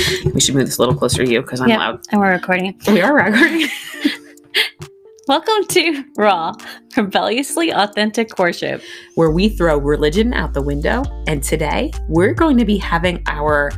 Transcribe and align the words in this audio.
we 0.34 0.40
should 0.40 0.54
move 0.54 0.66
this 0.66 0.78
a 0.78 0.82
little 0.82 0.94
closer 0.94 1.24
to 1.24 1.30
you 1.30 1.42
because 1.42 1.60
I'm 1.60 1.68
Yep. 1.68 1.78
loud. 1.78 2.00
And 2.10 2.20
we're 2.20 2.32
recording. 2.32 2.78
We 2.86 3.00
are 3.00 3.14
recording. 3.14 3.68
Welcome 5.28 5.64
to 5.68 6.04
Raw, 6.16 6.54
Rebelliously 6.96 7.70
Authentic 7.72 8.36
Worship. 8.38 8.82
where 9.14 9.30
we 9.30 9.48
throw 9.48 9.78
religion 9.78 10.32
out 10.34 10.54
the 10.54 10.62
window. 10.62 11.02
And 11.28 11.42
today 11.42 11.92
we're 12.08 12.34
going 12.34 12.56
to 12.58 12.64
be 12.64 12.78
having 12.78 13.22
our 13.26 13.70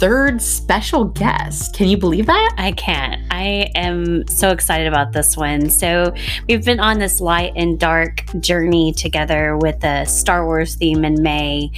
third 0.00 0.42
special 0.42 1.04
guest. 1.04 1.74
Can 1.76 1.86
you 1.88 1.96
believe 1.96 2.26
that? 2.26 2.54
I 2.58 2.72
can't. 2.72 3.22
I 3.38 3.70
am 3.76 4.26
so 4.26 4.50
excited 4.50 4.88
about 4.88 5.12
this 5.12 5.36
one. 5.36 5.70
So, 5.70 6.12
we've 6.48 6.64
been 6.64 6.80
on 6.80 6.98
this 6.98 7.20
light 7.20 7.52
and 7.54 7.78
dark 7.78 8.24
journey 8.40 8.92
together 8.92 9.56
with 9.56 9.78
the 9.78 10.06
Star 10.06 10.44
Wars 10.44 10.74
theme 10.74 11.04
in 11.04 11.22
May. 11.22 11.70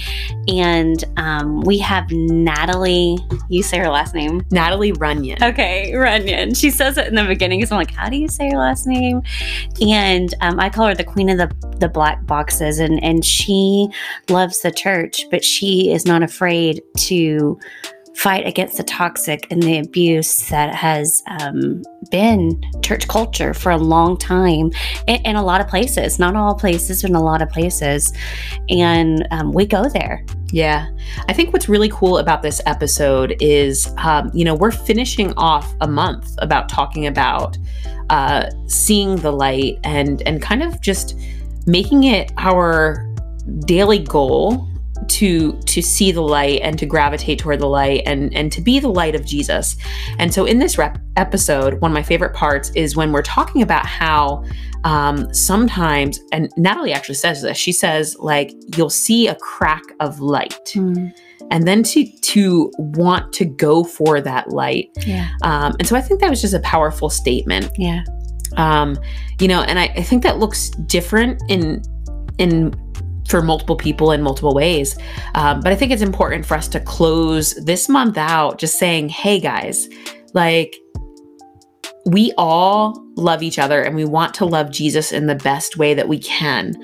And 0.47 1.03
um, 1.17 1.61
we 1.61 1.77
have 1.77 2.09
Natalie. 2.09 3.19
You 3.47 3.61
say 3.61 3.77
her 3.77 3.89
last 3.89 4.15
name. 4.15 4.43
Natalie 4.49 4.93
Runion. 4.93 5.43
Okay, 5.43 5.93
Runion. 5.93 6.55
She 6.55 6.71
says 6.71 6.97
it 6.97 7.07
in 7.07 7.13
the 7.13 7.25
beginning. 7.25 7.63
So 7.67 7.75
I'm 7.75 7.81
like, 7.81 7.93
how 7.93 8.09
do 8.09 8.17
you 8.17 8.27
say 8.27 8.49
her 8.49 8.57
last 8.57 8.87
name? 8.87 9.21
And 9.79 10.33
um, 10.41 10.59
I 10.59 10.71
call 10.71 10.87
her 10.87 10.95
the 10.95 11.03
queen 11.03 11.29
of 11.29 11.37
the, 11.37 11.77
the 11.77 11.89
black 11.89 12.25
boxes. 12.25 12.79
And, 12.79 13.03
and 13.03 13.23
she 13.23 13.87
loves 14.29 14.61
the 14.61 14.71
church, 14.71 15.27
but 15.29 15.45
she 15.45 15.91
is 15.91 16.07
not 16.07 16.23
afraid 16.23 16.81
to 16.97 17.59
fight 18.15 18.45
against 18.45 18.77
the 18.77 18.83
toxic 18.83 19.47
and 19.51 19.63
the 19.63 19.79
abuse 19.79 20.49
that 20.49 20.75
has 20.75 21.23
um, 21.27 21.81
been 22.11 22.61
church 22.81 23.07
culture 23.07 23.53
for 23.53 23.71
a 23.71 23.77
long 23.77 24.17
time 24.17 24.71
in, 25.07 25.21
in 25.25 25.35
a 25.35 25.43
lot 25.43 25.61
of 25.61 25.67
places. 25.67 26.19
Not 26.19 26.35
all 26.35 26.55
places, 26.55 27.01
but 27.01 27.09
in 27.09 27.15
a 27.15 27.23
lot 27.23 27.41
of 27.41 27.49
places. 27.49 28.13
And 28.69 29.27
um, 29.31 29.53
we 29.53 29.65
go 29.65 29.89
there. 29.89 30.25
Yeah. 30.51 30.89
I 31.29 31.33
think 31.33 31.53
what's 31.53 31.69
really 31.69 31.89
cool 31.89 32.17
about 32.17 32.41
this 32.41 32.61
episode 32.65 33.35
is, 33.39 33.91
um, 33.97 34.29
you 34.33 34.43
know, 34.43 34.55
we're 34.55 34.71
finishing 34.71 35.33
off 35.33 35.73
a 35.81 35.87
month 35.87 36.35
about 36.39 36.67
talking 36.67 37.07
about 37.07 37.57
uh, 38.09 38.49
seeing 38.67 39.15
the 39.17 39.31
light 39.31 39.79
and 39.85 40.21
and 40.23 40.41
kind 40.41 40.61
of 40.61 40.81
just 40.81 41.17
making 41.65 42.03
it 42.03 42.33
our 42.37 43.07
daily 43.65 43.99
goal 43.99 44.67
to 45.11 45.53
to 45.67 45.81
see 45.81 46.11
the 46.11 46.21
light 46.21 46.59
and 46.63 46.77
to 46.79 46.85
gravitate 46.85 47.39
toward 47.39 47.59
the 47.59 47.67
light 47.67 48.03
and 48.05 48.33
and 48.33 48.51
to 48.51 48.61
be 48.61 48.79
the 48.79 48.89
light 48.89 49.15
of 49.15 49.25
Jesus. 49.25 49.75
And 50.19 50.33
so 50.33 50.45
in 50.45 50.59
this 50.59 50.77
rep- 50.77 50.99
episode, 51.17 51.79
one 51.81 51.91
of 51.91 51.93
my 51.93 52.03
favorite 52.03 52.33
parts 52.33 52.71
is 52.75 52.95
when 52.95 53.11
we're 53.11 53.21
talking 53.21 53.61
about 53.61 53.85
how 53.85 54.43
um, 54.83 55.31
sometimes, 55.33 56.19
and 56.31 56.49
Natalie 56.57 56.91
actually 56.91 57.15
says 57.15 57.41
this. 57.43 57.55
She 57.57 57.71
says 57.71 58.15
like 58.19 58.51
you'll 58.75 58.89
see 58.89 59.27
a 59.27 59.35
crack 59.35 59.83
of 59.99 60.19
light, 60.19 60.73
and 60.75 61.67
then 61.67 61.83
to 61.83 62.05
to 62.21 62.71
want 62.77 63.31
to 63.33 63.45
go 63.45 63.83
for 63.83 64.21
that 64.21 64.49
light. 64.49 64.89
Yeah. 65.05 65.29
Um, 65.43 65.73
and 65.77 65.87
so 65.87 65.95
I 65.95 66.01
think 66.01 66.19
that 66.21 66.29
was 66.29 66.41
just 66.41 66.53
a 66.55 66.59
powerful 66.61 67.09
statement 67.09 67.69
Yeah. 67.77 68.03
um, 68.57 68.97
you 69.39 69.47
know 69.47 69.61
and 69.61 69.77
I, 69.79 69.85
I 69.95 70.03
think 70.03 70.23
that 70.23 70.37
looks 70.39 70.69
different 70.87 71.41
in 71.49 71.81
in 72.37 72.73
for 73.31 73.41
multiple 73.41 73.77
people 73.77 74.11
in 74.11 74.21
multiple 74.21 74.53
ways. 74.53 74.97
Um, 75.35 75.61
but 75.61 75.71
i 75.71 75.75
think 75.75 75.91
it's 75.91 76.01
important 76.01 76.45
for 76.45 76.55
us 76.55 76.67
to 76.67 76.79
close 76.79 77.55
this 77.65 77.87
month 77.87 78.17
out 78.17 78.59
just 78.59 78.77
saying 78.77 79.09
hey 79.09 79.39
guys 79.39 79.87
like 80.33 80.75
we 82.05 82.33
all 82.37 83.01
love 83.15 83.41
each 83.43 83.59
other 83.59 83.81
and 83.81 83.95
we 83.95 84.05
want 84.05 84.33
to 84.35 84.45
love 84.45 84.71
jesus 84.71 85.11
in 85.11 85.27
the 85.27 85.35
best 85.35 85.77
way 85.77 85.93
that 85.93 86.07
we 86.07 86.19
can. 86.19 86.75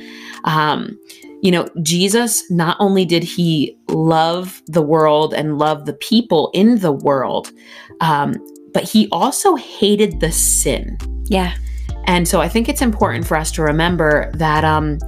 Um, 0.46 0.98
you 1.44 1.52
know 1.52 1.68
jesus 1.84 2.50
not 2.50 2.78
only 2.80 3.06
did 3.06 3.24
he 3.24 3.78
love 3.90 4.62
the 4.66 4.82
world 4.82 5.34
and 5.34 5.60
love 5.60 5.86
the 5.86 5.94
people 5.94 6.50
in 6.54 6.80
the 6.80 6.92
world 6.92 7.52
um, 8.02 8.36
but 8.74 8.84
he 8.84 9.08
also 9.12 9.56
hated 9.56 10.20
the 10.20 10.32
sin. 10.32 10.98
Yeah. 11.26 11.54
and 12.06 12.28
so 12.28 12.42
I 12.42 12.48
think 12.48 12.70
it's 12.70 12.82
important 12.82 13.28
for 13.28 13.36
us 13.36 13.52
to 13.54 13.62
remember 13.62 14.32
that 14.36 14.64
um 14.64 15.00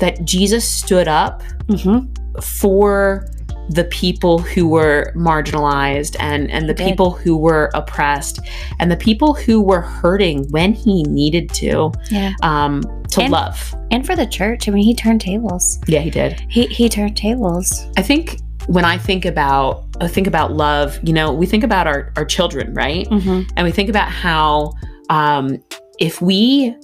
that 0.00 0.24
Jesus 0.24 0.68
stood 0.68 1.08
up 1.08 1.42
Mm-hmm. 1.68 2.40
for 2.40 3.26
the 3.70 3.82
people 3.84 4.38
who 4.38 4.68
were 4.68 5.12
marginalized 5.16 6.14
and 6.20 6.48
and 6.52 6.68
the 6.68 6.74
people 6.74 7.10
who 7.10 7.36
were 7.36 7.70
oppressed 7.74 8.38
and 8.78 8.88
the 8.88 8.96
people 8.96 9.34
who 9.34 9.60
were 9.60 9.80
hurting 9.80 10.48
when 10.50 10.72
he 10.72 11.02
needed 11.04 11.50
to 11.50 11.90
Yeah. 12.10 12.34
um 12.42 12.82
to 13.10 13.22
And- 13.22 13.32
love. 13.32 13.74
And 13.90 14.06
for 14.06 14.14
the 14.14 14.26
church, 14.26 14.68
I 14.68 14.72
mean, 14.72 14.84
he 14.84 14.94
turned 14.94 15.20
tables. 15.20 15.80
Yeah, 15.88 16.00
he 16.00 16.10
did. 16.10 16.40
He 16.48 16.66
he 16.66 16.88
turned 16.88 17.16
tables. 17.16 17.84
I 17.96 18.02
think 18.02 18.38
when 18.68 18.84
I 18.84 18.96
think 18.98 19.24
about 19.24 19.84
I 20.00 20.06
think 20.06 20.28
about 20.28 20.52
love, 20.52 20.98
you 21.02 21.12
know, 21.12 21.32
we 21.32 21.46
think 21.46 21.64
about 21.64 21.86
our 21.88 22.12
our 22.16 22.24
children, 22.24 22.74
right? 22.74 23.08
Mm-hmm. 23.08 23.42
and 23.56 23.64
we 23.64 23.72
think 23.72 23.88
about 23.88 24.08
how 24.08 24.72
um, 25.10 25.58
if 25.98 26.20
we 26.22 26.74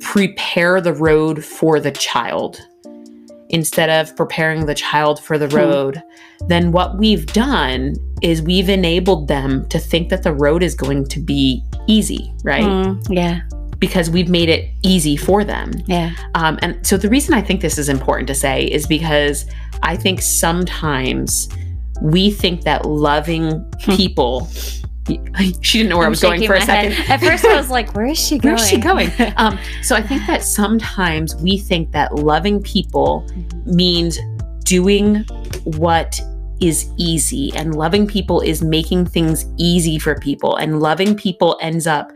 prepare 0.00 0.80
the 0.80 0.92
road 0.92 1.44
for 1.44 1.80
the 1.80 1.90
child 1.90 2.60
instead 3.50 3.88
of 3.90 4.16
preparing 4.16 4.66
the 4.66 4.74
child 4.74 5.20
for 5.22 5.38
the 5.38 5.46
Hmm. 5.48 5.56
road, 5.56 6.02
then 6.48 6.72
what 6.72 6.98
we've 6.98 7.26
done 7.26 7.94
is 8.22 8.42
we've 8.42 8.68
enabled 8.68 9.28
them 9.28 9.66
to 9.68 9.78
think 9.78 10.08
that 10.08 10.22
the 10.22 10.32
road 10.32 10.62
is 10.62 10.74
going 10.74 11.04
to 11.06 11.20
be 11.20 11.62
easy, 11.86 12.32
right? 12.42 12.64
Mm, 12.64 13.00
yeah. 13.10 13.40
Because 13.78 14.08
we've 14.08 14.30
made 14.30 14.48
it 14.48 14.70
easy 14.82 15.16
for 15.16 15.44
them. 15.44 15.72
Yeah. 15.86 16.12
Um, 16.34 16.58
and 16.62 16.84
so 16.86 16.96
the 16.96 17.08
reason 17.08 17.34
I 17.34 17.42
think 17.42 17.60
this 17.60 17.76
is 17.76 17.88
important 17.88 18.26
to 18.28 18.34
say 18.34 18.64
is 18.64 18.86
because 18.86 19.44
I 19.82 19.94
think 19.96 20.22
sometimes 20.22 21.48
we 22.02 22.30
think 22.30 22.62
that 22.62 22.86
loving 22.86 23.50
Hmm. 23.82 23.92
people. 23.96 24.48
She 25.06 25.78
didn't 25.78 25.90
know 25.90 25.96
where 25.98 26.04
I 26.04 26.06
I'm 26.06 26.12
was 26.12 26.22
going 26.22 26.46
for 26.46 26.54
a 26.54 26.60
second. 26.60 26.92
head. 26.92 27.10
At 27.10 27.20
first, 27.20 27.44
I 27.44 27.56
was 27.56 27.70
like, 27.70 27.94
"Where 27.94 28.06
is 28.06 28.18
she 28.18 28.38
going? 28.38 28.56
Where's 28.56 28.68
she 28.68 28.78
going? 28.78 29.10
Um, 29.36 29.58
so 29.82 29.96
I 29.96 30.02
think 30.02 30.26
that 30.26 30.42
sometimes 30.42 31.34
we 31.36 31.58
think 31.58 31.92
that 31.92 32.14
loving 32.14 32.62
people 32.62 33.26
means 33.66 34.18
doing 34.64 35.24
what 35.64 36.20
is 36.60 36.88
easy, 36.96 37.52
and 37.54 37.74
loving 37.74 38.06
people 38.06 38.40
is 38.40 38.62
making 38.62 39.06
things 39.06 39.44
easy 39.58 39.98
for 39.98 40.14
people, 40.18 40.56
and 40.56 40.80
loving 40.80 41.14
people 41.16 41.58
ends 41.60 41.86
up 41.86 42.12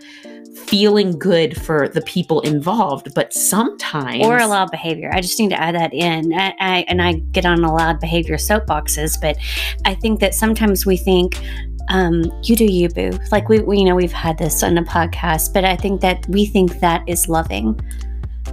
feeling 0.67 1.19
good 1.19 1.61
for 1.63 1.89
the 1.89 2.03
people 2.03 2.41
involved. 2.43 3.15
But 3.15 3.33
sometimes, 3.33 4.25
or 4.25 4.39
allowed 4.39 4.71
behavior. 4.71 5.11
I 5.13 5.21
just 5.21 5.39
need 5.39 5.49
to 5.51 5.61
add 5.61 5.75
that 5.75 5.93
in. 5.95 6.33
I, 6.35 6.55
I, 6.61 6.85
and 6.89 7.01
I 7.03 7.15
get 7.33 7.47
on 7.47 7.65
allowed 7.65 8.01
behavior 8.01 8.37
soapboxes, 8.37 9.21
but 9.21 9.37
I 9.85 9.95
think 9.95 10.21
that 10.21 10.35
sometimes 10.35 10.85
we 10.85 10.97
think, 10.97 11.41
um, 11.89 12.25
you 12.43 12.55
do 12.57 12.65
you, 12.65 12.89
boo. 12.89 13.11
Like 13.33 13.49
we, 13.49 13.61
we, 13.61 13.79
you 13.79 13.85
know, 13.85 13.95
we've 13.95 14.13
had 14.13 14.39
this 14.39 14.63
on 14.63 14.75
the 14.75 14.83
podcast, 14.83 15.53
but 15.55 15.65
I 15.65 15.77
think 15.77 16.01
that 16.03 16.27
we 16.29 16.47
think 16.47 16.81
that 16.81 17.03
is 17.09 17.29
loving. 17.29 17.79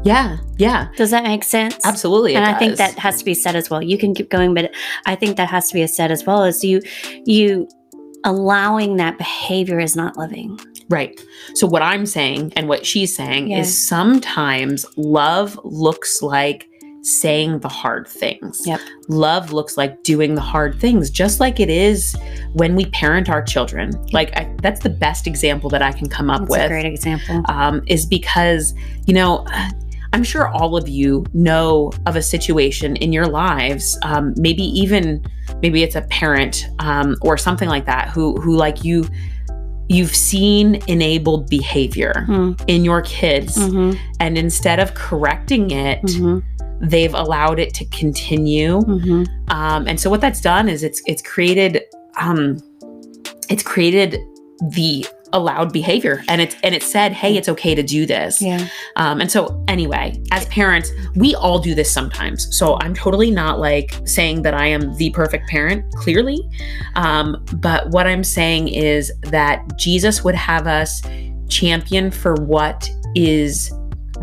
yeah, 0.04 0.38
yeah, 0.58 0.90
Does 0.98 1.12
that 1.12 1.24
make 1.24 1.44
sense? 1.44 1.78
absolutely, 1.86 2.34
it 2.34 2.38
and 2.38 2.46
I 2.46 2.58
think 2.58 2.78
that 2.78 2.98
has 3.00 3.18
to 3.20 3.26
be 3.26 3.34
said 3.34 3.56
as 3.56 3.70
well. 3.70 3.82
You 3.82 3.98
can 3.98 4.14
keep 4.14 4.30
going, 4.30 4.54
but 4.54 4.72
I 5.06 5.16
think 5.16 5.38
that 5.38 5.50
has 5.50 5.68
to 5.70 5.74
be 5.74 5.86
said 5.88 6.12
as 6.12 6.26
well 6.26 6.44
as 6.44 6.64
you, 6.64 6.82
you 7.26 7.68
allowing 8.24 8.98
that 8.98 9.18
behavior 9.18 9.80
is 9.80 9.96
not 9.96 10.18
loving. 10.18 10.60
Right. 10.90 11.20
So 11.56 11.66
what 11.66 11.82
I'm 11.82 12.06
saying 12.06 12.54
and 12.56 12.68
what 12.70 12.86
she's 12.86 13.16
saying 13.16 13.50
Yeah. 13.50 13.60
is 13.60 13.88
sometimes 13.88 14.86
love 14.98 15.60
looks 15.64 16.22
like 16.22 16.68
saying 17.06 17.60
the 17.60 17.68
hard 17.70 18.08
things. 18.08 18.62
Yep. 18.66 18.80
Love 19.10 19.54
looks 19.54 19.78
like 19.78 20.02
doing 20.04 20.34
the 20.34 20.42
hard 20.42 20.80
things, 20.80 21.12
just 21.12 21.40
like 21.40 21.60
it 21.60 21.70
is 21.70 22.16
when 22.54 22.76
we 22.76 22.86
parent 22.88 23.30
our 23.30 23.44
children. 23.44 23.92
Like 24.12 24.36
I, 24.36 24.52
that's 24.64 24.82
the 24.82 24.90
best 24.90 25.28
example 25.28 25.70
that 25.70 25.84
I 25.84 25.92
can 25.92 26.10
come 26.10 26.30
up 26.32 26.42
That's 26.42 26.52
with. 26.52 26.62
a 26.66 26.68
great 26.68 26.86
example. 26.86 27.42
um, 27.48 27.82
is 27.88 28.06
because 28.06 28.74
you 29.06 29.14
know. 29.14 29.46
I'm 30.14 30.24
sure 30.24 30.48
all 30.48 30.78
of 30.78 30.88
you 30.88 31.26
know 31.34 31.92
of 32.06 32.16
a 32.16 32.22
situation 32.22 32.96
in 32.98 33.12
your 33.12 33.26
lives, 33.28 34.00
um, 34.04 34.34
maybe 34.38 34.64
even 34.64 35.22
maybe 35.62 35.84
it's 35.84 35.96
a 35.98 36.04
parent 36.04 36.68
um, 36.80 37.18
or 37.22 37.38
something 37.38 37.68
like 37.68 37.86
that 37.88 38.08
who 38.08 38.40
who 38.40 38.56
like 38.56 38.86
you 38.86 39.06
you've 39.90 40.16
seen 40.16 40.76
enabled 40.88 41.50
behavior 41.50 42.24
Hmm. 42.28 42.54
in 42.68 42.86
your 42.86 43.02
kids 43.02 43.58
Mhm. 43.58 43.98
and 44.22 44.38
instead 44.38 44.80
of 44.80 44.94
correcting 44.94 45.72
it 45.72 46.02
Mhm. 46.04 46.42
They've 46.82 47.14
allowed 47.14 47.60
it 47.60 47.74
to 47.76 47.86
continue. 47.86 48.80
Mhm. 48.82 49.28
um, 49.50 49.88
and 49.88 50.00
so 50.00 50.10
what 50.10 50.22
that's 50.22 50.42
done 50.42 50.68
is 50.70 50.84
it's 50.84 51.02
it's 51.06 51.22
created 51.22 51.84
um, 52.20 52.58
it's 53.50 53.64
created 53.64 54.18
the 54.72 55.06
allowed 55.34 55.74
behavior. 55.74 56.24
And 56.30 56.40
it's 56.40 56.56
and 56.64 56.74
it 56.74 56.82
said 56.82 57.12
hey 57.12 57.36
it's 57.36 57.50
okay 57.50 57.76
to 57.76 57.84
do 57.84 58.06
this. 58.06 58.42
Yeah. 58.42 58.68
um, 58.96 59.20
and 59.20 59.30
so 59.30 59.62
anyway 59.68 60.14
as 60.32 60.46
parents 60.46 60.90
we 61.16 61.36
all 61.36 61.60
do 61.60 61.76
this 61.76 61.92
sometimes. 61.92 62.48
So 62.58 62.78
i'm 62.80 62.94
totally 62.94 63.32
not 63.32 63.60
like 63.60 63.94
saying 64.06 64.44
that 64.44 64.54
i 64.54 64.66
am 64.68 64.96
the 64.98 65.10
perfect 65.10 65.50
parent 65.50 65.84
clearly. 65.96 66.40
Um, 66.96 67.44
but 67.56 67.90
what 67.90 68.08
i'm 68.08 68.24
saying 68.24 68.70
is 68.70 69.12
that 69.24 69.62
jesus 69.78 70.24
would 70.24 70.36
have 70.36 70.68
us 70.68 71.02
champion 71.50 72.12
for 72.12 72.36
what 72.36 72.90
is 73.16 73.72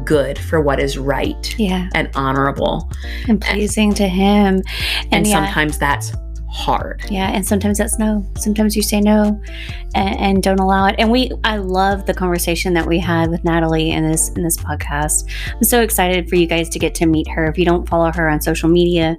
good 0.04 0.38
for 0.38 0.60
what 0.60 0.80
is 0.80 0.98
right 0.98 1.54
Yeah. 1.58 1.88
and 1.94 2.10
honorable 2.14 2.90
And 3.28 3.40
pleasing 3.40 3.94
to 3.94 4.06
him. 4.08 4.56
and, 4.56 4.64
And, 5.12 5.26
yeah, 5.26 5.44
sometimes 5.44 5.78
that's 5.78 6.12
hard. 6.50 7.02
Yeah, 7.10 7.30
and 7.30 7.46
sometimes 7.46 7.78
that's 7.78 7.98
no. 7.98 8.26
Sometimes 8.36 8.76
you 8.76 8.82
say 8.82 9.00
no 9.00 9.40
and, 9.94 10.18
and, 10.20 10.42
don't 10.42 10.60
allow 10.60 10.84
it. 10.86 10.94
And 10.98 11.10
we 11.10 11.30
I 11.44 11.56
love 11.56 12.04
the 12.04 12.12
conversation 12.12 12.74
that 12.74 12.86
we 12.86 12.98
had 12.98 13.30
with 13.30 13.42
Natalie 13.42 13.90
in 13.90 14.06
this 14.06 14.28
in 14.36 14.42
this 14.42 14.58
podcast. 14.58 15.30
I'm 15.54 15.64
so 15.64 15.80
excited 15.80 16.28
for 16.28 16.36
you 16.36 16.46
guys 16.46 16.68
to 16.70 16.78
get 16.78 16.94
to 16.96 17.06
meet 17.06 17.26
her. 17.28 17.46
If 17.46 17.56
you 17.56 17.64
don't 17.64 17.88
follow 17.88 18.12
her 18.12 18.28
on 18.28 18.42
social 18.42 18.68
media, 18.68 19.16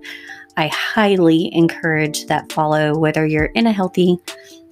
I 0.58 0.68
highly 0.68 1.50
encourage 1.56 2.28
that 2.28 2.52
follow 2.52 2.96
whether 2.96 3.26
you're 3.26 3.46
in 3.56 3.66
a 3.66 3.72
healthy 3.72 4.18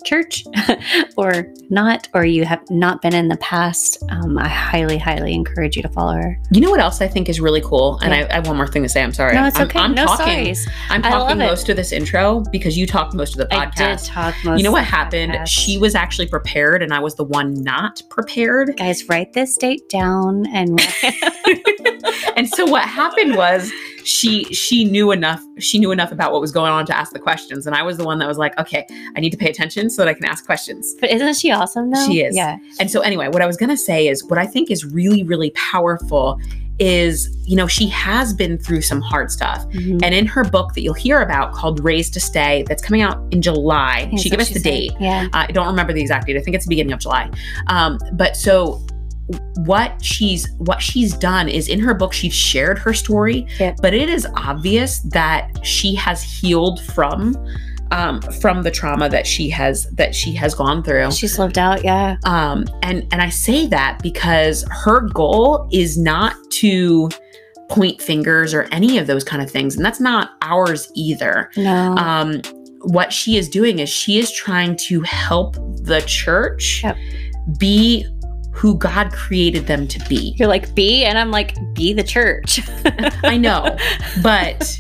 church 0.05 0.43
or 1.17 1.45
not, 1.69 2.07
or 2.13 2.25
you 2.25 2.45
have 2.45 2.61
not 2.69 3.01
been 3.01 3.13
in 3.13 3.27
the 3.27 3.37
past, 3.37 4.01
um, 4.09 4.37
I 4.37 4.47
highly, 4.47 4.97
highly 4.97 5.33
encourage 5.33 5.75
you 5.75 5.81
to 5.83 5.89
follow 5.89 6.13
her. 6.13 6.39
You 6.51 6.61
know 6.61 6.69
what 6.69 6.79
else 6.79 7.01
I 7.01 7.07
think 7.07 7.29
is 7.29 7.39
really 7.39 7.61
cool? 7.61 7.99
And 8.03 8.11
Yeah. 8.13 8.27
I, 8.29 8.31
I 8.31 8.33
have 8.35 8.47
one 8.47 8.57
more 8.57 8.67
thing 8.67 8.83
to 8.83 8.89
say. 8.89 9.01
I'm 9.03 9.13
sorry. 9.13 9.33
No, 9.35 9.45
it's 9.45 9.57
I'm, 9.59 9.67
okay. 9.67 9.79
I'm 9.79 9.93
no 9.93 10.05
talking. 10.05 10.25
sorries. 10.53 10.69
I'm 10.89 11.01
talking 11.01 11.37
most 11.37 11.69
of 11.69 11.75
this 11.75 11.91
intro 11.91 12.43
because 12.51 12.77
you 12.77 12.85
talked 12.87 13.13
most 13.13 13.33
of 13.33 13.37
the 13.47 13.53
I 13.55 13.65
did 13.65 13.73
podcast. 13.75 14.07
talk 14.09 14.35
most. 14.43 14.57
You 14.59 14.63
know 14.63 14.71
what 14.71 14.83
happened? 14.85 15.33
podcast. 15.33 15.47
She 15.47 15.77
was 15.77 15.95
actually 15.95 16.27
prepared, 16.27 16.83
and 16.83 16.93
I 16.93 16.99
was 16.99 17.15
the 17.15 17.23
one 17.23 17.61
not 17.63 18.01
prepared. 18.09 18.75
Guys, 18.77 19.07
write 19.09 19.33
this 19.33 19.57
date 19.57 19.87
down 19.89 20.45
and 20.47 20.79
and 22.35 22.47
so 22.49 22.65
what 22.65 22.83
happened 22.83 23.35
was 23.35 23.71
she 24.05 24.43
she 24.45 24.83
knew 24.85 25.11
enough 25.11 25.43
she 25.59 25.77
knew 25.79 25.91
enough 25.91 26.11
about 26.11 26.31
what 26.31 26.41
was 26.41 26.51
going 26.51 26.71
on 26.71 26.85
to 26.85 26.95
ask 26.95 27.11
the 27.13 27.19
questions 27.19 27.65
and 27.67 27.75
i 27.75 27.81
was 27.83 27.97
the 27.97 28.03
one 28.05 28.19
that 28.19 28.27
was 28.27 28.37
like 28.37 28.57
okay 28.59 28.85
i 29.15 29.19
need 29.19 29.29
to 29.31 29.37
pay 29.37 29.49
attention 29.49 29.89
so 29.89 30.01
that 30.03 30.09
i 30.09 30.13
can 30.13 30.25
ask 30.25 30.45
questions 30.45 30.95
But 30.99 31.11
isn't 31.11 31.35
she 31.35 31.51
awesome 31.51 31.91
though? 31.91 32.05
She 32.07 32.21
is. 32.21 32.35
Yeah. 32.35 32.57
and 32.79 32.89
so 32.89 33.01
anyway 33.01 33.27
what 33.27 33.41
i 33.41 33.45
was 33.45 33.57
going 33.57 33.69
to 33.69 33.77
say 33.77 34.07
is 34.07 34.23
what 34.25 34.37
i 34.39 34.45
think 34.45 34.69
is 34.71 34.85
really 34.85 35.23
really 35.23 35.51
powerful 35.51 36.39
is 36.79 37.29
you 37.45 37.55
know 37.55 37.67
she 37.67 37.87
has 37.89 38.33
been 38.33 38.57
through 38.57 38.81
some 38.81 39.01
hard 39.01 39.29
stuff 39.29 39.63
Mhm. 39.69 40.01
and 40.03 40.15
in 40.15 40.25
her 40.25 40.43
book 40.43 40.73
that 40.73 40.81
you'll 40.81 40.93
hear 40.95 41.21
about 41.21 41.53
called 41.53 41.83
raised 41.83 42.13
to 42.15 42.19
stay 42.19 42.63
that's 42.67 42.81
coming 42.81 43.01
out 43.01 43.21
in 43.31 43.41
july 43.41 44.09
she 44.17 44.29
gave 44.29 44.39
us 44.39 44.47
the 44.49 44.55
said. 44.55 44.63
date 44.63 44.91
Yeah. 44.99 45.27
uh, 45.33 45.45
I 45.47 45.51
don't 45.51 45.67
remember 45.67 45.93
the 45.93 46.01
exact 46.01 46.25
date. 46.27 46.37
I 46.37 46.41
think 46.41 46.55
it's 46.55 46.65
the 46.65 46.69
beginning 46.69 46.93
of 46.93 46.99
July. 46.99 47.29
Um, 47.67 47.99
but 48.13 48.35
so 48.35 48.81
what 49.65 50.03
she's 50.03 50.49
what 50.57 50.81
she's 50.81 51.13
done 51.13 51.47
is 51.47 51.69
in 51.69 51.79
her 51.79 51.93
book 51.93 52.11
she's 52.13 52.33
shared 52.33 52.77
her 52.79 52.93
story, 52.93 53.47
Yep. 53.59 53.77
but 53.81 53.93
it 53.93 54.09
is 54.09 54.27
obvious 54.35 54.99
that 55.11 55.65
she 55.65 55.95
has 55.95 56.21
healed 56.21 56.81
from 56.81 57.35
um, 57.91 58.21
from 58.41 58.63
the 58.63 58.71
trauma 58.71 59.09
that 59.09 59.27
she 59.27 59.49
has 59.49 59.85
that 59.91 60.15
she 60.15 60.33
has 60.35 60.55
gone 60.55 60.81
through. 60.83 61.11
She's 61.11 61.37
lived 61.37 61.57
out. 61.57 61.83
Yeah. 61.83 62.17
Um, 62.23 62.65
and 62.83 63.05
and 63.11 63.21
I 63.21 63.29
say 63.29 63.67
that 63.67 63.99
because 64.01 64.65
her 64.71 65.01
goal 65.01 65.67
is 65.71 65.97
not 65.97 66.35
to 66.53 67.09
point 67.69 68.01
fingers 68.01 68.53
or 68.53 68.63
any 68.71 68.97
of 68.97 69.07
those 69.07 69.23
kind 69.23 69.41
of 69.41 69.49
things, 69.49 69.75
and 69.77 69.85
that's 69.85 69.99
not 70.01 70.31
ours 70.41 70.91
either 70.95 71.49
No. 71.55 71.95
um, 71.97 72.41
what 72.81 73.13
she 73.13 73.37
is 73.37 73.47
doing 73.47 73.79
is 73.79 73.87
she 73.89 74.19
is 74.19 74.31
trying 74.31 74.75
to 74.75 75.01
help 75.01 75.55
the 75.83 76.01
church 76.05 76.81
Yep. 76.83 76.97
be 77.59 78.05
who 78.61 78.77
God 78.77 79.11
created 79.11 79.65
them 79.65 79.87
to 79.87 79.99
be. 80.07 80.35
You're 80.37 80.47
like, 80.47 80.75
be, 80.75 81.03
and 81.03 81.17
I'm 81.17 81.31
like, 81.31 81.55
be 81.73 81.93
the 81.93 82.03
church. 82.03 82.59
I 83.23 83.35
know, 83.35 83.75
but 84.21 84.79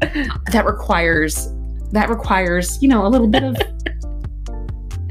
that 0.50 0.64
requires 0.66 1.48
that 1.92 2.08
requires 2.08 2.80
you 2.82 2.88
know 2.88 3.06
a 3.06 3.08
little 3.08 3.28
bit 3.28 3.44
of. 3.44 3.56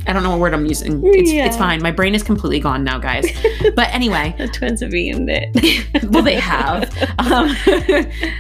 I 0.10 0.14
don't 0.14 0.24
know 0.24 0.32
what 0.32 0.40
word 0.40 0.56
I'm 0.56 0.66
using. 0.66 1.02
It's, 1.06 1.32
Yeah. 1.32 1.46
it's 1.46 1.56
fine. 1.56 1.84
My 1.84 1.92
brain 1.92 2.16
is 2.16 2.24
completely 2.24 2.60
gone 2.60 2.84
now, 2.84 2.98
guys. 2.98 3.28
But 3.76 3.94
anyway, 3.94 4.34
the 4.38 4.48
twins 4.48 4.82
have 4.82 4.94
eaten 4.94 5.30
it. 5.30 5.86
well, 6.10 6.24
they 6.24 6.36
have. 6.36 6.92
Um, 7.20 7.56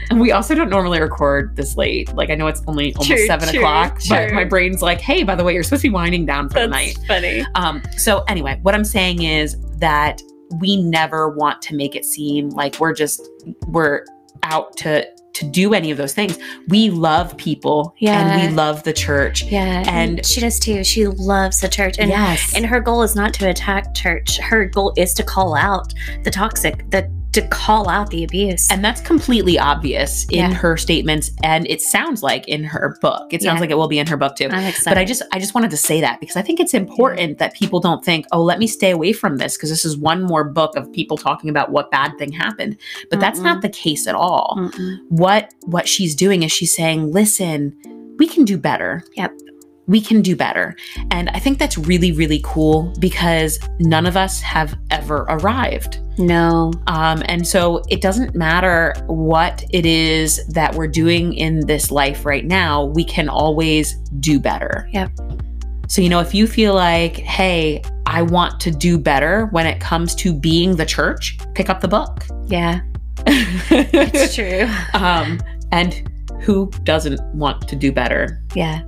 and 0.09 0.19
we 0.19 0.31
also 0.31 0.55
don't 0.55 0.69
normally 0.69 0.99
record 0.99 1.55
this 1.55 1.77
late. 1.77 2.11
Like, 2.13 2.29
I 2.31 2.35
know 2.35 2.47
it's 2.47 2.63
only 2.67 2.93
almost 2.95 3.09
True, 3.09 3.25
seven 3.27 3.47
true, 3.49 3.59
o'clock, 3.59 3.99
but 4.09 4.33
my 4.33 4.43
brain's 4.43 4.81
like, 4.81 4.99
hey, 4.99 5.23
by 5.23 5.35
the 5.35 5.43
way, 5.43 5.53
you're 5.53 5.63
supposed 5.63 5.83
to 5.83 5.89
be 5.89 5.93
winding 5.93 6.25
down 6.25 6.49
for 6.49 6.59
the 6.59 6.67
night. 6.67 6.97
Funny. 7.07 7.45
Um, 7.55 7.83
so 7.97 8.23
anyway, 8.23 8.59
what 8.63 8.73
I'm 8.73 8.83
saying 8.85 9.21
is 9.21 9.55
that 9.77 10.21
we 10.59 10.81
never 10.81 11.29
want 11.29 11.61
to 11.63 11.75
make 11.75 11.95
it 11.95 12.05
seem 12.05 12.49
like 12.49 12.79
we're 12.79 12.93
just 12.93 13.21
we're 13.67 14.03
out 14.43 14.75
to 14.77 15.07
to 15.33 15.45
do 15.45 15.73
any 15.73 15.91
of 15.91 15.97
those 15.97 16.13
things. 16.13 16.37
We 16.67 16.89
love 16.89 17.37
people 17.37 17.95
Yeah. 17.99 18.19
and 18.35 18.41
we 18.41 18.55
love 18.55 18.83
the 18.83 18.93
church. 18.93 19.43
Yeah. 19.43 19.83
And- 19.87 20.25
she 20.25 20.41
does 20.41 20.59
too. 20.59 20.83
She 20.83 21.07
loves 21.07 21.61
the 21.61 21.69
church. 21.69 21.97
And 21.99 22.09
yes. 22.09 22.53
and 22.55 22.65
her 22.65 22.79
goal 22.79 23.03
is 23.03 23.15
not 23.15 23.33
to 23.35 23.49
attack 23.49 23.93
church. 23.95 24.37
Her 24.39 24.65
goal 24.65 24.93
is 24.97 25.13
to 25.15 25.23
call 25.23 25.55
out 25.55 25.93
the 26.23 26.31
toxic, 26.31 26.89
the 26.89 27.09
to 27.33 27.47
call 27.49 27.87
out 27.89 28.09
the 28.09 28.23
abuse. 28.23 28.67
and 28.71 28.83
that's 28.83 29.01
completely 29.01 29.59
obvious 29.59 30.25
in 30.31 30.39
Yeah. 30.39 30.53
her 30.53 30.77
statements 30.77 31.31
and 31.43 31.67
it 31.69 31.79
sounds 31.81 32.23
like 32.23 32.47
in 32.47 32.63
her 32.63 32.97
book. 33.01 33.27
It 33.31 33.43
sounds 33.43 33.57
Yeah. 33.57 33.61
like 33.61 33.69
it 33.69 33.77
will 33.77 33.87
be 33.87 33.99
in 33.99 34.07
her 34.07 34.17
book 34.17 34.35
too. 34.35 34.47
I'm 34.51 34.63
excited. 34.65 34.85
But 34.89 34.97
I 34.97 35.05
just 35.05 35.21
I 35.31 35.39
just 35.39 35.53
wanted 35.53 35.69
to 35.71 35.77
say 35.77 36.01
that 36.01 36.19
because 36.19 36.35
I 36.35 36.41
think 36.41 36.59
it's 36.59 36.73
important 36.73 37.37
that 37.37 37.53
people 37.53 37.79
don't 37.79 38.03
think, 38.03 38.25
"Oh, 38.31 38.41
let 38.41 38.57
me 38.57 38.65
stay 38.67 38.89
away 38.91 39.13
from 39.13 39.37
this 39.37 39.55
because 39.57 39.69
this 39.69 39.85
is 39.85 39.95
one 39.97 40.23
more 40.23 40.43
book 40.43 40.75
of 40.75 40.91
people 40.91 41.17
talking 41.17 41.49
about 41.49 41.71
what 41.71 41.91
bad 41.91 42.17
thing 42.17 42.31
happened." 42.31 42.77
But 43.11 43.19
that's 43.19 43.39
not 43.39 43.61
the 43.61 43.69
case 43.69 44.07
at 44.07 44.15
all. 44.15 44.55
Mm-mm. 44.59 44.97
What 45.09 45.53
what 45.65 45.87
she's 45.87 46.15
doing 46.15 46.41
is 46.43 46.51
she's 46.51 46.73
saying, 46.73 47.11
"Listen, 47.11 47.73
we 48.17 48.27
can 48.27 48.43
do 48.43 48.57
better." 48.57 49.03
Yep. 49.15 49.33
We 49.89 49.99
can 49.99 50.21
do 50.21 50.35
better. 50.35 50.75
And 51.11 51.29
I 51.31 51.39
think 51.39 51.59
that's 51.59 51.77
really 51.77 52.11
really 52.11 52.41
cool 52.43 52.93
because 52.99 53.59
none 53.79 54.05
of 54.05 54.15
us 54.15 54.39
have 54.41 54.77
ever 54.91 55.25
arrived. 55.29 55.99
No. 56.19 56.71
Um, 56.87 57.23
and 57.25 57.47
so 57.47 57.81
it 57.89 58.01
doesn't 58.01 58.35
matter 58.35 58.93
what 59.07 59.63
it 59.71 59.85
is 59.85 60.45
that 60.47 60.75
we're 60.75 60.87
doing 60.87 61.33
in 61.33 61.65
this 61.65 61.91
life 61.91 62.25
right 62.25 62.45
now, 62.45 62.85
we 62.85 63.03
can 63.03 63.29
always 63.29 63.95
do 64.19 64.39
better. 64.39 64.87
Yep. 64.91 65.11
So, 65.87 66.01
you 66.01 66.09
know, 66.09 66.19
if 66.19 66.35
you 66.35 66.45
feel 66.45 66.75
like, 66.75 67.17
hey, 67.17 67.81
I 68.05 68.21
want 68.21 68.59
to 68.61 68.71
do 68.71 68.99
better 68.99 69.47
when 69.47 69.65
it 69.65 69.79
comes 69.79 70.13
to 70.15 70.33
being 70.33 70.75
the 70.75 70.85
church, 70.85 71.39
pick 71.55 71.69
up 71.69 71.81
the 71.81 71.87
book. 71.87 72.25
Yeah. 72.47 72.81
It's 73.25 74.35
true. 74.35 74.67
um, 74.93 75.39
and 75.71 76.07
who 76.41 76.69
doesn't 76.83 77.19
want 77.33 77.67
to 77.67 77.75
do 77.75 77.91
better? 77.91 78.41
Yeah. 78.53 78.83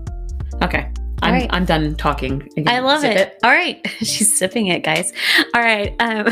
Okay. 0.62 0.91
I'm, 1.22 1.34
right. 1.34 1.50
I'm 1.52 1.66
done 1.66 1.96
talking. 1.96 2.48
I 2.66 2.80
love 2.80 3.02
zip 3.02 3.16
it. 3.16 3.40
All 3.44 3.52
right. 3.52 3.80
She's 4.00 4.36
sipping 4.36 4.68
it, 4.68 4.84
guys. 4.84 5.14
All 5.54 5.62
right. 5.62 5.96
Um, 6.00 6.28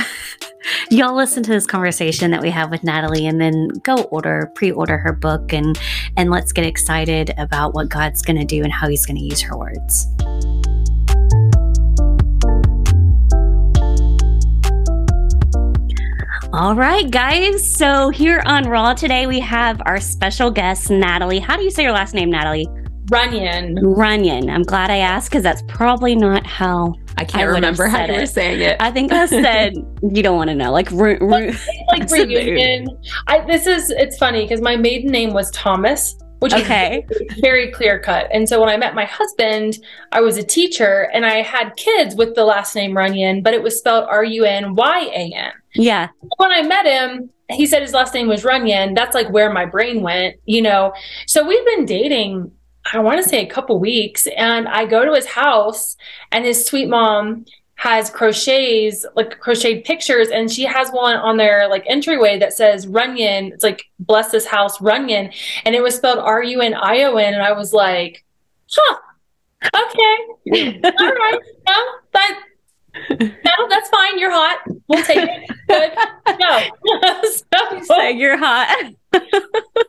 y'all 0.89 1.15
listen 1.15 1.44
to 1.44 1.51
this 1.51 1.68
conversation 1.68 2.31
that 2.31 2.41
we 2.41 2.50
have 2.50 2.71
with 2.71 2.83
Natalie 2.83 3.27
and 3.27 3.39
then 3.39 3.69
go 3.83 4.03
order, 4.03 4.51
pre-order 4.56 4.97
her 4.97 5.13
book 5.13 5.53
and 5.53 5.80
and 6.18 6.31
let's 6.31 6.51
get 6.51 6.65
excited 6.65 7.33
about 7.38 7.74
what 7.74 7.89
God's 7.89 8.21
gonna 8.21 8.45
do 8.45 8.63
and 8.63 8.74
how 8.74 8.89
he's 8.89 9.06
gonna 9.06 9.19
use 9.19 9.41
her 9.41 9.57
words. 9.57 10.07
All 16.52 16.73
right, 16.73 17.09
guys. 17.09 17.78
So 17.78 18.09
here 18.09 18.42
on 18.44 18.68
Raw 18.68 18.95
today, 18.95 19.28
we 19.28 19.40
have 19.40 19.80
our 19.85 19.99
special 19.99 20.49
guest, 20.49 20.90
Natalie. 20.90 21.37
How 21.37 21.56
do 21.56 21.64
you 21.64 21.69
say 21.69 21.83
your 21.83 21.92
last 21.92 22.16
name, 22.16 22.31
Natalie? 22.31 22.68
Runion. 23.11 23.75
Runion. 23.81 24.49
I'm 24.49 24.63
glad 24.63 24.89
I 24.92 24.97
asked 24.97 25.30
because 25.30 25.44
that's 25.44 25.63
probably 25.68 26.16
not 26.16 26.45
how 26.45 26.94
I 27.18 27.21
I 27.21 27.25
can't 27.25 27.47
would've 27.47 27.56
remember 27.56 27.87
how 27.87 28.06
you 28.06 28.13
were 28.13 28.25
saying 28.25 28.61
it. 28.61 28.78
I 28.80 28.92
think 28.92 29.11
I 29.11 29.25
said 29.25 29.73
you 30.01 30.23
don't 30.23 30.37
want 30.37 30.49
to 30.49 30.56
know. 30.56 30.71
Like, 30.71 30.89
ru- 30.92 31.18
ru- 31.19 31.28
Like 31.28 32.04
It's 32.04 32.13
a 32.13 32.25
dude. 32.25 32.30
reunion. 32.30 32.87
I 33.28 33.39
this 33.42 33.68
is 33.68 33.89
it's 33.89 34.18
funny 34.18 34.44
because 34.44 34.61
my 34.61 34.75
maiden 34.75 35.11
name 35.11 35.33
was 35.33 35.49
Thomas, 35.51 36.16
which 36.39 36.54
okay, 36.54 37.06
is 37.09 37.39
very 37.39 37.71
clear 37.71 37.99
cut. 37.99 38.28
And 38.31 38.47
so 38.47 38.59
when 38.59 38.69
I 38.69 38.78
met 38.78 38.95
my 38.95 39.06
husband, 39.06 39.78
I 40.11 40.21
was 40.21 40.37
a 40.37 40.44
teacher 40.44 41.09
and 41.13 41.25
I 41.25 41.42
had 41.42 41.75
kids 41.75 42.16
with 42.16 42.35
the 42.35 42.45
last 42.45 42.75
name 42.75 42.92
Runyan, 42.94 43.44
but 43.44 43.54
it 43.54 43.61
was 43.63 43.78
spelled 43.78 44.06
R 44.07 44.23
U 44.23 44.45
N 44.45 44.75
Y 44.75 44.99
A 45.13 45.33
N. 45.35 45.51
yeah, 45.75 46.07
When 46.37 46.51
I 46.51 46.61
met 46.61 46.85
him, 46.85 47.30
he 47.51 47.66
said 47.66 47.81
his 47.81 47.94
last 47.94 48.13
name 48.13 48.28
was 48.28 48.45
Runion. 48.45 48.94
That's 48.94 49.16
like 49.16 49.28
where 49.31 49.51
my 49.51 49.66
brain 49.66 50.01
went, 50.04 50.35
you 50.45 50.61
know. 50.61 50.94
So 51.28 51.45
we've 51.45 51.66
been 51.66 51.85
dating, 51.85 52.51
I 52.94 53.00
want 53.00 53.22
to 53.22 53.28
say 53.28 53.44
a 53.46 53.50
couple 53.50 53.80
weeks, 53.80 54.28
and 54.36 54.68
I 54.68 54.86
go 54.86 55.06
to 55.06 55.14
his 55.14 55.26
house, 55.26 55.96
and 56.31 56.46
his 56.46 56.66
sweet 56.66 56.90
mom 56.90 57.46
has 57.76 58.10
crochets, 58.10 59.06
like 59.16 59.40
crocheted 59.40 59.86
pictures, 59.86 60.30
and 60.30 60.52
she 60.52 60.64
has 60.64 60.90
one 60.90 61.16
on 61.16 61.38
their 61.38 61.69
like 61.69 61.86
entryway 61.88 62.38
that 62.40 62.54
says 62.54 62.88
Runion. 62.88 63.54
It's 63.54 63.64
like 63.64 63.86
bless 64.00 64.31
this 64.31 64.46
house, 64.46 64.81
Runion, 64.81 65.31
and 65.66 65.76
it 65.76 65.81
was 65.81 65.96
spelled 65.96 66.19
R 66.19 66.44
U 66.44 66.62
N 66.62 66.74
I 66.74 67.04
O 67.04 67.16
N, 67.16 67.34
and 67.34 67.44
I 67.44 67.54
was 67.54 67.74
like, 67.74 68.26
huh, 68.69 68.98
okay, 69.64 70.81
all 70.84 71.14
right, 71.14 71.40
no, 71.68 71.86
that. 72.14 72.44
No, 73.19 73.68
that's 73.69 73.89
fine. 73.89 74.18
You're 74.19 74.31
hot. 74.31 74.59
We'll 74.87 75.03
take 75.03 75.18
it. 75.18 75.49
Good. 75.68 75.91
No. 76.39 76.61
so, 77.23 77.81
say 77.81 78.11
you're 78.13 78.37
hot. 78.37 78.94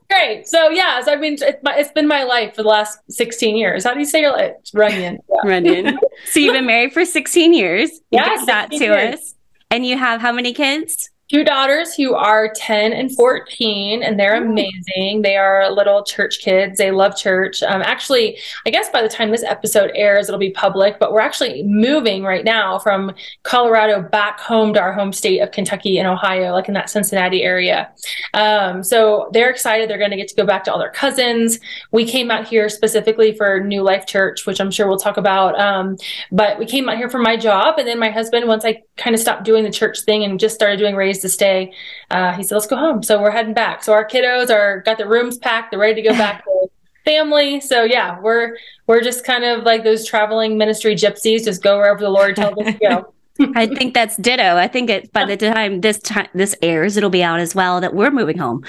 great. 0.08 0.48
So 0.48 0.70
yeah, 0.70 1.00
so 1.02 1.12
I 1.12 1.16
mean, 1.16 1.34
it's, 1.34 1.62
my, 1.62 1.76
it's 1.76 1.92
been 1.92 2.08
my 2.08 2.24
life 2.24 2.56
for 2.56 2.62
the 2.62 2.68
last 2.68 2.98
16 3.08 3.56
years. 3.56 3.84
How 3.84 3.92
do 3.94 4.00
you 4.00 4.06
say 4.06 4.20
your 4.22 4.32
life? 4.32 4.52
It's 4.60 4.74
Runion. 4.74 5.18
Yeah. 5.28 5.36
Runion. 5.44 5.98
so 6.24 6.40
you've 6.40 6.54
been 6.54 6.66
married 6.66 6.92
for 6.92 7.04
16 7.04 7.54
years. 7.54 7.90
You 8.10 8.18
Yeah, 8.18 8.44
that 8.46 8.70
to 8.72 8.84
years. 8.84 9.14
us, 9.14 9.34
and 9.70 9.86
you 9.86 9.96
have 9.96 10.20
how 10.20 10.32
many 10.32 10.52
kids? 10.52 11.10
Two 11.30 11.44
daughters 11.44 11.94
who 11.94 12.14
are 12.14 12.52
10 12.54 12.92
and 12.92 13.14
14 13.14 14.02
and 14.02 14.18
they're 14.18 14.42
amazing. 14.42 15.22
They 15.22 15.36
are 15.36 15.70
little 15.70 16.02
church 16.02 16.40
kids. 16.40 16.78
They 16.78 16.90
love 16.90 17.16
church. 17.16 17.62
Um, 17.62 17.82
actually 17.82 18.38
i 18.66 18.70
guess 18.70 18.88
by 18.90 19.02
the 19.02 19.08
time 19.08 19.30
this 19.30 19.42
episode 19.42 19.90
airs 19.94 20.28
it'll 20.28 20.38
be 20.38 20.50
public 20.50 20.98
but 20.98 21.12
we're 21.12 21.20
actually 21.20 21.62
moving 21.64 22.22
right 22.22 22.44
now 22.44 22.78
from 22.78 23.12
colorado 23.42 24.00
back 24.00 24.40
home 24.40 24.72
to 24.74 24.80
our 24.80 24.92
home 24.92 25.12
state 25.12 25.40
of 25.40 25.50
kentucky 25.50 25.98
and 25.98 26.08
ohio 26.08 26.52
like 26.52 26.68
in 26.68 26.74
that 26.74 26.90
cincinnati 26.90 27.42
area. 27.42 27.90
Um, 28.34 28.82
so 28.82 29.28
they're 29.32 29.50
excited. 29.50 29.88
They're 29.88 29.98
going 29.98 30.10
to 30.10 30.16
get 30.16 30.28
to 30.28 30.34
go 30.34 30.46
back 30.46 30.64
to 30.64 30.72
all 30.72 30.78
their 30.78 30.90
cousins. 30.90 31.58
We 31.92 32.06
came 32.06 32.30
out 32.30 32.46
here 32.46 32.68
specifically 32.68 33.36
for 33.36 33.60
new 33.60 33.82
life 33.82 34.06
church 34.06 34.46
which 34.46 34.60
i'm 34.60 34.70
sure 34.70 34.88
we'll 34.88 34.98
talk 34.98 35.16
about. 35.16 35.58
Um, 35.58 35.96
but 36.32 36.58
we 36.58 36.66
came 36.66 36.88
out 36.88 36.96
here 36.96 37.10
for 37.10 37.18
my 37.18 37.36
job 37.36 37.78
and 37.78 37.86
then 37.86 37.98
my 37.98 38.10
husband 38.10 38.46
once 38.46 38.64
i 38.64 38.82
kind 38.96 39.14
of 39.14 39.20
stopped 39.20 39.44
doing 39.44 39.64
the 39.64 39.70
church 39.70 40.00
thing 40.00 40.24
and 40.24 40.38
just 40.38 40.54
started 40.54 40.78
doing 40.78 40.94
raised 41.20 41.22
to 41.22 41.28
stay. 41.28 41.72
Uh, 42.10 42.32
he 42.32 42.42
said, 42.42 42.54
"Let's 42.54 42.66
go 42.66 42.76
home." 42.76 43.02
So 43.02 43.20
we're 43.20 43.30
heading 43.30 43.54
back. 43.54 43.82
So 43.82 43.92
our 43.92 44.06
kiddos 44.06 44.50
are 44.50 44.80
got 44.80 44.98
their 44.98 45.08
rooms 45.08 45.38
packed. 45.38 45.70
They're 45.70 45.80
ready 45.80 46.02
to 46.02 46.08
go 46.08 46.14
back 46.14 46.44
to 46.44 46.70
family. 47.04 47.60
So 47.60 47.84
yeah, 47.84 48.18
we're 48.20 48.56
we're 48.86 49.02
just 49.02 49.24
kind 49.24 49.44
of 49.44 49.64
like 49.64 49.84
those 49.84 50.06
traveling 50.06 50.58
ministry 50.58 50.94
gypsies. 50.94 51.44
Just 51.44 51.62
go 51.62 51.78
wherever 51.78 52.00
the 52.00 52.10
Lord 52.10 52.36
tells 52.36 52.58
us 52.58 52.74
to 52.74 52.78
go. 52.80 53.14
I 53.54 53.66
think 53.66 53.94
that's 53.94 54.16
ditto. 54.16 54.56
I 54.56 54.68
think 54.68 54.90
it 54.90 55.12
by 55.12 55.24
the 55.24 55.36
time 55.36 55.80
this 55.80 55.98
time 56.00 56.28
this 56.34 56.54
airs, 56.62 56.96
it'll 56.96 57.10
be 57.10 57.22
out 57.22 57.40
as 57.40 57.54
well 57.54 57.80
that 57.80 57.94
we're 57.94 58.10
moving 58.10 58.38
home. 58.38 58.64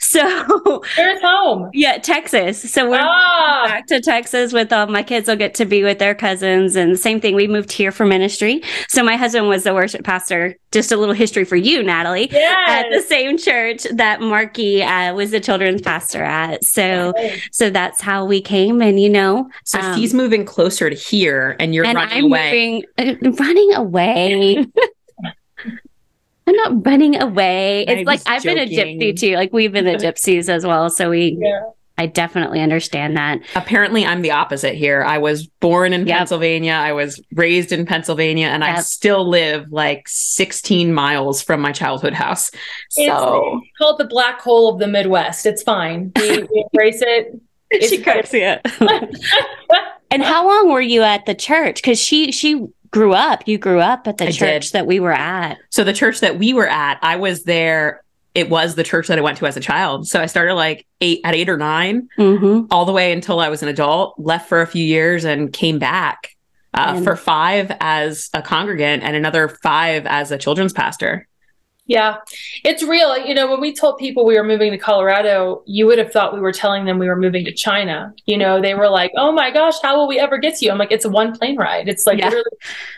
So 0.00 0.82
where's 0.96 1.20
home? 1.22 1.70
Yeah, 1.72 1.98
Texas. 1.98 2.72
So 2.72 2.88
we're 2.88 3.00
ah. 3.00 3.64
back 3.66 3.86
to 3.88 4.00
Texas 4.00 4.52
with 4.52 4.72
all 4.72 4.86
my 4.86 5.02
kids 5.02 5.28
will 5.28 5.36
get 5.36 5.54
to 5.54 5.64
be 5.64 5.82
with 5.82 5.98
their 5.98 6.14
cousins. 6.14 6.76
And 6.76 6.92
the 6.92 6.96
same 6.96 7.20
thing, 7.20 7.34
we 7.34 7.48
moved 7.48 7.72
here 7.72 7.90
for 7.90 8.06
ministry. 8.06 8.62
So 8.88 9.02
my 9.02 9.16
husband 9.16 9.48
was 9.48 9.64
the 9.64 9.74
worship 9.74 10.04
pastor. 10.04 10.56
Just 10.72 10.90
a 10.90 10.96
little 10.96 11.14
history 11.14 11.44
for 11.44 11.56
you, 11.56 11.82
Natalie. 11.82 12.28
Yes. 12.30 12.68
At 12.68 12.90
the 12.90 13.00
same 13.00 13.38
church 13.38 13.84
that 13.92 14.20
Marky 14.20 14.82
uh, 14.82 15.14
was 15.14 15.30
the 15.30 15.40
children's 15.40 15.82
pastor 15.82 16.22
at. 16.22 16.64
So 16.64 17.12
so 17.52 17.70
that's 17.70 18.00
how 18.00 18.24
we 18.24 18.40
came. 18.40 18.80
And 18.80 19.00
you 19.00 19.08
know, 19.08 19.48
so 19.64 19.80
um, 19.80 19.98
he's 19.98 20.14
moving 20.14 20.44
closer 20.44 20.90
to 20.90 20.96
here, 20.96 21.56
and 21.60 21.74
you're 21.74 21.84
and 21.84 21.96
running 21.96 22.18
I'm 22.18 22.24
away. 22.24 22.82
Moving, 22.98 23.26
uh, 23.26 23.30
running 23.38 23.74
away. 23.74 24.03
I'm 26.46 26.56
not 26.56 26.86
running 26.86 27.20
away. 27.20 27.84
It's 27.86 28.06
like 28.06 28.20
I've 28.26 28.42
joking. 28.42 28.68
been 28.68 28.78
a 28.78 28.84
gypsy 28.84 29.18
too. 29.18 29.34
Like 29.34 29.52
we've 29.52 29.72
been 29.72 29.84
the 29.84 29.92
gypsies 29.94 30.48
as 30.48 30.66
well. 30.66 30.90
So 30.90 31.10
we 31.10 31.38
yeah. 31.40 31.70
I 31.96 32.06
definitely 32.06 32.60
understand 32.60 33.16
that. 33.16 33.40
Apparently, 33.54 34.04
I'm 34.04 34.22
the 34.22 34.32
opposite 34.32 34.74
here. 34.74 35.04
I 35.04 35.18
was 35.18 35.46
born 35.46 35.92
in 35.92 36.06
yep. 36.06 36.18
Pennsylvania. 36.18 36.72
I 36.72 36.92
was 36.92 37.22
raised 37.32 37.70
in 37.70 37.86
Pennsylvania, 37.86 38.48
and 38.48 38.64
yep. 38.64 38.78
I 38.78 38.80
still 38.80 39.28
live 39.28 39.70
like 39.70 40.08
16 40.08 40.92
miles 40.92 41.40
from 41.40 41.60
my 41.60 41.70
childhood 41.70 42.12
house. 42.12 42.50
So 42.90 43.60
it's 43.62 43.78
called 43.78 44.00
the 44.00 44.06
black 44.06 44.40
hole 44.40 44.72
of 44.72 44.80
the 44.80 44.88
Midwest. 44.88 45.46
It's 45.46 45.62
fine. 45.62 46.10
We, 46.16 46.38
we 46.42 46.64
embrace 46.72 47.00
it. 47.00 47.40
It's 47.70 47.90
she 47.90 48.02
cracks 48.02 48.34
it. 48.34 48.60
and 50.10 50.22
how 50.22 50.46
long 50.48 50.72
were 50.72 50.80
you 50.80 51.02
at 51.02 51.26
the 51.26 51.34
church? 51.34 51.76
Because 51.76 52.00
she 52.00 52.32
she 52.32 52.66
grew 52.94 53.12
up. 53.12 53.46
You 53.46 53.58
grew 53.58 53.80
up 53.80 54.06
at 54.06 54.18
the 54.18 54.28
I 54.28 54.30
church 54.30 54.66
did. 54.66 54.72
that 54.72 54.86
we 54.86 55.00
were 55.00 55.12
at. 55.12 55.58
So 55.70 55.82
the 55.82 55.92
church 55.92 56.20
that 56.20 56.38
we 56.38 56.54
were 56.54 56.68
at, 56.68 57.00
I 57.02 57.16
was 57.16 57.42
there. 57.42 58.04
It 58.36 58.48
was 58.48 58.76
the 58.76 58.84
church 58.84 59.08
that 59.08 59.18
I 59.18 59.20
went 59.20 59.38
to 59.38 59.46
as 59.46 59.56
a 59.56 59.60
child. 59.60 60.06
So 60.06 60.20
I 60.20 60.26
started 60.26 60.54
like 60.54 60.86
eight 61.00 61.20
at 61.24 61.34
eight 61.34 61.48
or 61.48 61.56
9 61.56 62.08
mm-hmm. 62.16 62.66
all 62.70 62.84
the 62.84 62.92
way 62.92 63.12
until 63.12 63.40
I 63.40 63.48
was 63.48 63.62
an 63.62 63.68
adult. 63.68 64.14
Left 64.16 64.48
for 64.48 64.62
a 64.62 64.66
few 64.66 64.84
years 64.84 65.24
and 65.24 65.52
came 65.52 65.80
back 65.80 66.36
uh, 66.72 67.00
for 67.02 67.16
five 67.16 67.72
as 67.80 68.30
a 68.32 68.42
congregant 68.42 69.02
and 69.02 69.16
another 69.16 69.48
five 69.48 70.06
as 70.06 70.30
a 70.30 70.38
children's 70.38 70.72
pastor. 70.72 71.26
Yeah, 71.86 72.16
it's 72.64 72.82
real. 72.82 73.16
You 73.18 73.34
know, 73.34 73.50
when 73.50 73.60
we 73.60 73.74
told 73.74 73.98
people 73.98 74.24
we 74.24 74.38
were 74.38 74.44
moving 74.44 74.70
to 74.70 74.78
Colorado, 74.78 75.62
you 75.66 75.86
would 75.86 75.98
have 75.98 76.10
thought 76.10 76.32
we 76.32 76.40
were 76.40 76.52
telling 76.52 76.86
them 76.86 76.98
we 76.98 77.08
were 77.08 77.16
moving 77.16 77.44
to 77.44 77.52
China. 77.52 78.14
You 78.24 78.38
know, 78.38 78.58
they 78.60 78.74
were 78.74 78.88
like, 78.88 79.12
"Oh 79.16 79.32
my 79.32 79.50
gosh, 79.50 79.74
how 79.82 79.98
will 79.98 80.08
we 80.08 80.18
ever 80.18 80.38
get 80.38 80.56
to 80.56 80.64
you?" 80.64 80.70
I'm 80.70 80.78
like, 80.78 80.92
"It's 80.92 81.04
a 81.04 81.10
one 81.10 81.36
plane 81.36 81.56
ride. 81.56 81.86
It's 81.88 82.06
like 82.06 82.18
yeah. 82.18 82.32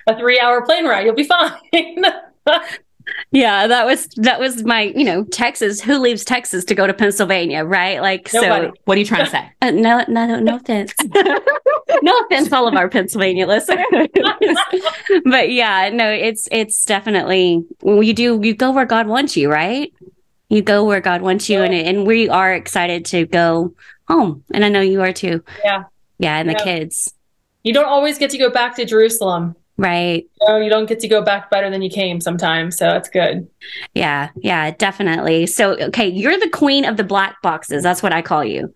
a 0.07 0.17
three 0.17 0.39
hour 0.39 0.65
plane 0.65 0.87
ride. 0.87 1.05
You'll 1.05 1.17
be 1.17 1.25
fine." 1.25 2.05
yeah, 3.31 3.67
that 3.67 3.87
was 3.87 4.07
that 4.17 4.41
was 4.41 4.65
my, 4.65 4.93
you 4.97 5.05
know, 5.05 5.25
Texas. 5.25 5.81
Who 5.81 5.99
leaves 5.99 6.25
Texas 6.25 6.65
to 6.67 6.75
go 6.75 6.87
to 6.87 6.95
Pennsylvania, 6.95 7.65
right? 7.65 8.01
Like, 8.01 8.33
Nobody. 8.33 8.69
so 8.69 8.73
what 8.85 8.97
are 8.97 9.01
you 9.01 9.07
trying 9.07 9.25
to 9.25 9.31
say? 9.31 9.51
Uh, 9.63 9.71
no, 9.71 10.05
no, 10.09 10.39
no 10.41 10.57
offense. 10.57 10.95
no 12.03 12.19
offense, 12.21 12.53
all 12.53 12.69
of 12.69 12.75
our 12.75 12.89
Pennsylvania 12.89 13.47
listeners. 13.47 13.85
but 15.25 15.53
yeah, 15.53 15.91
no, 15.93 16.11
it's 16.11 16.49
it's 16.51 16.85
definitely 16.85 17.65
you 17.83 18.15
do 18.15 18.41
you 18.43 18.55
go 18.55 18.73
where 18.73 18.87
God 18.87 19.07
wants 19.07 19.37
you, 19.37 19.51
right? 19.51 19.93
You 20.49 20.63
go 20.63 20.85
where 20.85 21.01
God 21.01 21.23
wants 21.23 21.49
you, 21.49 21.59
yeah. 21.59 21.65
and 21.65 21.75
and 21.75 22.07
we 22.07 22.29
are 22.29 22.55
excited 22.55 23.05
to 23.07 23.27
go 23.27 23.75
home, 24.09 24.45
and 24.53 24.65
I 24.65 24.69
know 24.69 24.81
you 24.81 25.03
are 25.03 25.13
too. 25.13 25.43
Yeah, 25.65 25.85
yeah, 26.19 26.39
and 26.39 26.51
yeah. 26.51 26.59
the 26.59 26.65
kids. 26.65 27.13
You 27.63 27.73
don't 27.73 27.89
always 27.89 28.19
get 28.19 28.31
to 28.31 28.39
go 28.39 28.51
back 28.51 28.77
to 28.77 28.85
Jerusalem. 28.85 29.57
Right. 29.79 30.27
You, 30.41 30.49
know, 30.49 30.57
you 30.59 30.71
don't 30.71 30.87
get 30.87 31.01
to 31.01 31.09
go 31.09 31.23
back 31.23 31.51
better 31.51 31.69
than 31.69 31.83
you 31.83 31.91
came 31.91 32.21
sometimes. 32.21 32.79
So 32.79 32.87
that's 32.87 33.11
good. 33.11 33.47
Yeah. 33.95 34.31
Yeah, 34.37 34.71
definitely. 34.71 35.47
So, 35.47 35.73
okay, 35.77 36.09
you're 36.09 36.39
the 36.39 36.49
queen 36.49 36.85
of 36.85 36.97
the 36.97 37.05
black 37.05 37.41
boxes. 37.43 37.83
That's 37.83 38.03
what 38.03 38.13
I 38.13 38.23
call 38.23 38.45
you. 38.45 38.73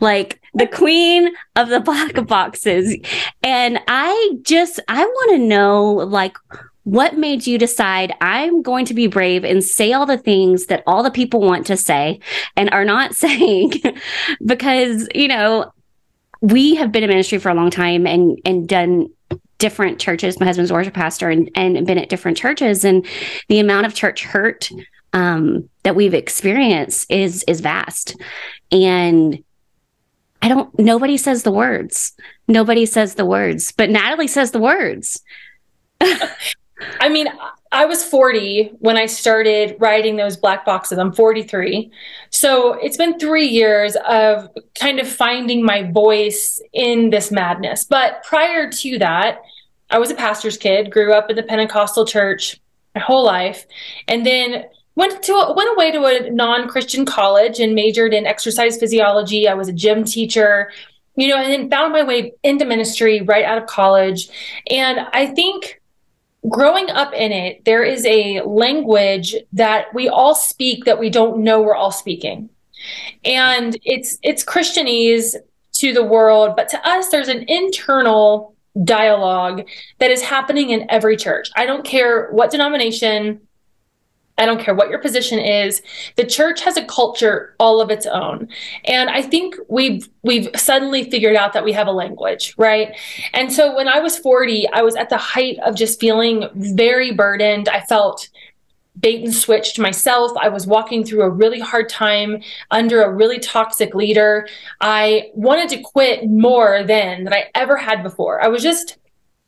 Like 0.00 0.40
the 0.54 0.66
queen 0.72 1.30
of 1.56 1.68
the 1.68 1.80
black 1.80 2.24
boxes. 2.26 2.96
And 3.42 3.80
I 3.88 4.36
just, 4.42 4.78
I 4.88 5.04
want 5.04 5.30
to 5.32 5.38
know, 5.38 5.84
like, 5.92 6.36
what 6.84 7.16
made 7.16 7.46
you 7.46 7.56
decide 7.56 8.12
I'm 8.20 8.60
going 8.60 8.84
to 8.84 8.94
be 8.94 9.06
brave 9.06 9.42
and 9.42 9.64
say 9.64 9.94
all 9.94 10.04
the 10.04 10.18
things 10.18 10.66
that 10.66 10.82
all 10.86 11.02
the 11.02 11.10
people 11.10 11.40
want 11.40 11.66
to 11.68 11.78
say 11.78 12.20
and 12.56 12.68
are 12.70 12.84
not 12.84 13.14
saying? 13.14 13.72
because, 14.44 15.08
you 15.14 15.26
know, 15.26 15.72
we 16.42 16.74
have 16.74 16.92
been 16.92 17.02
in 17.02 17.08
ministry 17.08 17.38
for 17.38 17.48
a 17.48 17.54
long 17.54 17.70
time 17.70 18.06
and 18.06 18.38
and 18.44 18.68
done 18.68 19.08
different 19.64 19.98
churches. 19.98 20.38
My 20.38 20.44
husband's 20.44 20.70
worship 20.70 20.92
pastor 20.92 21.30
and, 21.30 21.50
and 21.54 21.86
been 21.86 21.96
at 21.96 22.10
different 22.10 22.36
churches. 22.36 22.84
And 22.84 23.06
the 23.48 23.60
amount 23.60 23.86
of 23.86 23.94
church 23.94 24.22
hurt 24.22 24.68
um, 25.14 25.70
that 25.84 25.96
we've 25.96 26.12
experienced 26.12 27.10
is 27.10 27.42
is 27.48 27.62
vast. 27.62 28.14
And 28.70 29.42
I 30.42 30.48
don't 30.48 30.78
nobody 30.78 31.16
says 31.16 31.44
the 31.44 31.50
words. 31.50 32.12
Nobody 32.46 32.84
says 32.84 33.14
the 33.14 33.24
words, 33.24 33.72
but 33.72 33.88
Natalie 33.88 34.26
says 34.26 34.50
the 34.50 34.58
words. 34.58 35.22
I 37.00 37.08
mean, 37.08 37.28
I 37.72 37.86
was 37.86 38.04
40 38.04 38.72
when 38.80 38.98
I 38.98 39.06
started 39.06 39.76
writing 39.78 40.16
those 40.16 40.36
black 40.36 40.66
boxes. 40.66 40.98
I'm 40.98 41.12
43. 41.12 41.90
So 42.28 42.74
it's 42.74 42.98
been 42.98 43.18
three 43.18 43.46
years 43.46 43.96
of 44.06 44.50
kind 44.78 45.00
of 45.00 45.08
finding 45.08 45.64
my 45.64 45.90
voice 45.90 46.60
in 46.74 47.08
this 47.08 47.30
madness. 47.30 47.84
But 47.84 48.22
prior 48.24 48.70
to 48.70 48.98
that, 48.98 49.40
I 49.94 49.98
was 49.98 50.10
a 50.10 50.14
pastor's 50.16 50.56
kid, 50.56 50.90
grew 50.90 51.12
up 51.12 51.30
in 51.30 51.36
the 51.36 51.44
Pentecostal 51.44 52.04
church 52.04 52.60
my 52.96 53.00
whole 53.00 53.24
life, 53.24 53.64
and 54.08 54.26
then 54.26 54.64
went 54.96 55.22
to 55.22 55.32
a, 55.34 55.54
went 55.54 55.70
away 55.70 55.92
to 55.92 56.04
a 56.04 56.30
non-Christian 56.30 57.06
college 57.06 57.60
and 57.60 57.76
majored 57.76 58.12
in 58.12 58.26
exercise 58.26 58.76
physiology. 58.76 59.46
I 59.46 59.54
was 59.54 59.68
a 59.68 59.72
gym 59.72 60.02
teacher, 60.02 60.72
you 61.14 61.28
know, 61.28 61.36
and 61.36 61.52
then 61.52 61.70
found 61.70 61.92
my 61.92 62.02
way 62.02 62.32
into 62.42 62.64
ministry 62.64 63.22
right 63.22 63.44
out 63.44 63.56
of 63.56 63.68
college. 63.68 64.30
And 64.68 64.98
I 65.12 65.26
think 65.26 65.80
growing 66.48 66.90
up 66.90 67.14
in 67.14 67.30
it, 67.30 67.64
there 67.64 67.84
is 67.84 68.04
a 68.04 68.40
language 68.40 69.36
that 69.52 69.94
we 69.94 70.08
all 70.08 70.34
speak 70.34 70.86
that 70.86 70.98
we 70.98 71.08
don't 71.08 71.38
know 71.38 71.62
we're 71.62 71.76
all 71.76 71.92
speaking. 71.92 72.50
And 73.24 73.78
it's 73.84 74.18
it's 74.24 74.44
Christianese 74.44 75.36
to 75.74 75.92
the 75.92 76.02
world, 76.02 76.56
but 76.56 76.68
to 76.70 76.88
us 76.88 77.10
there's 77.10 77.28
an 77.28 77.44
internal 77.48 78.53
dialogue 78.82 79.68
that 79.98 80.10
is 80.10 80.22
happening 80.22 80.70
in 80.70 80.86
every 80.90 81.16
church. 81.16 81.50
I 81.54 81.66
don't 81.66 81.84
care 81.84 82.30
what 82.32 82.50
denomination, 82.50 83.40
I 84.36 84.46
don't 84.46 84.60
care 84.60 84.74
what 84.74 84.90
your 84.90 84.98
position 84.98 85.38
is. 85.38 85.80
The 86.16 86.24
church 86.24 86.60
has 86.62 86.76
a 86.76 86.84
culture 86.84 87.54
all 87.60 87.80
of 87.80 87.90
its 87.90 88.04
own. 88.04 88.48
And 88.84 89.08
I 89.08 89.22
think 89.22 89.54
we've 89.68 90.08
we've 90.22 90.48
suddenly 90.56 91.08
figured 91.08 91.36
out 91.36 91.52
that 91.52 91.64
we 91.64 91.72
have 91.72 91.86
a 91.86 91.92
language, 91.92 92.54
right? 92.58 92.96
And 93.32 93.52
so 93.52 93.76
when 93.76 93.86
I 93.86 94.00
was 94.00 94.18
40, 94.18 94.68
I 94.72 94.82
was 94.82 94.96
at 94.96 95.08
the 95.08 95.18
height 95.18 95.58
of 95.64 95.76
just 95.76 96.00
feeling 96.00 96.48
very 96.54 97.12
burdened. 97.12 97.68
I 97.68 97.80
felt 97.82 98.28
bait 98.98 99.24
and 99.24 99.34
switched 99.34 99.78
myself. 99.78 100.32
I 100.40 100.48
was 100.48 100.66
walking 100.66 101.04
through 101.04 101.22
a 101.22 101.30
really 101.30 101.60
hard 101.60 101.88
time 101.88 102.42
under 102.70 103.02
a 103.02 103.12
really 103.12 103.38
toxic 103.38 103.94
leader. 103.94 104.46
I 104.80 105.30
wanted 105.34 105.68
to 105.70 105.82
quit 105.82 106.28
more 106.28 106.84
than 106.84 107.24
that 107.24 107.32
I 107.32 107.50
ever 107.54 107.76
had 107.76 108.02
before. 108.02 108.42
I 108.42 108.48
was 108.48 108.62
just 108.62 108.98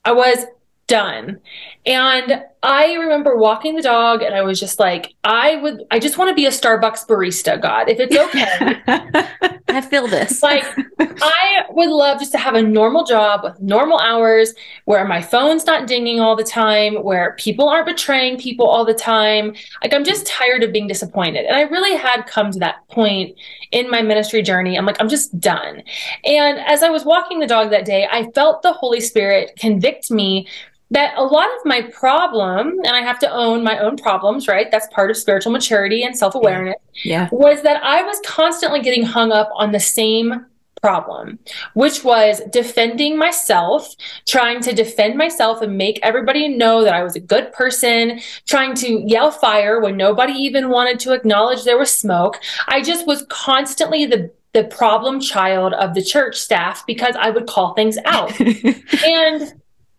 I 0.05 0.12
was 0.12 0.45
done. 0.87 1.41
And 1.85 2.45
I 2.63 2.95
remember 2.95 3.37
walking 3.37 3.77
the 3.77 3.83
dog 3.83 4.23
and 4.23 4.35
I 4.35 4.43
was 4.43 4.59
just 4.59 4.79
like, 4.79 5.15
I 5.25 5.57
would, 5.57 5.85
I 5.91 5.99
just 5.99 6.19
want 6.19 6.31
to 6.31 6.35
be 6.35 6.47
a 6.47 6.51
Starbucks 6.51 7.07
barista, 7.07 7.61
God, 7.61 7.89
if 7.89 7.99
it's 8.01 8.17
okay. 8.17 9.53
I 9.69 9.81
feel 9.81 10.07
this. 10.07 10.43
like, 10.43 10.65
I 10.99 11.65
would 11.71 11.91
love 11.91 12.19
just 12.19 12.33
to 12.33 12.39
have 12.39 12.55
a 12.55 12.63
normal 12.63 13.05
job 13.05 13.43
with 13.45 13.61
normal 13.61 13.99
hours 13.99 14.55
where 14.87 15.05
my 15.07 15.21
phone's 15.21 15.67
not 15.67 15.87
dinging 15.87 16.19
all 16.19 16.35
the 16.35 16.45
time, 16.45 17.03
where 17.03 17.35
people 17.39 17.69
aren't 17.69 17.87
betraying 17.87 18.39
people 18.39 18.67
all 18.67 18.85
the 18.85 18.95
time. 18.95 19.55
Like, 19.83 19.93
I'm 19.93 20.05
just 20.05 20.27
tired 20.27 20.63
of 20.63 20.73
being 20.73 20.87
disappointed. 20.87 21.45
And 21.45 21.57
I 21.57 21.63
really 21.63 21.97
had 21.97 22.27
come 22.27 22.51
to 22.53 22.59
that 22.61 22.89
point 22.89 23.37
in 23.71 23.91
my 23.91 24.03
ministry 24.03 24.43
journey. 24.43 24.79
I'm 24.79 24.87
like, 24.87 25.01
I'm 25.01 25.09
just 25.09 25.39
done. 25.39 25.83
And 26.25 26.59
as 26.61 26.83
I 26.83 26.89
was 26.89 27.05
walking 27.05 27.41
the 27.41 27.47
dog 27.47 27.71
that 27.71 27.85
day, 27.85 28.09
I 28.11 28.31
felt 28.33 28.63
the 28.63 28.73
Holy 28.73 29.01
Spirit 29.01 29.53
convict 29.59 30.11
me 30.11 30.49
that 30.90 31.14
a 31.16 31.23
lot 31.23 31.49
of 31.57 31.64
my 31.64 31.83
problem, 31.83 32.78
and 32.85 32.88
I 32.88 33.00
have 33.00 33.19
to 33.21 33.31
own 33.31 33.64
my 33.64 33.78
own 33.78 33.97
problems, 33.97 34.47
right? 34.47 34.71
That's 34.71 34.87
part 34.88 35.11
of 35.11 35.16
spiritual 35.16 35.52
maturity 35.52 36.05
and 36.05 36.16
self 36.16 36.35
awareness. 36.35 36.76
Yeah. 37.05 37.28
Was 37.33 37.62
that 37.62 37.83
I 37.83 38.02
was 38.02 38.21
constantly 38.25 38.81
getting 38.81 39.05
hung 39.05 39.33
up 39.33 39.50
on 39.55 39.73
the 39.73 39.81
same 39.81 40.47
problem, 40.81 41.38
which 41.75 42.05
was 42.05 42.40
defending 42.50 43.19
myself, 43.19 43.95
trying 44.26 44.61
to 44.61 44.73
defend 44.73 45.16
myself 45.16 45.61
and 45.61 45.76
make 45.76 45.99
everybody 46.02 46.49
know 46.49 46.85
that 46.85 46.95
I 46.95 47.02
was 47.02 47.16
a 47.16 47.21
good 47.21 47.52
person, 47.52 48.21
trying 48.47 48.75
to 48.76 49.02
yell 49.07 49.33
fire 49.33 49.81
when 49.81 49.97
nobody 49.97 50.35
even 50.35 50.69
wanted 50.69 51.00
to 51.00 51.12
acknowledge 51.12 51.64
there 51.64 51.78
was 51.78 51.90
smoke. 51.90 52.38
I 52.69 52.83
just 52.83 53.07
was 53.07 53.26
constantly 53.28 54.07
the 54.07 54.31
the 54.52 54.64
problem 54.64 55.21
child 55.21 55.75
of 55.75 55.93
the 55.93 56.02
church 56.02 56.37
staff 56.37 56.87
because 56.87 57.14
I 57.19 57.28
would 57.28 57.47
call 57.47 57.75
things 57.75 57.99
out. 58.07 58.33
and 59.05 59.52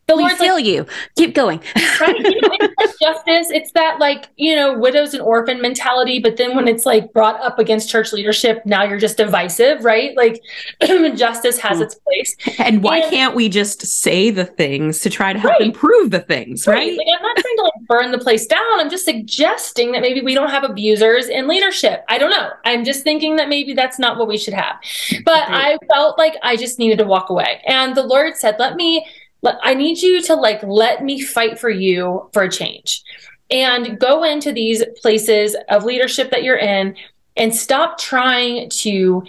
the 0.08 0.16
we 0.16 0.24
Lord's 0.24 0.38
feel 0.38 0.56
like, 0.56 0.66
you. 0.66 0.86
Keep 1.18 1.36
going. 1.36 1.62
right? 2.00 2.18
You 2.18 2.42
know, 2.42 2.50
it's 2.60 2.78
like 2.80 3.00
justice. 3.00 3.50
It's 3.52 3.72
that 3.74 4.00
like 4.00 4.28
you 4.38 4.56
know 4.56 4.78
widows 4.78 5.14
and 5.14 5.22
orphan 5.22 5.62
mentality. 5.62 6.20
But 6.20 6.38
then 6.38 6.56
when 6.56 6.68
it's 6.68 6.86
like 6.86 7.12
brought 7.12 7.40
up 7.42 7.60
against 7.60 7.90
church 7.90 8.14
leadership, 8.14 8.66
now 8.66 8.84
you're 8.84 9.00
just 9.00 9.18
divisive, 9.18 9.84
right? 9.84 10.16
Like 10.16 10.42
justice 11.16 11.60
has 11.60 11.78
hmm. 11.78 11.84
its 11.84 11.96
place. 11.96 12.36
And 12.60 12.82
why 12.84 13.00
and, 13.00 13.12
can't 13.12 13.36
we 13.36 13.50
just 13.50 13.86
say 13.86 14.30
the 14.30 14.46
things 14.46 15.00
to 15.02 15.10
try 15.10 15.34
to 15.34 15.40
help 15.40 15.54
right. 15.54 15.62
improve 15.62 16.12
the 16.12 16.22
things, 16.22 16.66
right? 16.68 16.76
right? 16.76 16.98
Like, 16.98 17.08
I'm 17.16 17.22
not 17.22 17.38
trying 17.38 17.58
to 17.58 17.64
like 17.64 17.88
burn 17.88 18.12
the 18.12 18.18
place 18.18 18.46
down. 18.46 18.80
I'm 18.80 18.90
just 18.90 19.06
suggesting 19.06 19.92
that 19.92 20.02
maybe 20.02 20.22
we 20.22 20.34
don't 20.34 20.50
have 20.50 20.64
abusers 20.64 21.28
in 21.28 21.48
leadership. 21.48 22.06
I 22.08 22.18
don't 22.18 22.32
know. 22.32 22.50
I'm 22.66 22.86
just 22.86 23.04
thinking 23.04 23.36
that 23.38 23.50
maybe 23.50 23.74
that's 23.74 24.00
not 24.00 24.18
what 24.18 24.28
we 24.28 24.38
should 24.38 24.54
have. 24.54 24.76
But 25.26 25.50
I 25.50 25.78
felt 25.92 26.18
like 26.18 26.36
I 26.44 26.56
just 26.56 26.80
needed 26.80 27.00
to 27.00 27.06
walk 27.06 27.30
away, 27.30 27.62
and 27.66 27.96
the 27.96 28.04
Lord 28.04 28.36
said, 28.38 28.56
"Let 28.58 28.76
me." 28.76 29.06
I 29.62 29.74
need 29.74 30.02
you 30.02 30.22
to 30.24 30.36
like 30.36 30.62
let 30.64 31.04
me 31.04 31.22
fight 31.22 31.60
for 31.60 31.70
you 31.70 32.30
for 32.34 32.44
a 32.44 32.52
change 32.52 33.04
and 33.50 34.00
go 34.00 34.24
into 34.24 34.52
these 34.52 34.84
places 35.02 35.56
of 35.70 35.84
leadership 35.84 36.32
that 36.32 36.44
you're 36.44 36.58
in 36.58 36.96
and 37.36 37.56
stop 37.56 37.98
trying 37.98 38.70
to 38.70 39.24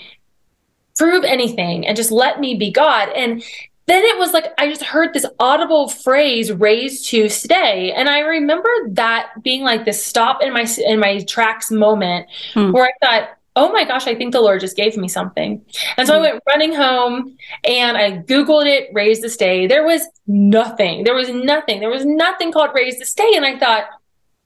prove 0.96 1.24
anything 1.24 1.86
and 1.86 1.96
just 1.96 2.10
let 2.10 2.40
me 2.40 2.56
be 2.56 2.70
God. 2.70 3.08
And 3.10 3.42
then 3.86 4.04
it 4.04 4.18
was 4.18 4.32
like 4.32 4.52
I 4.58 4.68
just 4.68 4.82
heard 4.82 5.14
this 5.14 5.24
audible 5.38 5.88
phrase 5.88 6.52
raised 6.52 7.08
to 7.10 7.28
stay. 7.28 7.92
And 7.92 8.08
I 8.08 8.20
remember 8.20 8.68
that 8.88 9.30
being 9.42 9.62
like 9.62 9.84
this 9.84 10.04
stop 10.04 10.42
in 10.42 10.52
my 10.52 10.66
in 10.84 11.00
my 11.00 11.20
tracks 11.20 11.70
moment 11.70 12.26
hmm. 12.52 12.72
where 12.72 12.84
I 12.84 12.92
thought, 13.00 13.37
oh 13.58 13.72
my 13.72 13.84
gosh, 13.84 14.06
I 14.06 14.14
think 14.14 14.32
the 14.32 14.40
Lord 14.40 14.60
just 14.60 14.76
gave 14.76 14.96
me 14.96 15.08
something. 15.08 15.60
And 15.96 16.06
so 16.06 16.14
I 16.14 16.16
hmm. 16.18 16.22
went 16.22 16.42
running 16.46 16.72
home 16.72 17.36
and 17.64 17.96
I 17.96 18.18
Googled 18.18 18.66
it, 18.66 18.88
raise 18.94 19.20
the 19.20 19.28
stay. 19.28 19.66
There 19.66 19.84
was 19.84 20.06
nothing. 20.28 21.02
There 21.02 21.14
was 21.14 21.28
nothing. 21.28 21.80
There 21.80 21.90
was 21.90 22.06
nothing 22.06 22.52
called 22.52 22.70
raise 22.72 23.00
the 23.00 23.04
stay. 23.04 23.34
And 23.34 23.44
I 23.44 23.58
thought, 23.58 23.86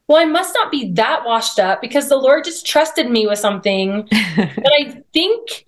well, 0.09 0.19
I 0.19 0.25
must 0.25 0.54
not 0.54 0.71
be 0.71 0.92
that 0.92 1.26
washed 1.26 1.59
up 1.59 1.83
because 1.83 2.09
the 2.09 2.16
Lord 2.16 2.45
just 2.45 2.66
trusted 2.66 3.11
me 3.11 3.26
with 3.26 3.38
something. 3.38 4.09
and 4.11 4.66
I 4.66 5.02
think 5.12 5.66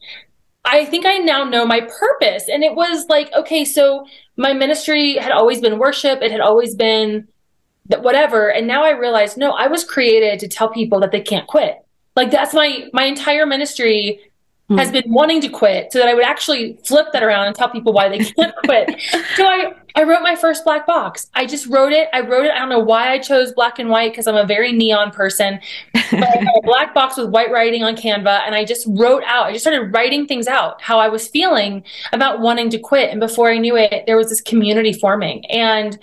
I 0.64 0.86
think 0.86 1.04
I 1.04 1.18
now 1.18 1.44
know 1.44 1.66
my 1.66 1.82
purpose. 1.82 2.48
And 2.48 2.64
it 2.64 2.74
was 2.74 3.06
like, 3.10 3.30
okay, 3.34 3.66
so 3.66 4.06
my 4.38 4.54
ministry 4.54 5.16
had 5.16 5.32
always 5.32 5.60
been 5.60 5.78
worship. 5.78 6.22
It 6.22 6.32
had 6.32 6.40
always 6.40 6.74
been 6.74 7.28
whatever. 7.98 8.50
And 8.50 8.66
now 8.66 8.82
I 8.82 8.92
realized, 8.92 9.36
no, 9.36 9.50
I 9.50 9.66
was 9.66 9.84
created 9.84 10.40
to 10.40 10.48
tell 10.48 10.70
people 10.70 11.00
that 11.00 11.12
they 11.12 11.20
can't 11.20 11.46
quit. 11.46 11.83
Like 12.16 12.30
that's 12.30 12.54
my 12.54 12.88
my 12.92 13.04
entire 13.04 13.47
ministry 13.47 14.21
mm. 14.71 14.78
has 14.78 14.90
been 14.90 15.04
wanting 15.06 15.40
to 15.42 15.49
quit 15.49 15.92
so 15.92 15.99
that 15.99 16.09
I 16.09 16.14
would 16.14 16.25
actually 16.25 16.78
flip 16.85 17.09
that 17.12 17.23
around 17.23 17.47
and 17.47 17.56
tell 17.56 17.68
people 17.68 17.92
why 17.92 18.09
they 18.09 18.18
can't 18.18 18.54
quit. 18.64 19.00
so 19.37 19.47
I 19.47 19.75
I 19.97 20.02
wrote 20.02 20.23
my 20.23 20.35
first 20.35 20.64
black 20.64 20.87
box. 20.87 21.30
I 21.35 21.47
just 21.47 21.66
wrote 21.66 21.92
it. 21.92 22.08
I 22.12 22.21
wrote 22.21 22.47
it. 22.47 22.50
I 22.50 22.58
don't 22.58 22.69
know 22.69 22.80
why 22.80 23.12
I 23.12 23.19
chose 23.19 23.52
black 23.52 23.78
and 23.78 23.88
white 23.88 24.12
because 24.12 24.26
I'm 24.26 24.36
a 24.36 24.47
very 24.47 24.73
neon 24.73 25.12
person. 25.12 25.60
But 25.93 26.25
I 26.25 26.47
a 26.56 26.62
black 26.62 26.95
box 26.95 27.17
with 27.17 27.30
white 27.30 27.52
writing 27.52 27.84
on 27.84 27.95
Canva 27.95 28.41
and 28.45 28.54
I 28.54 28.65
just 28.65 28.86
wrote 28.88 29.23
out. 29.25 29.47
I 29.47 29.52
just 29.52 29.65
started 29.65 29.93
writing 29.95 30.26
things 30.26 30.49
out, 30.49 30.82
how 30.82 30.99
I 30.99 31.08
was 31.08 31.28
feeling 31.28 31.84
about 32.12 32.41
wanting 32.41 32.71
to 32.71 32.78
quit. 32.78 33.10
And 33.10 33.21
before 33.21 33.50
I 33.50 33.58
knew 33.58 33.76
it, 33.76 34.04
there 34.06 34.17
was 34.17 34.28
this 34.28 34.41
community 34.41 34.93
forming. 34.93 35.47
And 35.47 35.97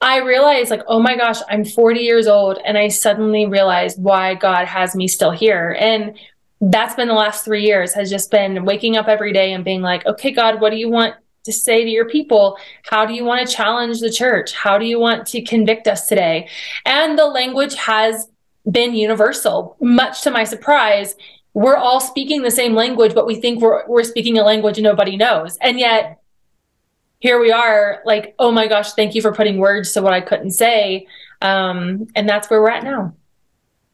I 0.00 0.18
realized, 0.18 0.70
like, 0.70 0.82
oh 0.86 1.00
my 1.00 1.16
gosh, 1.16 1.38
I'm 1.48 1.64
40 1.64 2.00
years 2.00 2.26
old. 2.26 2.58
And 2.64 2.78
I 2.78 2.88
suddenly 2.88 3.46
realized 3.46 4.02
why 4.02 4.34
God 4.34 4.66
has 4.66 4.96
me 4.96 5.08
still 5.08 5.30
here. 5.30 5.76
And 5.78 6.18
that's 6.60 6.94
been 6.94 7.08
the 7.08 7.14
last 7.14 7.44
three 7.44 7.64
years, 7.64 7.94
has 7.94 8.10
just 8.10 8.30
been 8.30 8.64
waking 8.64 8.96
up 8.96 9.08
every 9.08 9.32
day 9.32 9.52
and 9.52 9.64
being 9.64 9.82
like, 9.82 10.04
okay, 10.06 10.30
God, 10.30 10.60
what 10.60 10.70
do 10.70 10.76
you 10.76 10.90
want 10.90 11.14
to 11.44 11.52
say 11.52 11.84
to 11.84 11.90
your 11.90 12.08
people? 12.08 12.58
How 12.84 13.06
do 13.06 13.14
you 13.14 13.24
want 13.24 13.46
to 13.46 13.54
challenge 13.54 14.00
the 14.00 14.10
church? 14.10 14.52
How 14.52 14.78
do 14.78 14.84
you 14.84 14.98
want 14.98 15.26
to 15.28 15.42
convict 15.42 15.86
us 15.86 16.06
today? 16.06 16.48
And 16.84 17.18
the 17.18 17.26
language 17.26 17.74
has 17.76 18.28
been 18.70 18.94
universal, 18.94 19.76
much 19.80 20.22
to 20.22 20.30
my 20.30 20.44
surprise. 20.44 21.14
We're 21.54 21.76
all 21.76 22.00
speaking 22.00 22.42
the 22.42 22.50
same 22.50 22.74
language, 22.74 23.14
but 23.14 23.26
we 23.26 23.36
think 23.36 23.60
we're, 23.60 23.86
we're 23.86 24.04
speaking 24.04 24.38
a 24.38 24.44
language 24.44 24.78
nobody 24.78 25.16
knows. 25.16 25.56
And 25.62 25.78
yet, 25.78 26.19
here 27.20 27.38
we 27.38 27.52
are 27.52 28.02
like 28.04 28.34
oh 28.38 28.50
my 28.50 28.66
gosh 28.66 28.92
thank 28.92 29.14
you 29.14 29.22
for 29.22 29.32
putting 29.32 29.58
words 29.58 29.92
to 29.92 30.02
what 30.02 30.12
i 30.12 30.20
couldn't 30.20 30.52
say. 30.52 31.06
Um, 31.42 32.06
and 32.14 32.28
that's 32.28 32.50
where 32.50 32.60
we're 32.60 32.70
at 32.70 32.84
now. 32.84 33.14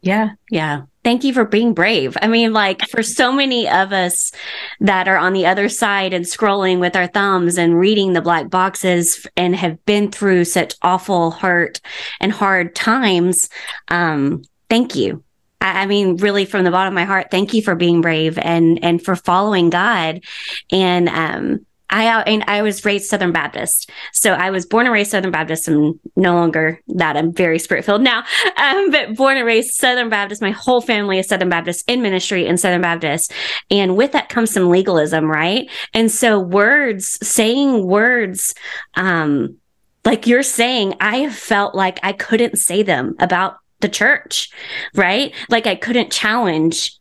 Yeah 0.01 0.31
yeah. 0.51 0.83
Thank 1.05 1.23
you 1.23 1.33
for 1.33 1.45
being 1.45 1.75
brave. 1.75 2.17
I 2.21 2.27
mean 2.27 2.53
like 2.53 2.83
for 2.89 3.03
so 3.03 3.31
many 3.33 3.69
of 3.69 3.93
us 3.93 4.33
that 4.81 5.07
are 5.07 5.17
on 5.17 5.33
the 5.33 5.47
other 5.47 5.69
side 5.69 6.12
and 6.12 6.25
scrolling 6.25 6.81
with 6.81 6.97
our 6.97 7.07
thumbs 7.07 7.59
and 7.59 7.79
reading 7.79 8.12
the 8.12 8.23
black 8.23 8.51
boxes 8.51 9.27
and 9.37 9.55
have 9.55 9.85
been 9.85 10.11
through 10.11 10.45
such 10.45 10.75
awful 10.83 11.31
hurt 11.31 11.81
and 12.21 12.33
hard 12.33 12.75
times 12.75 13.49
um, 13.89 14.43
thank 14.69 14.97
you. 14.97 15.23
I 15.61 15.87
mean, 15.87 16.17
really, 16.17 16.45
from 16.45 16.65
the 16.65 16.71
bottom 16.71 16.93
of 16.93 16.95
my 16.95 17.05
heart, 17.05 17.29
thank 17.31 17.55
you 17.55 17.62
for 17.62 17.75
being 17.75 18.01
brave 18.01 18.39
and 18.39 18.83
and 18.85 19.03
for 19.03 19.17
following 19.17 19.71
God, 19.71 20.23
and 20.71 21.09
um, 21.09 21.67
I 21.90 22.22
and 22.22 22.44
I 22.46 22.62
was 22.62 22.85
raised 22.85 23.07
Southern 23.07 23.33
Baptist, 23.33 23.90
so 24.12 24.33
I 24.33 24.51
was 24.51 24.66
born 24.66 24.87
and 24.87 24.92
raised 24.92 25.11
Southern 25.11 25.31
Baptist. 25.31 25.68
I'm 25.68 26.01
no 26.16 26.35
longer 26.35 26.81
that. 26.88 27.16
I'm 27.16 27.33
very 27.33 27.59
spirit 27.59 27.85
filled 27.85 28.03
now, 28.03 28.25
um, 28.57 28.90
but 28.90 29.16
born 29.16 29.37
and 29.37 29.46
raised 29.46 29.75
Southern 29.75 30.09
Baptist. 30.09 30.42
My 30.42 30.51
whole 30.51 30.81
family 30.81 31.18
is 31.18 31.29
Southern 31.29 31.49
Baptist 31.49 31.88
in 31.88 32.03
ministry 32.03 32.46
in 32.46 32.57
Southern 32.57 32.83
Baptist, 32.83 33.33
and 33.70 33.96
with 33.96 34.12
that 34.12 34.29
comes 34.29 34.51
some 34.51 34.68
legalism, 34.68 35.31
right? 35.31 35.70
And 35.94 36.11
so 36.11 36.38
words, 36.38 37.18
saying 37.27 37.87
words, 37.87 38.55
um, 38.94 39.57
like 40.05 40.27
you're 40.27 40.42
saying, 40.42 40.94
I 41.01 41.18
have 41.18 41.35
felt 41.35 41.75
like 41.75 41.99
I 42.03 42.12
couldn't 42.12 42.59
say 42.59 42.83
them 42.83 43.16
about 43.18 43.57
the 43.81 43.88
church, 43.88 44.51
right? 44.94 45.35
Like 45.49 45.66
I 45.66 45.75
couldn't 45.75 46.12
challenge 46.12 46.99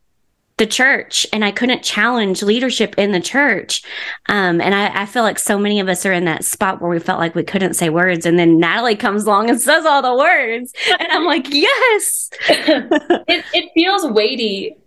the 0.58 0.65
church 0.65 1.28
and 1.34 1.44
I 1.44 1.52
couldn't 1.52 1.84
challenge 1.84 2.41
leadership 2.41 2.96
in 2.98 3.12
the 3.12 3.20
church. 3.20 3.84
Um, 4.28 4.62
and 4.62 4.74
I, 4.74 5.02
I, 5.02 5.06
feel 5.06 5.24
like 5.24 5.38
so 5.38 5.60
many 5.60 5.82
of 5.82 5.89
us 5.89 6.06
are 6.06 6.13
in 6.13 6.24
that 6.26 6.46
spot 6.46 6.82
where 6.82 6.89
we 6.89 7.00
felt 7.00 7.20
like 7.20 7.36
we 7.36 7.44
couldn't 7.44 7.74
say 7.74 7.89
words. 7.89 8.26
And 8.26 8.39
then 8.39 8.58
Natalie 8.58 8.96
comes 8.96 9.26
along 9.26 9.50
and 9.50 9.62
says 9.62 9.86
all 9.86 10.02
the 10.02 10.15
words. 10.15 10.74
And 10.98 11.12
I'm 11.12 11.26
like, 11.26 11.54
yes. 11.54 12.30
it, 12.50 13.44
it 13.54 13.72
feels 13.74 14.06
weighty 14.12 14.78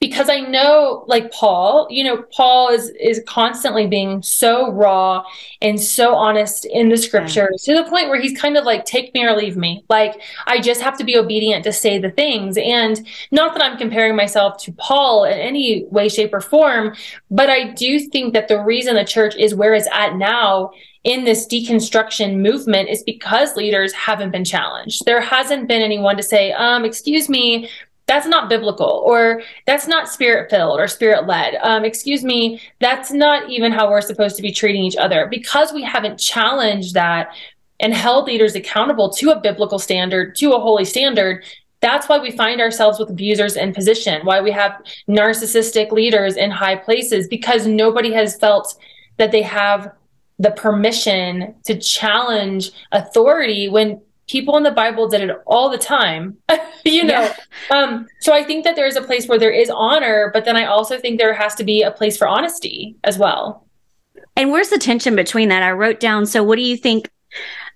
because 0.00 0.30
I 0.30 0.40
know 0.40 1.04
like 1.06 1.30
Paul, 1.30 1.86
you 1.90 2.02
know, 2.02 2.22
Paul 2.34 2.70
is 2.70 2.88
is 2.98 3.22
constantly 3.26 3.86
being 3.86 4.22
so 4.22 4.72
raw 4.72 5.22
and 5.60 5.78
so 5.78 6.14
honest 6.14 6.64
in 6.64 6.88
the 6.88 6.96
scriptures 6.96 7.66
yeah. 7.66 7.76
to 7.76 7.82
the 7.82 7.90
point 7.90 8.08
where 8.08 8.20
he's 8.20 8.38
kind 8.38 8.56
of 8.56 8.64
like 8.64 8.86
take 8.86 9.12
me 9.12 9.24
or 9.24 9.36
leave 9.36 9.58
me. 9.58 9.84
Like 9.90 10.18
I 10.46 10.60
just 10.60 10.80
have 10.80 10.96
to 10.98 11.04
be 11.04 11.18
obedient 11.18 11.64
to 11.64 11.72
say 11.72 11.98
the 11.98 12.10
things 12.10 12.56
and 12.56 13.06
not 13.30 13.52
that 13.52 13.62
I'm 13.62 13.76
comparing 13.76 14.16
myself 14.16 14.56
to 14.64 14.72
Paul 14.72 15.24
in 15.24 15.38
any 15.38 15.84
way 15.90 16.08
shape 16.08 16.32
or 16.32 16.40
form, 16.40 16.96
but 17.30 17.50
I 17.50 17.72
do 17.72 17.98
think 17.98 18.32
that 18.32 18.48
the 18.48 18.58
reason 18.58 18.94
the 18.94 19.04
church 19.04 19.36
is 19.36 19.54
where 19.54 19.74
it's 19.74 19.88
at 19.92 20.16
now 20.16 20.72
in 21.04 21.24
this 21.24 21.46
deconstruction 21.46 22.40
movement 22.40 22.88
is 22.88 23.02
because 23.02 23.56
leaders 23.56 23.92
haven't 23.92 24.30
been 24.30 24.44
challenged. 24.44 25.04
There 25.06 25.20
hasn't 25.20 25.66
been 25.66 25.80
anyone 25.80 26.16
to 26.18 26.22
say, 26.22 26.52
um, 26.52 26.84
excuse 26.84 27.28
me, 27.28 27.70
that's 28.10 28.26
not 28.26 28.48
biblical 28.48 29.04
or 29.06 29.40
that's 29.68 29.86
not 29.86 30.08
spirit 30.08 30.50
filled 30.50 30.80
or 30.80 30.88
spirit 30.88 31.28
led. 31.28 31.54
Um, 31.62 31.84
excuse 31.84 32.24
me, 32.24 32.60
that's 32.80 33.12
not 33.12 33.48
even 33.48 33.70
how 33.70 33.88
we're 33.88 34.00
supposed 34.00 34.34
to 34.34 34.42
be 34.42 34.50
treating 34.50 34.82
each 34.82 34.96
other. 34.96 35.28
Because 35.30 35.72
we 35.72 35.84
haven't 35.84 36.18
challenged 36.18 36.94
that, 36.94 37.32
and 37.82 37.94
held 37.94 38.26
leaders 38.26 38.54
accountable 38.54 39.10
to 39.10 39.30
a 39.30 39.40
biblical 39.40 39.78
standard, 39.78 40.36
to 40.36 40.52
a 40.52 40.60
holy 40.60 40.84
standard, 40.84 41.44
that's 41.80 42.08
why 42.08 42.18
we 42.18 42.30
find 42.30 42.60
ourselves 42.60 42.98
with 42.98 43.08
abusers 43.08 43.56
in 43.56 43.72
position, 43.72 44.20
why 44.24 44.40
we 44.40 44.50
have 44.50 44.82
narcissistic 45.08 45.90
leaders 45.90 46.36
in 46.36 46.50
high 46.50 46.76
places, 46.76 47.26
because 47.28 47.66
nobody 47.66 48.12
has 48.12 48.36
felt 48.36 48.74
that 49.16 49.32
they 49.32 49.42
have 49.42 49.90
the 50.38 50.50
permission 50.50 51.54
to 51.64 51.78
challenge 51.78 52.70
authority 52.92 53.68
when 53.68 54.00
people 54.30 54.56
in 54.56 54.62
the 54.62 54.70
Bible 54.70 55.08
did 55.08 55.28
it 55.28 55.36
all 55.44 55.68
the 55.68 55.78
time, 55.78 56.36
you 56.84 57.02
know. 57.02 57.32
Yeah. 57.70 57.76
Um, 57.76 58.06
so 58.20 58.32
I 58.32 58.44
think 58.44 58.64
that 58.64 58.76
there 58.76 58.86
is 58.86 58.96
a 58.96 59.02
place 59.02 59.26
where 59.26 59.38
there 59.38 59.50
is 59.50 59.70
honor, 59.70 60.30
but 60.32 60.44
then 60.44 60.56
I 60.56 60.66
also 60.66 60.98
think 60.98 61.18
there 61.18 61.34
has 61.34 61.54
to 61.56 61.64
be 61.64 61.82
a 61.82 61.90
place 61.90 62.16
for 62.16 62.28
honesty 62.28 62.96
as 63.02 63.18
well. 63.18 63.66
And 64.36 64.52
where's 64.52 64.68
the 64.68 64.78
tension 64.78 65.16
between 65.16 65.48
that? 65.48 65.64
I 65.64 65.72
wrote 65.72 65.98
down. 65.98 66.26
So, 66.26 66.44
what 66.44 66.56
do 66.56 66.62
you 66.62 66.76
think? 66.76 67.10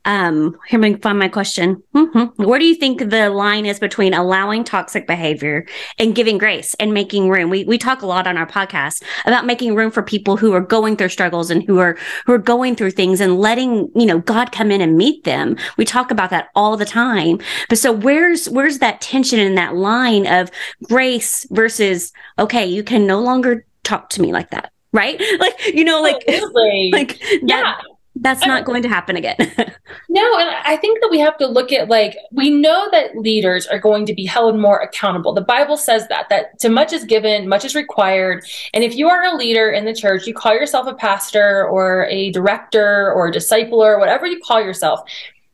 Um, 0.04 0.58
here, 0.68 0.78
me 0.78 0.94
find 0.96 1.18
my 1.18 1.28
question. 1.28 1.82
Mm-hmm. 1.94 2.42
Where 2.42 2.58
do 2.58 2.66
you 2.66 2.74
think 2.74 3.10
the 3.10 3.30
line 3.30 3.64
is 3.64 3.78
between 3.78 4.12
allowing 4.12 4.62
toxic 4.62 5.06
behavior 5.06 5.66
and 5.98 6.14
giving 6.14 6.36
grace 6.36 6.74
and 6.74 6.92
making 6.92 7.28
room? 7.28 7.50
We 7.50 7.64
we 7.64 7.78
talk 7.78 8.02
a 8.02 8.06
lot 8.06 8.26
on 8.26 8.36
our 8.36 8.46
podcast 8.46 9.02
about 9.24 9.46
making 9.46 9.74
room 9.74 9.90
for 9.90 10.02
people 10.02 10.36
who 10.36 10.52
are 10.52 10.60
going 10.60 10.96
through 10.96 11.08
struggles 11.08 11.50
and 11.50 11.62
who 11.62 11.78
are 11.78 11.96
who 12.26 12.32
are 12.32 12.38
going 12.38 12.76
through 12.76 12.90
things 12.90 13.20
and 13.20 13.38
letting 13.38 13.90
you 13.94 14.06
know 14.06 14.18
God 14.18 14.52
come 14.52 14.70
in 14.70 14.80
and 14.80 14.96
meet 14.96 15.24
them. 15.24 15.56
We 15.76 15.84
talk 15.84 16.10
about 16.10 16.30
that 16.30 16.48
all 16.54 16.76
the 16.76 16.84
time. 16.84 17.40
But 17.68 17.78
so 17.78 17.92
where's 17.92 18.48
where's 18.50 18.80
that 18.80 19.00
tension 19.00 19.38
in 19.38 19.54
that 19.54 19.74
line 19.74 20.26
of 20.26 20.50
grace 20.82 21.46
versus 21.50 22.12
okay, 22.38 22.66
you 22.66 22.82
can 22.82 23.06
no 23.06 23.20
longer 23.20 23.64
talk 23.84 24.10
to 24.10 24.22
me 24.22 24.32
like 24.32 24.50
that 24.50 24.70
right? 24.94 25.20
Like, 25.40 25.74
you 25.74 25.84
know, 25.84 26.00
like, 26.00 26.24
like 26.92 27.20
yeah. 27.42 27.74
That's 28.16 28.46
not 28.46 28.64
going 28.64 28.82
to 28.82 28.88
happen 28.88 29.16
again. 29.16 29.36
no, 30.08 30.38
and 30.38 30.50
I 30.64 30.76
think 30.76 31.00
that 31.00 31.08
we 31.10 31.18
have 31.18 31.36
to 31.38 31.46
look 31.46 31.72
at 31.72 31.88
like 31.88 32.16
we 32.30 32.48
know 32.48 32.88
that 32.92 33.16
leaders 33.16 33.66
are 33.66 33.78
going 33.78 34.06
to 34.06 34.14
be 34.14 34.24
held 34.24 34.58
more 34.58 34.78
accountable. 34.78 35.34
The 35.34 35.40
Bible 35.40 35.76
says 35.76 36.06
that 36.08 36.28
that 36.28 36.58
to 36.60 36.68
much 36.68 36.92
is 36.92 37.04
given, 37.04 37.48
much 37.48 37.64
is 37.64 37.74
required. 37.74 38.44
And 38.72 38.84
if 38.84 38.94
you 38.94 39.08
are 39.08 39.24
a 39.24 39.36
leader 39.36 39.70
in 39.70 39.84
the 39.84 39.94
church, 39.94 40.26
you 40.26 40.34
call 40.34 40.54
yourself 40.54 40.86
a 40.86 40.94
pastor 40.94 41.66
or 41.66 42.06
a 42.06 42.30
director 42.30 43.12
or 43.12 43.28
a 43.28 43.32
discipler, 43.32 43.98
whatever 43.98 44.26
you 44.26 44.40
call 44.40 44.60
yourself, 44.60 45.00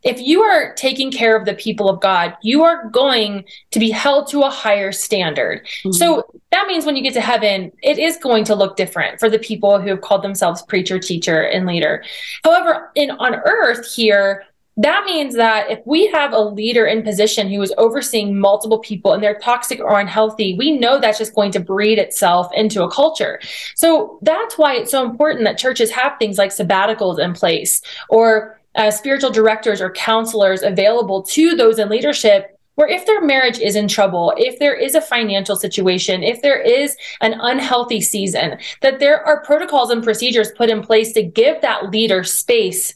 if 0.02 0.20
you 0.20 0.42
are 0.42 0.74
taking 0.74 1.10
care 1.10 1.36
of 1.36 1.44
the 1.44 1.54
people 1.54 1.88
of 1.88 2.00
God, 2.00 2.36
you 2.42 2.62
are 2.62 2.88
going 2.88 3.44
to 3.70 3.78
be 3.78 3.90
held 3.90 4.28
to 4.30 4.42
a 4.42 4.50
higher 4.50 4.92
standard. 4.92 5.66
Mm-hmm. 5.66 5.92
So 5.92 6.30
that 6.52 6.66
means 6.66 6.86
when 6.86 6.96
you 6.96 7.02
get 7.02 7.14
to 7.14 7.20
heaven, 7.20 7.70
it 7.82 7.98
is 7.98 8.16
going 8.16 8.44
to 8.44 8.54
look 8.54 8.76
different 8.76 9.20
for 9.20 9.28
the 9.28 9.38
people 9.38 9.80
who 9.80 9.88
have 9.88 10.00
called 10.00 10.22
themselves 10.22 10.62
preacher, 10.62 10.98
teacher, 10.98 11.42
and 11.42 11.66
leader. 11.66 12.02
However, 12.44 12.90
in 12.94 13.10
on 13.10 13.34
earth 13.34 13.92
here, 13.94 14.44
that 14.76 15.04
means 15.04 15.34
that 15.34 15.70
if 15.70 15.80
we 15.84 16.06
have 16.06 16.32
a 16.32 16.40
leader 16.40 16.86
in 16.86 17.02
position 17.02 17.50
who 17.50 17.60
is 17.60 17.74
overseeing 17.76 18.38
multiple 18.38 18.78
people 18.78 19.12
and 19.12 19.22
they're 19.22 19.38
toxic 19.38 19.78
or 19.78 20.00
unhealthy, 20.00 20.54
we 20.56 20.78
know 20.78 20.98
that's 20.98 21.18
just 21.18 21.34
going 21.34 21.52
to 21.52 21.60
breed 21.60 21.98
itself 21.98 22.50
into 22.54 22.82
a 22.82 22.90
culture. 22.90 23.40
So 23.74 24.18
that's 24.22 24.56
why 24.56 24.76
it's 24.76 24.90
so 24.90 25.04
important 25.04 25.44
that 25.44 25.58
churches 25.58 25.90
have 25.90 26.18
things 26.18 26.38
like 26.38 26.50
sabbaticals 26.50 27.18
in 27.18 27.34
place 27.34 27.82
or 28.08 28.60
uh, 28.74 28.90
spiritual 28.90 29.30
directors 29.30 29.80
or 29.80 29.90
counselors 29.90 30.62
available 30.62 31.22
to 31.22 31.54
those 31.54 31.78
in 31.78 31.88
leadership 31.88 32.56
where 32.80 32.88
if 32.88 33.04
their 33.04 33.20
marriage 33.20 33.59
is 33.59 33.76
in 33.76 33.87
trouble, 33.87 34.33
if 34.38 34.59
there 34.59 34.74
is 34.74 34.94
a 34.94 35.02
financial 35.02 35.54
situation, 35.54 36.22
if 36.22 36.40
there 36.40 36.59
is 36.59 36.96
an 37.20 37.35
unhealthy 37.38 38.00
season, 38.00 38.56
that 38.80 39.00
there 39.00 39.22
are 39.26 39.44
protocols 39.44 39.90
and 39.90 40.02
procedures 40.02 40.50
put 40.52 40.70
in 40.70 40.80
place 40.80 41.12
to 41.12 41.22
give 41.22 41.61
that 41.61 41.90
leader 41.90 42.24
space 42.24 42.94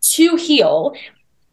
to 0.00 0.36
heal 0.36 0.94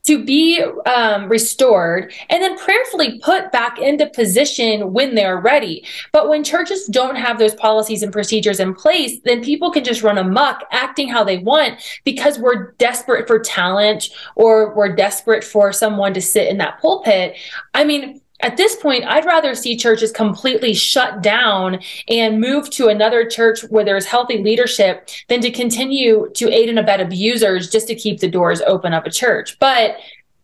to 0.04 0.24
be 0.24 0.62
um, 0.86 1.30
restored 1.30 2.14
and 2.30 2.44
then 2.44 2.58
prayerfully 2.58 3.20
put 3.20 3.52
back 3.52 3.80
into 3.80 4.06
position 4.10 4.92
when 4.92 5.16
they're 5.16 5.40
ready. 5.40 5.86
But 6.12 6.28
when 6.30 6.44
churches 6.44 6.86
don't 6.88 7.16
have 7.16 7.40
those 7.40 7.56
policies 7.56 8.04
and 8.04 8.12
procedures 8.12 8.60
in 8.60 8.74
place, 8.74 9.20
then 9.24 9.44
people 9.44 9.72
can 9.72 9.84
just 9.84 10.04
run 10.04 10.18
amok 10.18 10.64
acting 10.72 11.08
how 11.08 11.24
they 11.24 11.38
want 11.38 11.80
because 12.04 12.38
we're 12.38 12.74
desperate 12.74 13.28
for 13.28 13.40
talent 13.40 14.10
or 14.36 14.76
we're 14.76 14.96
desperate 14.96 15.44
for 15.44 15.72
someone 15.72 16.14
to 16.14 16.22
sit 16.22 16.50
in 16.50 16.58
that 16.58 16.82
pulpit. 16.82 17.38
I 17.74 17.86
mean, 17.86 18.22
at 18.44 18.58
this 18.58 18.76
point, 18.76 19.06
I'd 19.06 19.26
rather 19.26 19.56
see 19.56 19.78
churches 19.78 20.12
completely 20.12 20.74
shut 20.74 21.24
down 21.24 21.80
and 22.10 22.42
move 22.42 22.70
to 22.72 22.90
another 22.90 23.26
church 23.26 23.62
where 23.70 23.86
there's 23.86 24.06
healthy 24.06 24.44
leadership 24.44 25.10
than 25.30 25.40
to 25.42 25.50
continue 25.50 26.30
to 26.36 26.52
aid 26.52 26.68
and 26.68 26.78
abet 26.78 27.00
abusers 27.00 27.72
just 27.72 27.88
to 27.88 27.96
keep 27.96 28.20
the 28.20 28.30
doors 28.30 28.62
open 28.62 28.94
of 28.94 29.06
a 29.06 29.10
church. 29.10 29.58
But 29.60 29.96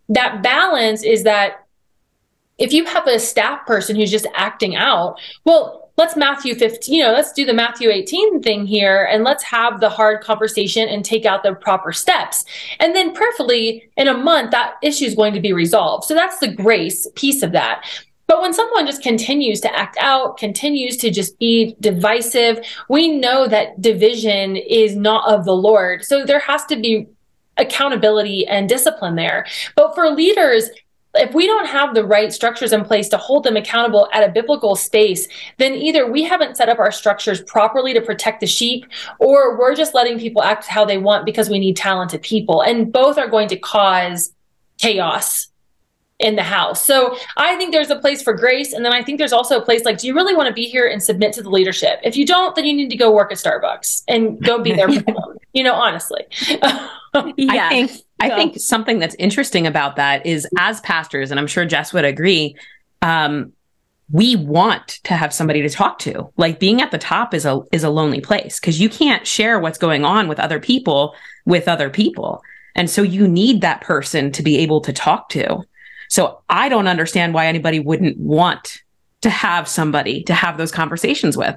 that 0.07 0.41
balance 0.41 1.03
is 1.03 1.23
that 1.23 1.67
if 2.57 2.71
you 2.71 2.85
have 2.85 3.05
a 3.05 3.19
staff 3.19 3.65
person 3.65 3.97
who's 3.97 4.11
just 4.11 4.27
acting 4.33 4.77
out, 4.77 5.19
well, 5.43 5.78
let's 5.99 6.15
Matthew 6.15 6.55
15, 6.55 6.95
you 6.95 7.03
know, 7.03 7.11
let's 7.11 7.33
do 7.33 7.45
the 7.45 7.53
Matthew 7.53 7.89
18 7.89 8.41
thing 8.41 8.65
here 8.65 9.03
and 9.11 9.25
let's 9.25 9.43
have 9.43 9.81
the 9.81 9.89
hard 9.89 10.23
conversation 10.23 10.87
and 10.87 11.03
take 11.03 11.25
out 11.25 11.43
the 11.43 11.53
proper 11.53 11.91
steps. 11.91 12.45
And 12.79 12.95
then 12.95 13.13
prayerfully 13.13 13.91
in 13.97 14.07
a 14.07 14.17
month, 14.17 14.51
that 14.51 14.75
issue 14.81 15.03
is 15.03 15.13
going 15.13 15.33
to 15.33 15.41
be 15.41 15.51
resolved. 15.51 16.05
So 16.05 16.13
that's 16.13 16.39
the 16.39 16.47
grace 16.47 17.05
piece 17.15 17.43
of 17.43 17.51
that. 17.51 17.85
But 18.27 18.41
when 18.41 18.53
someone 18.53 18.85
just 18.85 19.03
continues 19.03 19.59
to 19.59 19.75
act 19.75 19.97
out, 19.99 20.37
continues 20.37 20.95
to 20.97 21.11
just 21.11 21.37
be 21.37 21.75
divisive, 21.81 22.65
we 22.87 23.09
know 23.17 23.47
that 23.47 23.81
division 23.81 24.55
is 24.55 24.95
not 24.95 25.27
of 25.27 25.43
the 25.43 25.55
Lord. 25.55 26.05
So 26.05 26.23
there 26.25 26.39
has 26.39 26.63
to 26.67 26.77
be 26.77 27.07
accountability 27.57 28.47
and 28.47 28.69
discipline 28.69 29.15
there. 29.15 29.45
But 29.75 29.95
for 29.95 30.09
leaders, 30.09 30.69
if 31.15 31.33
we 31.33 31.47
don't 31.47 31.65
have 31.65 31.95
the 31.95 32.05
right 32.05 32.31
structures 32.31 32.71
in 32.71 32.83
place 32.85 33.09
to 33.09 33.17
hold 33.17 33.43
them 33.43 33.57
accountable 33.57 34.07
at 34.13 34.27
a 34.27 34.31
biblical 34.31 34.75
space, 34.75 35.27
then 35.57 35.73
either 35.73 36.09
we 36.09 36.23
haven't 36.23 36.55
set 36.55 36.69
up 36.69 36.79
our 36.79 36.91
structures 36.91 37.41
properly 37.41 37.93
to 37.93 38.01
protect 38.01 38.41
the 38.41 38.47
sheep, 38.47 38.85
or 39.19 39.57
we're 39.57 39.75
just 39.75 39.93
letting 39.93 40.19
people 40.19 40.43
act 40.43 40.65
how 40.65 40.85
they 40.85 40.97
want 40.97 41.25
because 41.25 41.49
we 41.49 41.59
need 41.59 41.75
talented 41.75 42.21
people. 42.21 42.61
And 42.61 42.91
both 42.91 43.17
are 43.17 43.27
going 43.27 43.47
to 43.49 43.57
cause 43.57 44.33
chaos 44.77 45.47
in 46.19 46.35
the 46.35 46.43
house. 46.43 46.85
So 46.85 47.17
I 47.37 47.55
think 47.55 47.71
there's 47.71 47.89
a 47.89 47.95
place 47.95 48.21
for 48.21 48.33
grace. 48.33 48.73
And 48.73 48.83
then 48.83 48.91
I 48.91 49.01
think 49.01 49.17
there's 49.17 49.33
also 49.33 49.57
a 49.57 49.63
place 49.63 49.85
like, 49.85 49.97
do 49.97 50.07
you 50.07 50.13
really 50.13 50.35
want 50.35 50.47
to 50.47 50.53
be 50.53 50.65
here 50.65 50.87
and 50.87 51.01
submit 51.01 51.33
to 51.33 51.41
the 51.41 51.49
leadership? 51.49 51.99
If 52.03 52.17
you 52.17 52.25
don't, 52.25 52.55
then 52.55 52.65
you 52.65 52.73
need 52.73 52.89
to 52.89 52.97
go 52.97 53.11
work 53.11 53.31
at 53.31 53.37
Starbucks 53.37 54.03
and 54.07 54.39
go 54.43 54.61
be 54.61 54.73
there. 54.73 54.89
you 55.53 55.63
know, 55.63 55.73
honestly. 55.73 56.25
yeah. 56.49 56.89
I 57.13 57.69
think 57.69 57.91
I 58.19 58.29
think 58.29 58.59
something 58.59 58.99
that's 58.99 59.15
interesting 59.19 59.65
about 59.65 59.95
that 59.95 60.25
is 60.25 60.47
as 60.57 60.81
pastors, 60.81 61.31
and 61.31 61.39
I'm 61.39 61.47
sure 61.47 61.65
Jess 61.65 61.93
would 61.93 62.05
agree, 62.05 62.55
um, 63.01 63.53
we 64.11 64.35
want 64.35 64.99
to 65.03 65.13
have 65.13 65.33
somebody 65.33 65.61
to 65.61 65.69
talk 65.69 65.99
to. 65.99 66.31
Like 66.35 66.59
being 66.59 66.81
at 66.81 66.91
the 66.91 66.97
top 66.97 67.33
is 67.33 67.45
a 67.45 67.61
is 67.71 67.83
a 67.83 67.89
lonely 67.89 68.21
place 68.21 68.59
because 68.59 68.79
you 68.79 68.89
can't 68.89 69.25
share 69.25 69.59
what's 69.59 69.77
going 69.77 70.03
on 70.03 70.27
with 70.27 70.39
other 70.39 70.59
people 70.59 71.15
with 71.45 71.67
other 71.67 71.89
people. 71.89 72.41
And 72.75 72.89
so 72.89 73.01
you 73.01 73.27
need 73.27 73.61
that 73.61 73.81
person 73.81 74.31
to 74.31 74.43
be 74.43 74.57
able 74.59 74.81
to 74.81 74.93
talk 74.93 75.29
to. 75.29 75.63
So 76.09 76.41
I 76.49 76.69
don't 76.69 76.87
understand 76.87 77.33
why 77.33 77.47
anybody 77.47 77.79
wouldn't 77.79 78.17
want 78.17 78.81
to 79.21 79.29
have 79.29 79.67
somebody 79.67 80.23
to 80.23 80.33
have 80.33 80.57
those 80.57 80.71
conversations 80.71 81.37
with. 81.37 81.55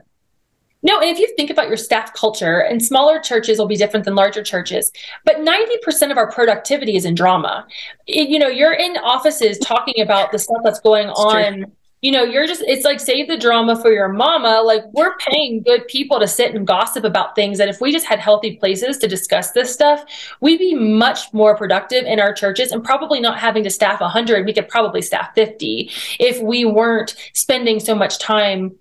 No, 0.83 0.99
and 0.99 1.09
if 1.09 1.19
you 1.19 1.33
think 1.37 1.51
about 1.51 1.69
your 1.69 1.77
staff 1.77 2.13
culture, 2.13 2.59
and 2.59 2.85
smaller 2.85 3.21
churches 3.21 3.59
will 3.59 3.67
be 3.67 3.77
different 3.77 4.05
than 4.05 4.15
larger 4.15 4.43
churches, 4.43 4.91
but 5.25 5.37
90% 5.37 6.11
of 6.11 6.17
our 6.17 6.31
productivity 6.31 6.97
is 6.97 7.05
in 7.05 7.15
drama. 7.15 7.67
It, 8.07 8.29
you 8.29 8.39
know, 8.39 8.49
you're 8.49 8.73
in 8.73 8.97
offices 8.97 9.59
talking 9.59 10.01
about 10.01 10.33
the 10.33 10.39
stuff 10.39 10.59
that's 10.65 10.81
going 10.81 11.09
it's 11.09 11.21
on. 11.21 11.55
True. 11.55 11.73
You 12.05 12.11
know, 12.11 12.25
you're 12.25 12.49
just, 12.49 12.63
it's 12.63 12.85
like 12.85 12.99
save 12.99 13.29
the 13.29 13.37
drama 13.37 13.81
for 13.81 13.93
your 13.93 14.09
mama. 14.09 14.61
Like, 14.65 14.83
we're 14.93 15.17
paying 15.19 15.63
good 15.63 15.87
people 15.87 16.19
to 16.19 16.27
sit 16.27 16.53
and 16.53 16.67
gossip 16.67 17.05
about 17.05 17.37
things 17.37 17.59
that 17.59 17.69
if 17.69 17.81
we 17.81 17.93
just 17.93 18.07
had 18.07 18.19
healthy 18.19 18.57
places 18.57 18.99
to 18.99 19.07
discuss 19.07 19.53
this 19.53 19.73
stuff, 19.73 20.05
we'd 20.41 20.59
be 20.59 20.75
much 20.75 21.33
more 21.33 21.57
productive 21.57 22.03
in 22.03 22.19
our 22.19 22.35
churches 22.35 22.73
and 22.73 22.83
probably 22.83 23.21
not 23.21 23.39
having 23.39 23.63
to 23.63 23.71
staff 23.71 24.01
100. 24.01 24.45
We 24.45 24.53
could 24.53 24.67
probably 24.67 25.01
staff 25.01 25.33
50 25.37 25.93
if 26.19 26.43
we 26.43 26.65
weren't 26.65 27.15
spending 27.35 27.79
so 27.79 27.95
much 27.95 28.19
time 28.19 28.77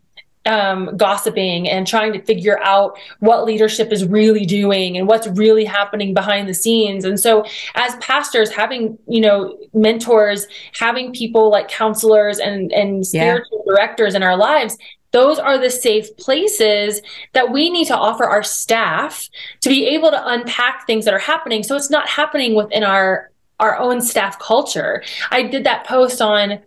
um, 0.45 0.95
gossiping 0.97 1.69
and 1.69 1.85
trying 1.85 2.13
to 2.13 2.21
figure 2.21 2.59
out 2.59 2.97
what 3.19 3.45
leadership 3.45 3.91
is 3.91 4.05
really 4.05 4.45
doing 4.45 4.97
and 4.97 5.07
what's 5.07 5.27
really 5.27 5.65
happening 5.65 6.13
behind 6.13 6.49
the 6.49 6.53
scenes. 6.53 7.05
And 7.05 7.19
so, 7.19 7.45
as 7.75 7.95
pastors, 7.97 8.49
having 8.49 8.97
you 9.07 9.21
know 9.21 9.57
mentors, 9.73 10.47
having 10.73 11.13
people 11.13 11.49
like 11.49 11.67
counselors 11.67 12.39
and 12.39 12.71
and 12.71 13.05
spiritual 13.05 13.63
yeah. 13.65 13.73
directors 13.73 14.15
in 14.15 14.23
our 14.23 14.37
lives. 14.37 14.77
Those 15.11 15.39
are 15.39 15.57
the 15.57 15.69
safe 15.69 16.15
places 16.15 17.01
that 17.33 17.51
we 17.51 17.69
need 17.69 17.87
to 17.87 17.97
offer 17.97 18.23
our 18.23 18.43
staff 18.43 19.27
to 19.59 19.67
be 19.67 19.85
able 19.87 20.09
to 20.09 20.27
unpack 20.29 20.87
things 20.87 21.03
that 21.03 21.13
are 21.13 21.19
happening. 21.19 21.63
So 21.63 21.75
it's 21.75 21.89
not 21.89 22.07
happening 22.07 22.55
within 22.55 22.85
our 22.85 23.29
our 23.59 23.77
own 23.77 24.01
staff 24.01 24.39
culture. 24.39 25.03
I 25.29 25.43
did 25.43 25.65
that 25.65 25.85
post 25.85 26.21
on 26.21 26.59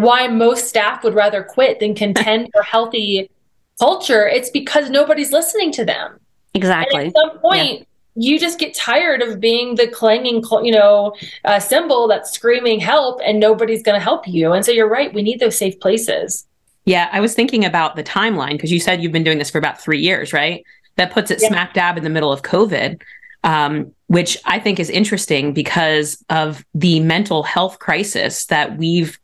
why 0.00 0.28
most 0.28 0.68
staff 0.68 1.04
would 1.04 1.14
rather 1.14 1.42
quit 1.42 1.80
than 1.80 1.94
contend 1.94 2.48
for 2.52 2.62
healthy 2.62 3.30
culture, 3.78 4.26
it's 4.26 4.50
because 4.50 4.90
nobody's 4.90 5.32
listening 5.32 5.72
to 5.72 5.84
them. 5.84 6.18
Exactly. 6.54 7.06
And 7.06 7.06
at 7.08 7.14
some 7.14 7.38
point, 7.38 7.86
you 8.14 8.38
just 8.38 8.58
get 8.58 8.74
tired 8.74 9.22
of 9.22 9.38
being 9.38 9.76
the 9.76 9.86
clanging, 9.86 10.42
you 10.62 10.72
know, 10.72 11.14
uh, 11.44 11.60
cymbal 11.60 12.08
that's 12.08 12.32
screaming 12.32 12.80
help 12.80 13.20
and 13.24 13.38
nobody's 13.38 13.82
going 13.82 13.98
to 13.98 14.02
help 14.02 14.26
you. 14.26 14.52
And 14.52 14.64
so 14.64 14.72
you're 14.72 14.88
right. 14.88 15.14
We 15.14 15.22
need 15.22 15.38
those 15.38 15.56
safe 15.56 15.78
places. 15.78 16.46
Yeah. 16.84 17.08
I 17.12 17.20
was 17.20 17.34
thinking 17.34 17.64
about 17.64 17.94
the 17.94 18.02
timeline 18.02 18.52
because 18.52 18.72
you 18.72 18.80
said 18.80 19.02
you've 19.02 19.12
been 19.12 19.24
doing 19.24 19.38
this 19.38 19.50
for 19.50 19.58
about 19.58 19.80
three 19.80 20.00
years, 20.00 20.32
right? 20.32 20.64
That 20.96 21.12
puts 21.12 21.30
it 21.30 21.40
yeah. 21.40 21.48
smack 21.48 21.74
dab 21.74 21.96
in 21.96 22.02
the 22.02 22.10
middle 22.10 22.32
of 22.32 22.42
COVID. 22.42 23.00
Um, 23.44 23.92
which 24.08 24.36
I 24.44 24.58
think 24.58 24.80
is 24.80 24.90
interesting 24.90 25.52
because 25.52 26.24
of 26.28 26.64
the 26.74 26.98
mental 26.98 27.44
health 27.44 27.78
crisis 27.78 28.46
that 28.46 28.76
we've, 28.76 29.18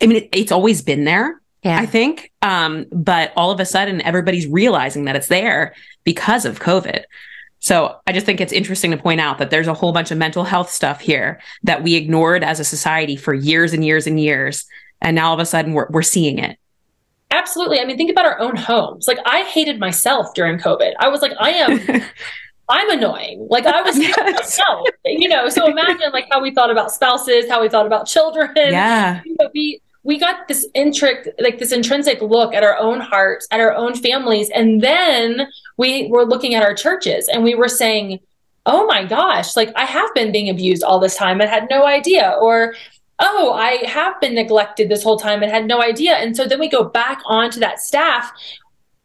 I 0.00 0.06
mean, 0.06 0.18
it, 0.18 0.28
it's 0.32 0.52
always 0.52 0.82
been 0.82 1.04
there, 1.04 1.40
yeah. 1.62 1.78
I 1.78 1.86
think. 1.86 2.32
Um, 2.42 2.86
but 2.92 3.32
all 3.36 3.50
of 3.50 3.60
a 3.60 3.64
sudden, 3.64 4.00
everybody's 4.02 4.46
realizing 4.46 5.04
that 5.06 5.16
it's 5.16 5.28
there 5.28 5.74
because 6.04 6.44
of 6.44 6.60
COVID. 6.60 7.04
So 7.58 7.98
I 8.06 8.12
just 8.12 8.26
think 8.26 8.40
it's 8.40 8.52
interesting 8.52 8.90
to 8.92 8.96
point 8.96 9.20
out 9.20 9.38
that 9.38 9.50
there's 9.50 9.66
a 9.66 9.74
whole 9.74 9.92
bunch 9.92 10.10
of 10.10 10.18
mental 10.18 10.44
health 10.44 10.70
stuff 10.70 11.00
here 11.00 11.40
that 11.64 11.82
we 11.82 11.94
ignored 11.94 12.44
as 12.44 12.60
a 12.60 12.64
society 12.64 13.16
for 13.16 13.34
years 13.34 13.72
and 13.72 13.84
years 13.84 14.06
and 14.06 14.20
years. 14.20 14.66
And 15.00 15.16
now 15.16 15.28
all 15.28 15.34
of 15.34 15.40
a 15.40 15.46
sudden 15.46 15.72
we're, 15.72 15.88
we're 15.90 16.02
seeing 16.02 16.38
it. 16.38 16.58
Absolutely. 17.30 17.80
I 17.80 17.84
mean, 17.84 17.96
think 17.96 18.10
about 18.10 18.26
our 18.26 18.38
own 18.38 18.54
homes. 18.54 19.08
Like 19.08 19.18
I 19.26 19.42
hated 19.44 19.80
myself 19.80 20.32
during 20.34 20.58
COVID. 20.58 20.92
I 21.00 21.08
was 21.08 21.22
like, 21.22 21.32
I 21.40 21.50
am 21.50 22.02
I'm 22.68 22.90
annoying. 22.90 23.46
Like 23.50 23.66
I 23.66 23.82
was 23.82 23.98
yes. 23.98 24.16
myself, 24.16 24.88
you 25.04 25.28
know. 25.28 25.48
So 25.48 25.66
imagine 25.66 26.10
like 26.12 26.26
how 26.30 26.40
we 26.40 26.52
thought 26.52 26.70
about 26.70 26.92
spouses, 26.92 27.48
how 27.48 27.60
we 27.60 27.68
thought 27.68 27.86
about 27.86 28.06
children. 28.06 28.50
Yeah. 28.56 29.22
You 29.24 29.36
know, 29.38 29.50
we 29.54 29.80
we 30.06 30.18
got 30.18 30.46
this 30.46 30.64
intrinsic 30.74 31.34
like 31.40 31.58
this 31.58 31.72
intrinsic 31.72 32.22
look 32.22 32.54
at 32.54 32.62
our 32.62 32.78
own 32.78 33.00
hearts, 33.00 33.48
at 33.50 33.58
our 33.58 33.74
own 33.74 33.96
families, 33.96 34.48
and 34.50 34.80
then 34.80 35.48
we 35.76 36.06
were 36.06 36.24
looking 36.24 36.54
at 36.54 36.62
our 36.62 36.74
churches 36.74 37.28
and 37.28 37.42
we 37.42 37.56
were 37.56 37.68
saying, 37.68 38.20
"Oh 38.66 38.86
my 38.86 39.04
gosh, 39.04 39.56
like 39.56 39.72
I 39.74 39.84
have 39.84 40.14
been 40.14 40.30
being 40.30 40.48
abused 40.48 40.84
all 40.84 41.00
this 41.00 41.16
time 41.16 41.40
and 41.40 41.50
had 41.50 41.68
no 41.68 41.84
idea," 41.84 42.36
or 42.40 42.74
oh, 43.18 43.52
I 43.52 43.84
have 43.86 44.20
been 44.20 44.34
neglected 44.34 44.88
this 44.88 45.02
whole 45.02 45.18
time 45.18 45.42
and 45.42 45.50
had 45.50 45.66
no 45.66 45.82
idea. 45.82 46.14
And 46.14 46.36
so 46.36 46.46
then 46.46 46.60
we 46.60 46.68
go 46.68 46.84
back 46.84 47.20
onto 47.26 47.58
that 47.60 47.80
staff 47.80 48.30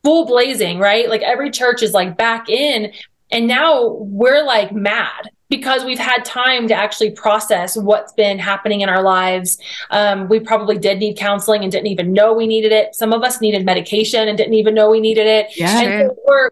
full 0.03 0.25
blazing, 0.25 0.79
right? 0.79 1.09
Like 1.09 1.21
every 1.21 1.49
church 1.49 1.81
is 1.81 1.93
like 1.93 2.17
back 2.17 2.49
in. 2.49 2.91
And 3.31 3.47
now 3.47 3.95
we're 4.01 4.43
like 4.43 4.73
mad 4.73 5.29
because 5.51 5.83
we've 5.83 5.99
had 5.99 6.23
time 6.23 6.65
to 6.69 6.73
actually 6.73 7.11
process 7.11 7.75
what's 7.75 8.13
been 8.13 8.39
happening 8.39 8.79
in 8.79 8.87
our 8.87 9.03
lives. 9.03 9.59
Um, 9.89 10.29
we 10.29 10.39
probably 10.39 10.77
did 10.77 10.97
need 10.99 11.17
counseling 11.17 11.63
and 11.63 11.71
didn't 11.71 11.87
even 11.87 12.13
know 12.13 12.33
we 12.33 12.47
needed 12.47 12.71
it. 12.71 12.95
Some 12.95 13.11
of 13.11 13.21
us 13.21 13.41
needed 13.41 13.65
medication 13.65 14.29
and 14.29 14.37
didn't 14.37 14.53
even 14.53 14.73
know 14.73 14.89
we 14.89 15.01
needed 15.01 15.27
it. 15.27 15.47
Yeah. 15.57 15.81
And 15.81 16.09
so 16.09 16.17
we're, 16.25 16.51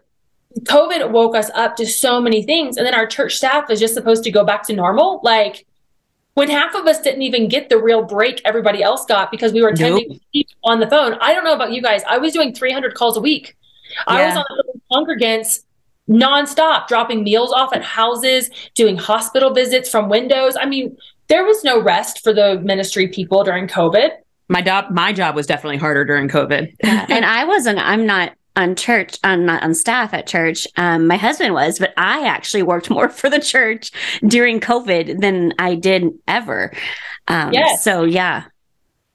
COVID 0.64 1.10
woke 1.10 1.34
us 1.34 1.50
up 1.54 1.76
to 1.76 1.86
so 1.86 2.20
many 2.20 2.42
things. 2.42 2.76
And 2.76 2.86
then 2.86 2.94
our 2.94 3.06
church 3.06 3.36
staff 3.36 3.70
is 3.70 3.80
just 3.80 3.94
supposed 3.94 4.22
to 4.24 4.30
go 4.30 4.44
back 4.44 4.64
to 4.64 4.74
normal. 4.74 5.20
Like, 5.24 5.66
when 6.34 6.50
half 6.50 6.74
of 6.74 6.86
us 6.86 7.00
didn't 7.00 7.22
even 7.22 7.48
get 7.48 7.70
the 7.70 7.78
real 7.78 8.02
break 8.02 8.42
everybody 8.44 8.82
else 8.82 9.06
got 9.06 9.30
because 9.30 9.52
we 9.52 9.62
were 9.62 9.68
attending 9.68 10.20
nope. 10.34 10.46
on 10.62 10.78
the 10.78 10.88
phone. 10.88 11.14
I 11.22 11.32
don't 11.32 11.44
know 11.44 11.54
about 11.54 11.72
you 11.72 11.80
guys. 11.80 12.02
I 12.06 12.18
was 12.18 12.34
doing 12.34 12.54
300 12.54 12.94
calls 12.94 13.16
a 13.16 13.20
week. 13.20 13.56
Yeah. 13.92 14.14
I 14.14 14.26
was 14.26 14.36
on 14.36 14.44
the 14.48 14.80
congregants 14.92 15.64
nonstop, 16.08 16.88
dropping 16.88 17.24
meals 17.24 17.52
off 17.52 17.74
at 17.74 17.82
houses, 17.82 18.50
doing 18.74 18.96
hospital 18.96 19.52
visits 19.52 19.90
from 19.90 20.08
windows. 20.08 20.56
I 20.58 20.66
mean, 20.66 20.96
there 21.28 21.44
was 21.44 21.62
no 21.64 21.80
rest 21.80 22.22
for 22.22 22.32
the 22.32 22.60
ministry 22.60 23.08
people 23.08 23.44
during 23.44 23.68
COVID. 23.68 24.10
My 24.48 24.62
job, 24.62 24.90
my 24.90 25.12
job 25.12 25.36
was 25.36 25.46
definitely 25.46 25.76
harder 25.78 26.04
during 26.04 26.28
COVID. 26.28 26.74
yeah, 26.82 27.06
and 27.08 27.24
I 27.24 27.44
wasn't. 27.44 27.78
I'm 27.78 28.04
not 28.04 28.32
on 28.56 28.74
church. 28.74 29.16
I'm 29.22 29.46
not 29.46 29.62
on 29.62 29.74
staff 29.74 30.12
at 30.12 30.26
church. 30.26 30.66
Um, 30.76 31.06
my 31.06 31.16
husband 31.16 31.54
was, 31.54 31.78
but 31.78 31.92
I 31.96 32.26
actually 32.26 32.64
worked 32.64 32.90
more 32.90 33.08
for 33.20 33.30
the 33.30 33.38
church 33.38 33.92
during 34.26 34.58
COVID 34.58 35.20
than 35.20 35.54
I 35.58 35.76
did 35.76 36.08
ever. 36.26 36.72
Um, 37.28 37.52
yes. 37.52 37.84
So 37.84 38.02
yeah, 38.02 38.44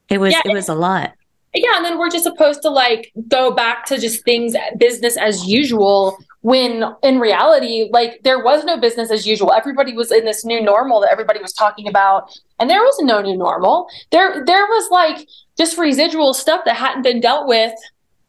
it 0.08 0.20
was 0.20 0.32
yeah, 0.32 0.42
it 0.46 0.54
was 0.54 0.70
a 0.70 0.76
lot 0.76 1.12
yeah 1.56 1.78
and 1.78 1.86
then 1.86 1.98
we're 1.98 2.10
just 2.10 2.24
supposed 2.24 2.62
to 2.62 2.70
like 2.70 3.12
go 3.28 3.52
back 3.52 3.86
to 3.86 3.98
just 3.98 4.24
things 4.24 4.56
business 4.78 5.18
as 5.18 5.48
usual 5.48 6.18
when 6.46 6.84
in 7.02 7.20
reality 7.20 7.90
like 7.92 8.22
there 8.24 8.38
was 8.38 8.64
no 8.66 8.80
business 8.80 9.10
as 9.10 9.26
usual 9.26 9.52
everybody 9.52 9.94
was 9.94 10.12
in 10.12 10.24
this 10.26 10.46
new 10.46 10.62
normal 10.62 11.02
that 11.02 11.12
everybody 11.12 11.42
was 11.42 11.52
talking 11.52 11.88
about 11.88 12.30
and 12.60 12.70
there 12.70 12.84
was 12.84 12.96
no 13.00 13.20
new 13.20 13.36
normal 13.36 13.88
there 14.12 14.46
there 14.46 14.68
was 14.68 14.92
like 14.92 15.28
just 15.58 15.76
residual 15.76 16.36
stuff 16.36 16.62
that 16.64 16.76
hadn't 16.76 17.02
been 17.02 17.20
dealt 17.20 17.48
with 17.48 17.74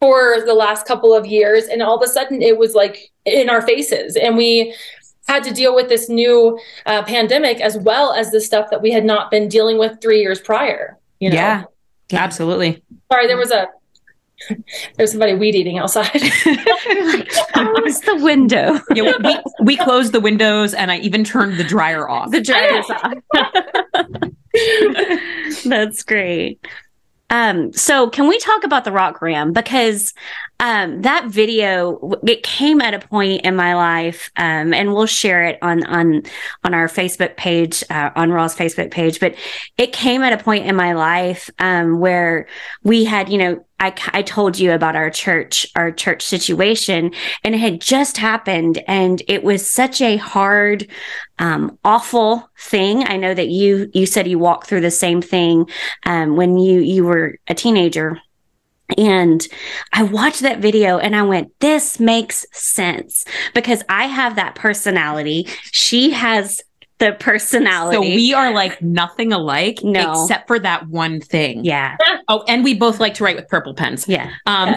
for 0.01 0.41
the 0.47 0.55
last 0.55 0.87
couple 0.87 1.13
of 1.13 1.27
years 1.27 1.65
and 1.67 1.83
all 1.83 1.95
of 1.95 2.03
a 2.03 2.11
sudden 2.11 2.41
it 2.41 2.57
was 2.57 2.75
like 2.75 3.13
in 3.27 3.51
our 3.51 3.61
faces 3.61 4.17
and 4.17 4.35
we 4.35 4.75
had 5.29 5.45
to 5.45 5.53
deal 5.53 5.75
with 5.75 5.91
this 5.91 6.09
new 6.09 6.59
uh, 6.87 7.03
pandemic 7.03 7.61
as 7.61 7.77
well 7.77 8.15
as 8.15 8.31
the 8.31 8.41
stuff 8.41 8.71
that 8.71 8.81
we 8.81 8.91
had 8.91 9.05
not 9.05 9.31
been 9.31 9.47
dealing 9.47 9.77
with 9.77 10.01
three 10.01 10.21
years 10.23 10.41
prior 10.41 10.97
you 11.21 11.29
know? 11.29 11.37
yeah 11.37 11.65
yeah. 12.11 12.23
Absolutely. 12.23 12.83
Sorry, 13.11 13.27
there 13.27 13.37
was 13.37 13.51
a 13.51 13.67
there's 14.97 15.11
somebody 15.11 15.35
weed 15.35 15.55
eating 15.55 15.79
outside. 15.79 16.15
like, 16.15 17.29
close 17.53 18.01
the 18.01 18.19
window. 18.23 18.79
Yeah, 18.95 19.13
we, 19.23 19.39
we 19.63 19.77
closed 19.77 20.13
the 20.13 20.21
windows 20.21 20.75
and 20.75 20.91
I 20.91 20.99
even 20.99 21.25
turned 21.25 21.59
the 21.59 21.65
dryer 21.65 22.09
off. 22.09 22.31
The 22.31 22.41
dryer's 22.41 22.91
off. 22.91 23.15
That's 25.65 26.03
great. 26.03 26.61
Um, 27.29 27.73
so 27.73 28.09
can 28.09 28.29
we 28.29 28.39
talk 28.39 28.63
about 28.63 28.85
the 28.85 28.93
rock 28.93 29.21
ram? 29.21 29.53
Because 29.53 30.15
um, 30.61 31.03
that 31.03 31.27
video 31.27 31.99
it 32.27 32.43
came 32.43 32.81
at 32.81 32.95
a 32.95 33.01
point 33.01 33.45
in 33.45 33.57
my 33.57 33.75
life, 33.75 34.31
um, 34.37 34.73
and 34.73 34.95
we'll 34.95 35.07
share 35.07 35.45
it 35.45 35.59
on 35.61 35.85
on 35.87 36.23
on 36.63 36.73
our 36.73 36.87
Facebook 36.87 37.37
page, 37.37 37.83
uh, 37.91 38.11
on 38.15 38.31
Raw's 38.31 38.55
Facebook 38.55 38.91
page. 38.91 39.19
But 39.19 39.35
it 39.77 39.93
came 39.93 40.23
at 40.23 40.33
a 40.33 40.43
point 40.43 40.67
in 40.67 40.77
my 40.77 40.93
life 40.93 41.51
um, 41.59 41.99
where 41.99 42.47
we 42.85 43.05
had, 43.05 43.29
you 43.29 43.39
know, 43.39 43.66
I, 43.79 43.95
I 44.13 44.23
told 44.23 44.59
you 44.59 44.73
about 44.73 44.97
our 44.97 45.11
church, 45.11 45.67
our 45.77 45.93
church 45.93 46.23
situation, 46.23 47.13
and 47.45 47.55
it 47.55 47.59
had 47.59 47.81
just 47.81 48.17
happened. 48.17 48.83
And 48.89 49.23
it 49.29 49.45
was 49.45 49.69
such 49.69 50.01
a 50.01 50.17
hard, 50.17 50.89
um, 51.39 51.79
awful 51.85 52.49
thing. 52.59 53.05
I 53.07 53.17
know 53.17 53.35
that 53.35 53.49
you, 53.49 53.91
you 53.93 54.07
said 54.07 54.27
you 54.27 54.39
walked 54.39 54.67
through 54.67 54.81
the 54.81 54.91
same 54.91 55.21
thing, 55.21 55.69
um, 56.07 56.37
when 56.37 56.59
you, 56.59 56.81
you 56.81 57.05
were 57.05 57.39
a 57.49 57.55
teenager. 57.55 58.19
And 58.97 59.47
I 59.93 60.05
watched 60.05 60.43
that 60.43 60.61
video 60.61 60.99
and 60.99 61.17
I 61.17 61.23
went, 61.23 61.59
this 61.59 61.99
makes 61.99 62.47
sense 62.53 63.25
because 63.53 63.83
I 63.89 64.05
have 64.07 64.37
that 64.37 64.55
personality. 64.55 65.49
She 65.73 66.11
has 66.11 66.61
the 66.99 67.13
personality. 67.13 67.97
So 67.97 68.01
we 68.01 68.33
are 68.33 68.53
like 68.53 68.81
nothing 68.81 69.33
alike, 69.33 69.81
no. 69.83 70.13
except 70.13 70.47
for 70.47 70.59
that 70.59 70.89
one 70.89 71.21
thing. 71.21 71.65
Yeah. 71.65 71.97
Oh, 72.29 72.43
and 72.49 72.65
we 72.65 72.75
both 72.75 72.99
like 72.99 73.15
to 73.15 73.25
write 73.25 73.37
with 73.37 73.47
purple 73.47 73.73
pens. 73.73 74.09
Yeah. 74.09 74.33
Um, 74.47 74.75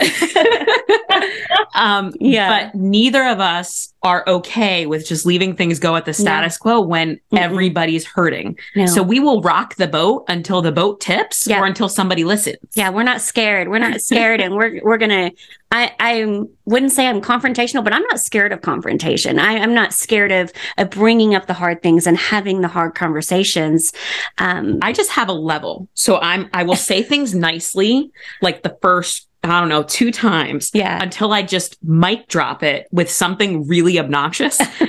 um, 1.74 2.14
yeah. 2.20 2.66
But 2.66 2.76
neither 2.76 3.26
of 3.26 3.40
us 3.40 3.92
are 4.04 4.24
okay 4.28 4.86
with 4.86 5.06
just 5.06 5.26
leaving 5.26 5.56
things 5.56 5.78
go 5.78 5.96
at 5.96 6.06
the 6.06 6.14
status 6.14 6.58
no. 6.60 6.62
quo 6.62 6.82
when 6.82 7.16
mm 7.16 7.40
everybody's 7.40 8.06
hurting. 8.06 8.58
No. 8.76 8.86
So 8.86 9.02
we 9.02 9.20
will 9.22 9.42
rock 9.42 9.76
the 9.76 9.88
boat 9.88 10.26
until 10.28 10.62
the 10.62 10.74
boat 10.74 11.00
tips 11.00 11.48
yeah. 11.48 11.62
or 11.62 11.66
until 11.66 11.88
somebody 11.88 12.26
listens. 12.26 12.58
Yeah, 12.76 12.90
we're 12.90 13.04
not 13.04 13.22
scared. 13.22 13.70
We're 13.70 13.80
not 13.80 14.02
scared, 14.02 14.42
and 14.42 14.56
we're 14.56 14.82
we're 14.84 14.98
gonna. 14.98 15.32
I 15.72 15.96
I 16.00 16.42
wouldn't 16.66 16.92
say 16.92 17.08
I'm 17.08 17.22
confrontational, 17.22 17.84
but 17.84 17.94
I'm 17.94 18.04
not 18.04 18.20
scared 18.20 18.52
of 18.52 18.62
confrontation. 18.62 19.40
I, 19.40 19.54
am 19.54 19.74
not 19.74 19.94
scared 19.94 20.34
of 20.34 20.52
of 20.78 20.90
bringing 20.90 21.34
up 21.34 21.48
the 21.48 21.54
hard 21.54 21.82
things 21.82 22.06
and 22.06 22.18
having 22.18 22.60
the 22.60 22.68
hard 22.68 22.94
conversations. 22.94 23.94
Um, 24.38 24.80
I 24.82 24.92
just 24.92 25.12
have 25.12 25.30
a 25.30 25.34
level, 25.34 25.88
so 25.94 26.18
I'm 26.18 26.50
I 26.54 26.64
will 26.64 26.76
say 26.76 27.02
things 27.02 27.34
nicely, 27.34 28.12
like 28.42 28.64
the 28.64 28.78
first 28.82 29.29
I 29.44 29.60
don't 29.60 29.70
know, 29.70 29.84
two 29.84 30.12
times. 30.12 30.72
Yeah. 30.74 31.02
Until 31.02 31.32
I 31.32 31.42
just 31.42 31.82
mic 31.84 32.28
drop 32.28 32.64
it 32.64 32.88
with 32.92 33.10
something 33.10 33.68
really 33.68 33.98
obnoxious. 33.98 34.60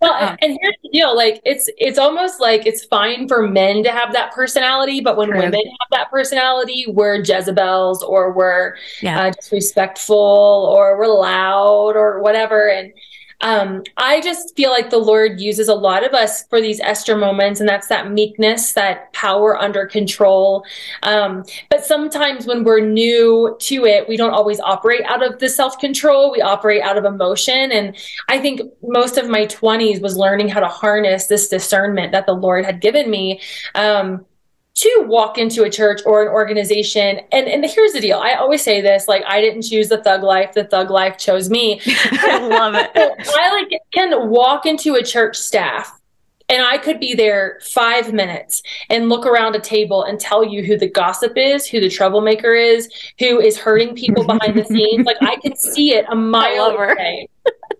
well, 0.00 0.14
and, 0.14 0.38
and 0.42 0.58
here's 0.60 0.76
the 0.82 0.90
deal: 0.92 1.16
like 1.16 1.40
it's 1.44 1.70
it's 1.78 1.98
almost 1.98 2.40
like 2.40 2.66
it's 2.66 2.84
fine 2.84 3.26
for 3.26 3.46
men 3.46 3.82
to 3.84 3.90
have 3.90 4.12
that 4.12 4.32
personality, 4.32 5.00
but 5.00 5.16
when 5.16 5.28
True. 5.28 5.38
women 5.38 5.60
have 5.60 5.88
that 5.92 6.10
personality, 6.10 6.86
we're 6.88 7.22
Jezebels 7.22 8.02
or 8.02 8.32
we're 8.32 8.76
yeah. 9.00 9.26
uh, 9.26 9.30
disrespectful 9.30 10.16
or 10.16 10.98
we're 10.98 11.06
loud 11.06 11.96
or 11.96 12.20
whatever, 12.20 12.68
and 12.68 12.92
um, 13.40 13.82
I 13.96 14.20
just 14.20 14.54
feel 14.56 14.70
like 14.70 14.90
the 14.90 14.98
Lord 14.98 15.40
uses 15.40 15.68
a 15.68 15.74
lot 15.74 16.04
of 16.04 16.12
us 16.12 16.44
for 16.48 16.60
these 16.60 16.80
Esther 16.80 17.16
moments, 17.16 17.60
and 17.60 17.68
that's 17.68 17.88
that 17.88 18.10
meekness, 18.10 18.72
that 18.74 19.12
power 19.12 19.60
under 19.60 19.86
control. 19.86 20.64
Um, 21.02 21.44
but 21.70 21.84
sometimes 21.84 22.46
when 22.46 22.64
we're 22.64 22.80
new 22.80 23.56
to 23.60 23.84
it, 23.86 24.08
we 24.08 24.16
don't 24.16 24.32
always 24.32 24.60
operate 24.60 25.02
out 25.04 25.22
of 25.22 25.38
the 25.38 25.48
self 25.48 25.78
control. 25.78 26.30
We 26.30 26.40
operate 26.40 26.82
out 26.82 26.98
of 26.98 27.04
emotion. 27.04 27.72
And 27.72 27.96
I 28.28 28.38
think 28.38 28.60
most 28.82 29.16
of 29.16 29.28
my 29.28 29.46
20s 29.46 30.02
was 30.02 30.16
learning 30.16 30.48
how 30.48 30.60
to 30.60 30.68
harness 30.68 31.26
this 31.26 31.48
discernment 31.48 32.12
that 32.12 32.26
the 32.26 32.34
Lord 32.34 32.64
had 32.64 32.80
given 32.80 33.10
me. 33.10 33.40
Um, 33.74 34.26
to 34.74 35.04
walk 35.06 35.36
into 35.36 35.64
a 35.64 35.70
church 35.70 36.00
or 36.06 36.22
an 36.22 36.28
organization 36.28 37.20
and 37.32 37.48
and 37.48 37.64
here's 37.66 37.92
the 37.92 38.00
deal 38.00 38.18
i 38.18 38.34
always 38.34 38.62
say 38.62 38.80
this 38.80 39.08
like 39.08 39.22
i 39.26 39.40
didn't 39.40 39.62
choose 39.62 39.88
the 39.88 40.02
thug 40.02 40.22
life 40.22 40.52
the 40.54 40.64
thug 40.64 40.90
life 40.90 41.18
chose 41.18 41.50
me 41.50 41.80
i 41.86 42.38
love 42.48 42.74
it 42.74 42.90
i 42.96 43.52
like 43.52 43.80
can 43.92 44.30
walk 44.30 44.66
into 44.66 44.94
a 44.94 45.02
church 45.02 45.36
staff 45.36 46.00
and 46.50 46.64
I 46.64 46.78
could 46.78 46.98
be 46.98 47.14
there 47.14 47.60
five 47.62 48.12
minutes 48.12 48.60
and 48.88 49.08
look 49.08 49.24
around 49.24 49.54
a 49.54 49.60
table 49.60 50.02
and 50.02 50.18
tell 50.18 50.44
you 50.44 50.64
who 50.64 50.76
the 50.76 50.88
gossip 50.88 51.34
is, 51.36 51.64
who 51.64 51.80
the 51.80 51.88
troublemaker 51.88 52.54
is, 52.54 52.90
who 53.20 53.40
is 53.40 53.56
hurting 53.56 53.94
people 53.94 54.24
behind 54.24 54.58
the 54.58 54.64
scenes. 54.64 55.06
Like 55.06 55.18
I 55.20 55.36
can 55.36 55.54
see 55.54 55.94
it 55.94 56.06
a 56.10 56.16
mile 56.16 56.64
away. 56.64 57.28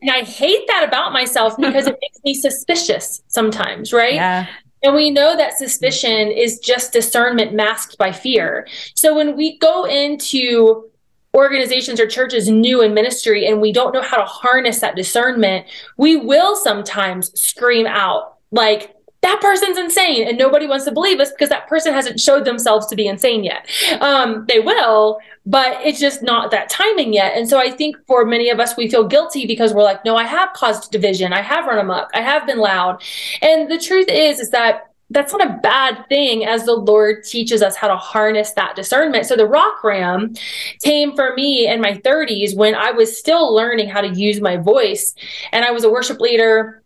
And 0.03 0.11
I 0.11 0.23
hate 0.23 0.67
that 0.69 0.85
about 0.87 1.13
myself 1.13 1.57
because 1.57 1.89
it 1.89 1.99
makes 2.01 2.21
me 2.25 2.33
suspicious 2.33 3.23
sometimes, 3.27 3.93
right? 3.93 4.15
Yeah. 4.15 4.47
And 4.83 4.95
we 4.95 5.11
know 5.11 5.37
that 5.37 5.59
suspicion 5.59 6.29
is 6.29 6.59
just 6.59 6.93
discernment 6.93 7.53
masked 7.53 7.99
by 7.99 8.13
fear. 8.13 8.67
So 8.95 9.15
when 9.15 9.37
we 9.37 9.59
go 9.59 9.85
into 9.85 10.91
organizations 11.35 12.01
or 12.01 12.07
churches 12.07 12.49
new 12.49 12.83
in 12.83 12.95
ministry 12.95 13.47
and 13.47 13.61
we 13.61 13.73
don't 13.73 13.93
know 13.93 14.03
how 14.03 14.17
to 14.17 14.25
harness 14.25 14.81
that 14.81 14.97
discernment, 14.97 15.67
we 15.97 16.17
will 16.17 16.57
sometimes 16.57 17.39
scream 17.41 17.87
out 17.87 18.39
like, 18.51 18.97
that 19.23 19.41
person's 19.41 19.77
insane 19.77 20.27
and 20.27 20.39
nobody 20.39 20.67
wants 20.67 20.85
to 20.87 20.93
believe 20.93 21.21
us 21.21 21.31
because 21.31 21.49
that 21.51 21.69
person 21.69 21.93
hasn't 21.93 22.19
showed 22.19 22.45
themselves 22.45 22.87
to 22.87 22.97
be 22.97 23.07
insane 23.07 23.45
yet. 23.45 23.69
Um, 24.01 24.47
they 24.49 24.61
will 24.61 25.19
but 25.47 25.79
it's 25.85 25.99
just 25.99 26.23
not 26.23 26.51
that 26.51 26.69
timing 26.69 27.13
yet. 27.13 27.37
And 27.37 27.49
so 27.49 27.59
i 27.59 27.71
think 27.71 27.97
for 28.07 28.25
many 28.25 28.51
of 28.51 28.61
us 28.61 28.77
we 28.77 28.89
feel 28.89 29.07
guilty 29.07 29.47
because 29.47 29.73
we're 29.73 29.83
like 29.83 30.05
no 30.05 30.17
i 30.17 30.25
have 30.25 30.53
caused 30.53 30.91
division. 30.91 31.33
I 31.33 31.43
have 31.43 31.67
run 31.67 31.79
amok. 31.79 32.11
I 32.15 32.21
have 32.21 32.47
been 32.47 32.59
loud. 32.59 33.03
And 33.43 33.71
the 33.71 33.79
truth 33.79 34.09
is 34.09 34.41
is 34.41 34.51
that 34.51 34.91
that's 35.11 35.33
not 35.33 35.45
a 35.45 35.59
bad 35.61 36.07
thing 36.09 36.45
as 36.47 36.65
the 36.65 36.75
Lord 36.75 37.25
teaches 37.25 37.63
us 37.63 37.75
how 37.75 37.89
to 37.89 37.97
harness 37.97 38.53
that 38.53 38.77
discernment. 38.77 39.27
So 39.27 39.35
the 39.35 39.47
rock 39.47 39.83
ram 39.83 40.35
came 40.85 41.17
for 41.17 41.35
me 41.35 41.67
in 41.67 41.81
my 41.81 41.95
30s 41.95 42.57
when 42.57 42.77
I 42.77 42.93
was 42.93 43.19
still 43.19 43.53
learning 43.53 43.89
how 43.89 44.01
to 44.01 44.09
use 44.09 44.41
my 44.41 44.57
voice. 44.57 45.15
And 45.51 45.65
I 45.65 45.73
was 45.73 45.83
a 45.83 45.91
worship 45.91 46.21
leader 46.21 46.80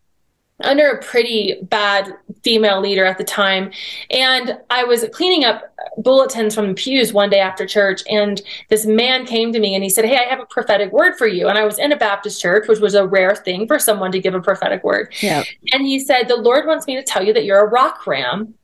under 0.61 0.89
a 0.89 1.03
pretty 1.03 1.59
bad 1.63 2.15
female 2.43 2.81
leader 2.81 3.05
at 3.05 3.19
the 3.19 3.25
time. 3.25 3.73
And 4.11 4.59
I 4.71 4.85
was 4.85 5.05
cleaning 5.13 5.45
up 5.45 5.75
bulletins 5.99 6.55
from 6.55 6.69
the 6.69 6.75
pews 6.75 7.13
one 7.13 7.29
day 7.29 7.41
after 7.41 7.67
church. 7.67 8.03
And 8.09 8.41
this 8.71 8.87
man 8.87 9.27
came 9.27 9.53
to 9.53 9.59
me 9.59 9.75
and 9.75 9.83
he 9.83 9.91
said, 9.91 10.05
Hey, 10.05 10.17
I 10.17 10.29
have 10.29 10.41
a 10.41 10.47
prophetic 10.47 10.93
word 10.93 11.17
for 11.17 11.27
you. 11.27 11.49
And 11.49 11.59
I 11.59 11.65
was 11.65 11.79
in 11.79 11.91
a 11.91 11.97
Baptist 11.97 12.41
church, 12.41 12.69
which 12.69 12.79
was 12.79 12.95
a 12.95 13.07
rare 13.07 13.35
thing 13.35 13.67
for 13.67 13.79
someone 13.79 14.13
to 14.13 14.21
give 14.21 14.35
a 14.35 14.41
prophetic 14.41 14.85
word. 14.85 15.13
Yeah. 15.21 15.43
And 15.73 15.83
he 15.83 15.99
said, 15.99 16.29
The 16.29 16.37
Lord 16.37 16.67
wants 16.67 16.87
me 16.87 16.95
to 16.97 17.03
tell 17.03 17.25
you 17.25 17.33
that 17.33 17.45
you're 17.45 17.65
a 17.65 17.69
rock 17.69 18.07
ram. 18.07 18.55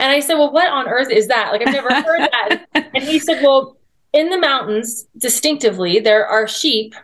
And 0.00 0.10
I 0.10 0.20
said, 0.20 0.34
Well, 0.34 0.52
what 0.52 0.68
on 0.68 0.88
earth 0.88 1.10
is 1.10 1.28
that? 1.28 1.52
Like, 1.52 1.66
I've 1.66 1.72
never 1.72 1.94
heard 1.94 2.28
that. 2.32 2.64
And 2.94 3.04
he 3.04 3.18
said, 3.18 3.42
Well, 3.42 3.76
in 4.12 4.30
the 4.30 4.38
mountains, 4.38 5.06
distinctively, 5.18 6.00
there 6.00 6.26
are 6.26 6.48
sheep 6.48 6.94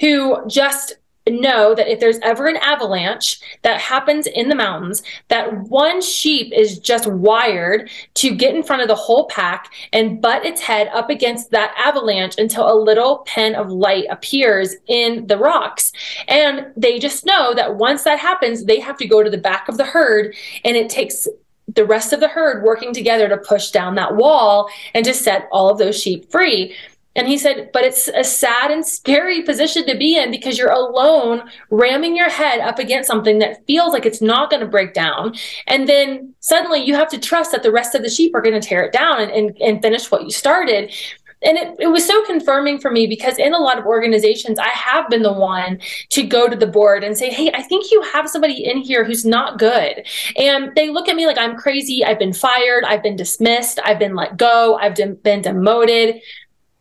who 0.00 0.46
just 0.48 0.96
know 1.28 1.74
that 1.74 1.88
if 1.88 2.00
there's 2.00 2.18
ever 2.20 2.46
an 2.46 2.56
avalanche 2.56 3.40
that 3.62 3.80
happens 3.80 4.26
in 4.26 4.48
the 4.48 4.54
mountains, 4.54 5.02
that 5.28 5.52
one 5.68 6.00
sheep 6.00 6.52
is 6.52 6.78
just 6.78 7.06
wired 7.06 7.90
to 8.14 8.34
get 8.34 8.54
in 8.54 8.62
front 8.62 8.82
of 8.82 8.88
the 8.88 8.94
whole 8.94 9.26
pack 9.26 9.72
and 9.92 10.20
butt 10.20 10.44
its 10.44 10.60
head 10.60 10.88
up 10.88 11.10
against 11.10 11.50
that 11.50 11.74
avalanche 11.78 12.34
until 12.38 12.70
a 12.70 12.80
little 12.80 13.18
pen 13.26 13.54
of 13.54 13.70
light 13.70 14.06
appears 14.10 14.74
in 14.86 15.26
the 15.26 15.36
rocks. 15.36 15.92
And 16.28 16.66
they 16.76 16.98
just 16.98 17.26
know 17.26 17.54
that 17.54 17.76
once 17.76 18.02
that 18.04 18.18
happens, 18.18 18.64
they 18.64 18.80
have 18.80 18.96
to 18.98 19.06
go 19.06 19.22
to 19.22 19.30
the 19.30 19.38
back 19.38 19.68
of 19.68 19.76
the 19.76 19.84
herd 19.84 20.34
and 20.64 20.76
it 20.76 20.88
takes 20.88 21.28
the 21.74 21.84
rest 21.84 22.12
of 22.12 22.20
the 22.20 22.28
herd 22.28 22.64
working 22.64 22.92
together 22.92 23.28
to 23.28 23.36
push 23.36 23.70
down 23.70 23.94
that 23.94 24.16
wall 24.16 24.68
and 24.94 25.04
to 25.04 25.14
set 25.14 25.48
all 25.52 25.70
of 25.70 25.78
those 25.78 26.00
sheep 26.00 26.30
free. 26.30 26.74
And 27.20 27.28
he 27.28 27.36
said, 27.36 27.68
but 27.74 27.84
it's 27.84 28.08
a 28.08 28.24
sad 28.24 28.70
and 28.70 28.84
scary 28.84 29.42
position 29.42 29.84
to 29.84 29.94
be 29.94 30.16
in 30.16 30.30
because 30.30 30.56
you're 30.56 30.70
alone 30.70 31.42
ramming 31.68 32.16
your 32.16 32.30
head 32.30 32.60
up 32.60 32.78
against 32.78 33.08
something 33.08 33.40
that 33.40 33.66
feels 33.66 33.92
like 33.92 34.06
it's 34.06 34.22
not 34.22 34.48
going 34.48 34.60
to 34.60 34.66
break 34.66 34.94
down. 34.94 35.34
And 35.66 35.86
then 35.86 36.34
suddenly 36.40 36.82
you 36.82 36.94
have 36.94 37.10
to 37.10 37.18
trust 37.18 37.52
that 37.52 37.62
the 37.62 37.70
rest 37.70 37.94
of 37.94 38.02
the 38.02 38.08
sheep 38.08 38.34
are 38.34 38.40
going 38.40 38.58
to 38.58 38.66
tear 38.66 38.82
it 38.84 38.92
down 38.94 39.20
and, 39.20 39.30
and, 39.32 39.58
and 39.60 39.82
finish 39.82 40.10
what 40.10 40.24
you 40.24 40.30
started. 40.30 40.94
And 41.42 41.58
it, 41.58 41.76
it 41.78 41.86
was 41.88 42.06
so 42.06 42.24
confirming 42.24 42.80
for 42.80 42.90
me 42.90 43.06
because 43.06 43.36
in 43.36 43.52
a 43.52 43.58
lot 43.58 43.78
of 43.78 43.84
organizations, 43.84 44.58
I 44.58 44.68
have 44.68 45.10
been 45.10 45.22
the 45.22 45.30
one 45.30 45.78
to 46.10 46.22
go 46.22 46.48
to 46.48 46.56
the 46.56 46.66
board 46.66 47.04
and 47.04 47.18
say, 47.18 47.28
Hey, 47.28 47.52
I 47.52 47.60
think 47.60 47.90
you 47.90 48.00
have 48.14 48.30
somebody 48.30 48.64
in 48.64 48.78
here 48.78 49.04
who's 49.04 49.26
not 49.26 49.58
good. 49.58 50.06
And 50.36 50.74
they 50.74 50.88
look 50.88 51.06
at 51.06 51.16
me 51.16 51.26
like 51.26 51.38
I'm 51.38 51.58
crazy. 51.58 52.02
I've 52.02 52.18
been 52.18 52.32
fired. 52.32 52.84
I've 52.84 53.02
been 53.02 53.16
dismissed. 53.16 53.78
I've 53.84 53.98
been 53.98 54.14
let 54.14 54.38
go. 54.38 54.78
I've 54.80 54.94
been 54.94 55.42
demoted 55.42 56.22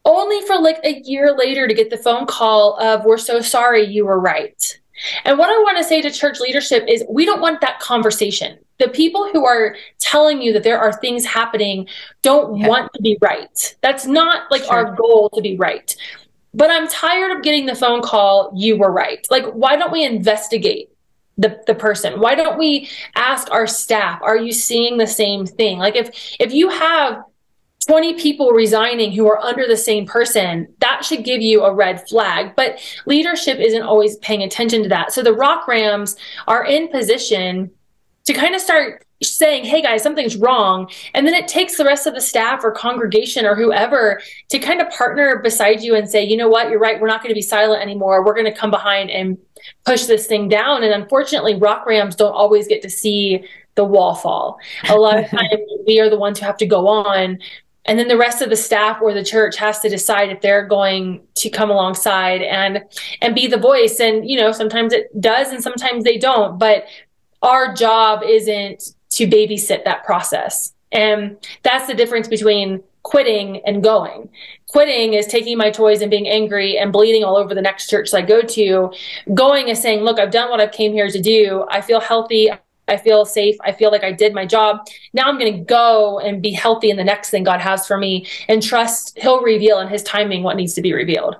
only 0.05 0.45
for 0.47 0.59
like 0.59 0.79
a 0.83 1.01
year 1.03 1.35
later 1.35 1.67
to 1.67 1.73
get 1.73 1.89
the 1.89 1.97
phone 1.97 2.25
call 2.25 2.79
of, 2.79 3.05
We're 3.05 3.17
so 3.17 3.41
sorry, 3.41 3.85
you 3.85 4.05
were 4.05 4.19
right. 4.19 4.79
And 5.25 5.37
what 5.37 5.49
I 5.49 5.57
want 5.59 5.77
to 5.77 5.83
say 5.83 6.01
to 6.01 6.11
church 6.11 6.39
leadership 6.39 6.85
is 6.87 7.03
we 7.09 7.25
don't 7.25 7.41
want 7.41 7.61
that 7.61 7.79
conversation. 7.79 8.59
The 8.79 8.89
people 8.89 9.29
who 9.31 9.45
are 9.45 9.75
telling 9.99 10.41
you 10.41 10.53
that 10.53 10.63
there 10.63 10.79
are 10.79 10.93
things 10.93 11.25
happening 11.25 11.87
don't 12.21 12.57
yeah. 12.57 12.67
want 12.67 12.91
to 12.93 13.01
be 13.01 13.17
right. 13.21 13.75
That's 13.81 14.05
not 14.05 14.49
like 14.51 14.63
sure. 14.63 14.73
our 14.73 14.95
goal 14.95 15.29
to 15.35 15.41
be 15.41 15.55
right. 15.57 15.95
But 16.53 16.69
I'm 16.69 16.87
tired 16.87 17.37
of 17.37 17.43
getting 17.43 17.65
the 17.65 17.75
phone 17.75 18.01
call, 18.01 18.51
you 18.55 18.77
were 18.77 18.91
right. 18.91 19.25
Like, 19.29 19.45
why 19.51 19.75
don't 19.75 19.91
we 19.91 20.03
investigate 20.03 20.89
the, 21.37 21.61
the 21.67 21.75
person? 21.75 22.19
Why 22.19 22.35
don't 22.35 22.57
we 22.57 22.89
ask 23.15 23.51
our 23.51 23.67
staff, 23.67 24.21
are 24.21 24.37
you 24.37 24.51
seeing 24.51 24.97
the 24.97 25.07
same 25.07 25.45
thing? 25.45 25.77
Like 25.77 25.95
if 25.95 26.35
if 26.39 26.53
you 26.53 26.69
have 26.69 27.23
20 27.89 28.13
people 28.19 28.51
resigning 28.51 29.11
who 29.11 29.27
are 29.27 29.39
under 29.39 29.65
the 29.65 29.75
same 29.75 30.05
person, 30.05 30.67
that 30.77 31.03
should 31.03 31.23
give 31.23 31.41
you 31.41 31.63
a 31.63 31.73
red 31.73 32.07
flag. 32.07 32.55
But 32.55 32.79
leadership 33.07 33.57
isn't 33.57 33.81
always 33.81 34.15
paying 34.17 34.43
attention 34.43 34.83
to 34.83 34.89
that. 34.89 35.11
So 35.11 35.23
the 35.23 35.33
Rock 35.33 35.67
Rams 35.67 36.15
are 36.47 36.63
in 36.63 36.89
position 36.89 37.71
to 38.25 38.33
kind 38.33 38.53
of 38.53 38.61
start 38.61 39.03
saying, 39.23 39.65
hey 39.65 39.81
guys, 39.81 40.03
something's 40.03 40.37
wrong. 40.37 40.87
And 41.15 41.25
then 41.25 41.33
it 41.33 41.47
takes 41.47 41.77
the 41.77 41.83
rest 41.83 42.05
of 42.05 42.13
the 42.13 42.21
staff 42.21 42.63
or 42.63 42.71
congregation 42.71 43.43
or 43.43 43.55
whoever 43.55 44.21
to 44.49 44.59
kind 44.59 44.81
of 44.81 44.89
partner 44.91 45.39
beside 45.39 45.81
you 45.81 45.95
and 45.95 46.07
say, 46.07 46.23
you 46.23 46.37
know 46.37 46.47
what, 46.47 46.69
you're 46.69 46.79
right, 46.79 47.01
we're 47.01 47.07
not 47.07 47.23
going 47.23 47.31
to 47.31 47.35
be 47.35 47.41
silent 47.41 47.81
anymore. 47.81 48.23
We're 48.23 48.35
going 48.35 48.45
to 48.45 48.55
come 48.55 48.69
behind 48.69 49.09
and 49.09 49.35
push 49.83 50.05
this 50.05 50.27
thing 50.27 50.47
down. 50.47 50.83
And 50.83 50.93
unfortunately, 50.93 51.55
Rock 51.55 51.87
Rams 51.87 52.15
don't 52.15 52.33
always 52.33 52.67
get 52.67 52.83
to 52.83 52.89
see 52.89 53.43
the 53.73 53.83
wall 53.83 54.13
fall. 54.13 54.59
A 54.89 54.95
lot 54.95 55.17
of 55.17 55.27
times 55.31 55.59
we 55.87 55.99
are 55.99 56.09
the 56.11 56.19
ones 56.19 56.39
who 56.39 56.45
have 56.45 56.57
to 56.57 56.67
go 56.67 56.87
on 56.87 57.39
and 57.89 57.97
then 57.97 58.07
the 58.07 58.17
rest 58.17 58.43
of 58.43 58.51
the 58.51 58.55
staff 58.55 59.01
or 59.01 59.15
the 59.15 59.23
church 59.23 59.57
has 59.57 59.79
to 59.79 59.89
decide 59.89 60.29
if 60.29 60.41
they're 60.41 60.65
going 60.65 61.21
to 61.33 61.49
come 61.49 61.71
alongside 61.71 62.43
and 62.43 62.83
and 63.19 63.33
be 63.33 63.47
the 63.47 63.57
voice. 63.57 63.99
And 63.99 64.29
you 64.29 64.39
know 64.39 64.51
sometimes 64.51 64.93
it 64.93 65.09
does 65.19 65.51
and 65.51 65.61
sometimes 65.61 66.03
they 66.03 66.17
don't 66.17 66.59
but 66.59 66.85
our 67.41 67.73
job 67.73 68.21
isn't 68.23 68.93
to 69.11 69.27
babysit 69.27 69.85
that 69.85 70.05
process. 70.05 70.73
And 70.91 71.37
that's 71.63 71.87
the 71.87 71.95
difference 71.95 72.27
between 72.27 72.83
quitting 73.01 73.61
and 73.65 73.81
going. 73.81 74.29
Quitting 74.67 75.13
is 75.13 75.25
taking 75.25 75.57
my 75.57 75.71
toys 75.71 76.01
and 76.01 76.11
being 76.11 76.27
angry 76.27 76.77
and 76.77 76.93
bleeding 76.93 77.23
all 77.23 77.37
over 77.37 77.55
the 77.55 77.61
next 77.61 77.89
church 77.89 78.13
i 78.13 78.21
go 78.21 78.43
to. 78.43 78.93
Going 79.33 79.67
is 79.67 79.81
saying 79.81 80.01
look 80.01 80.19
i've 80.19 80.31
done 80.31 80.51
what 80.51 80.61
i 80.61 80.67
came 80.67 80.93
here 80.93 81.09
to 81.09 81.19
do. 81.19 81.65
I 81.71 81.81
feel 81.81 82.01
healthy 82.01 82.51
I 82.89 82.97
feel 82.97 83.25
safe. 83.25 83.55
I 83.61 83.71
feel 83.71 83.91
like 83.91 84.03
I 84.03 84.11
did 84.11 84.33
my 84.33 84.45
job. 84.45 84.85
Now 85.13 85.27
I'm 85.27 85.37
going 85.37 85.53
to 85.53 85.63
go 85.63 86.19
and 86.19 86.41
be 86.41 86.51
healthy 86.51 86.89
in 86.89 86.97
the 86.97 87.03
next 87.03 87.29
thing 87.29 87.43
God 87.43 87.61
has 87.61 87.87
for 87.87 87.97
me 87.97 88.27
and 88.47 88.61
trust 88.61 89.17
He'll 89.17 89.41
reveal 89.41 89.79
in 89.79 89.87
His 89.87 90.03
timing 90.03 90.43
what 90.43 90.57
needs 90.57 90.73
to 90.73 90.81
be 90.81 90.93
revealed. 90.93 91.35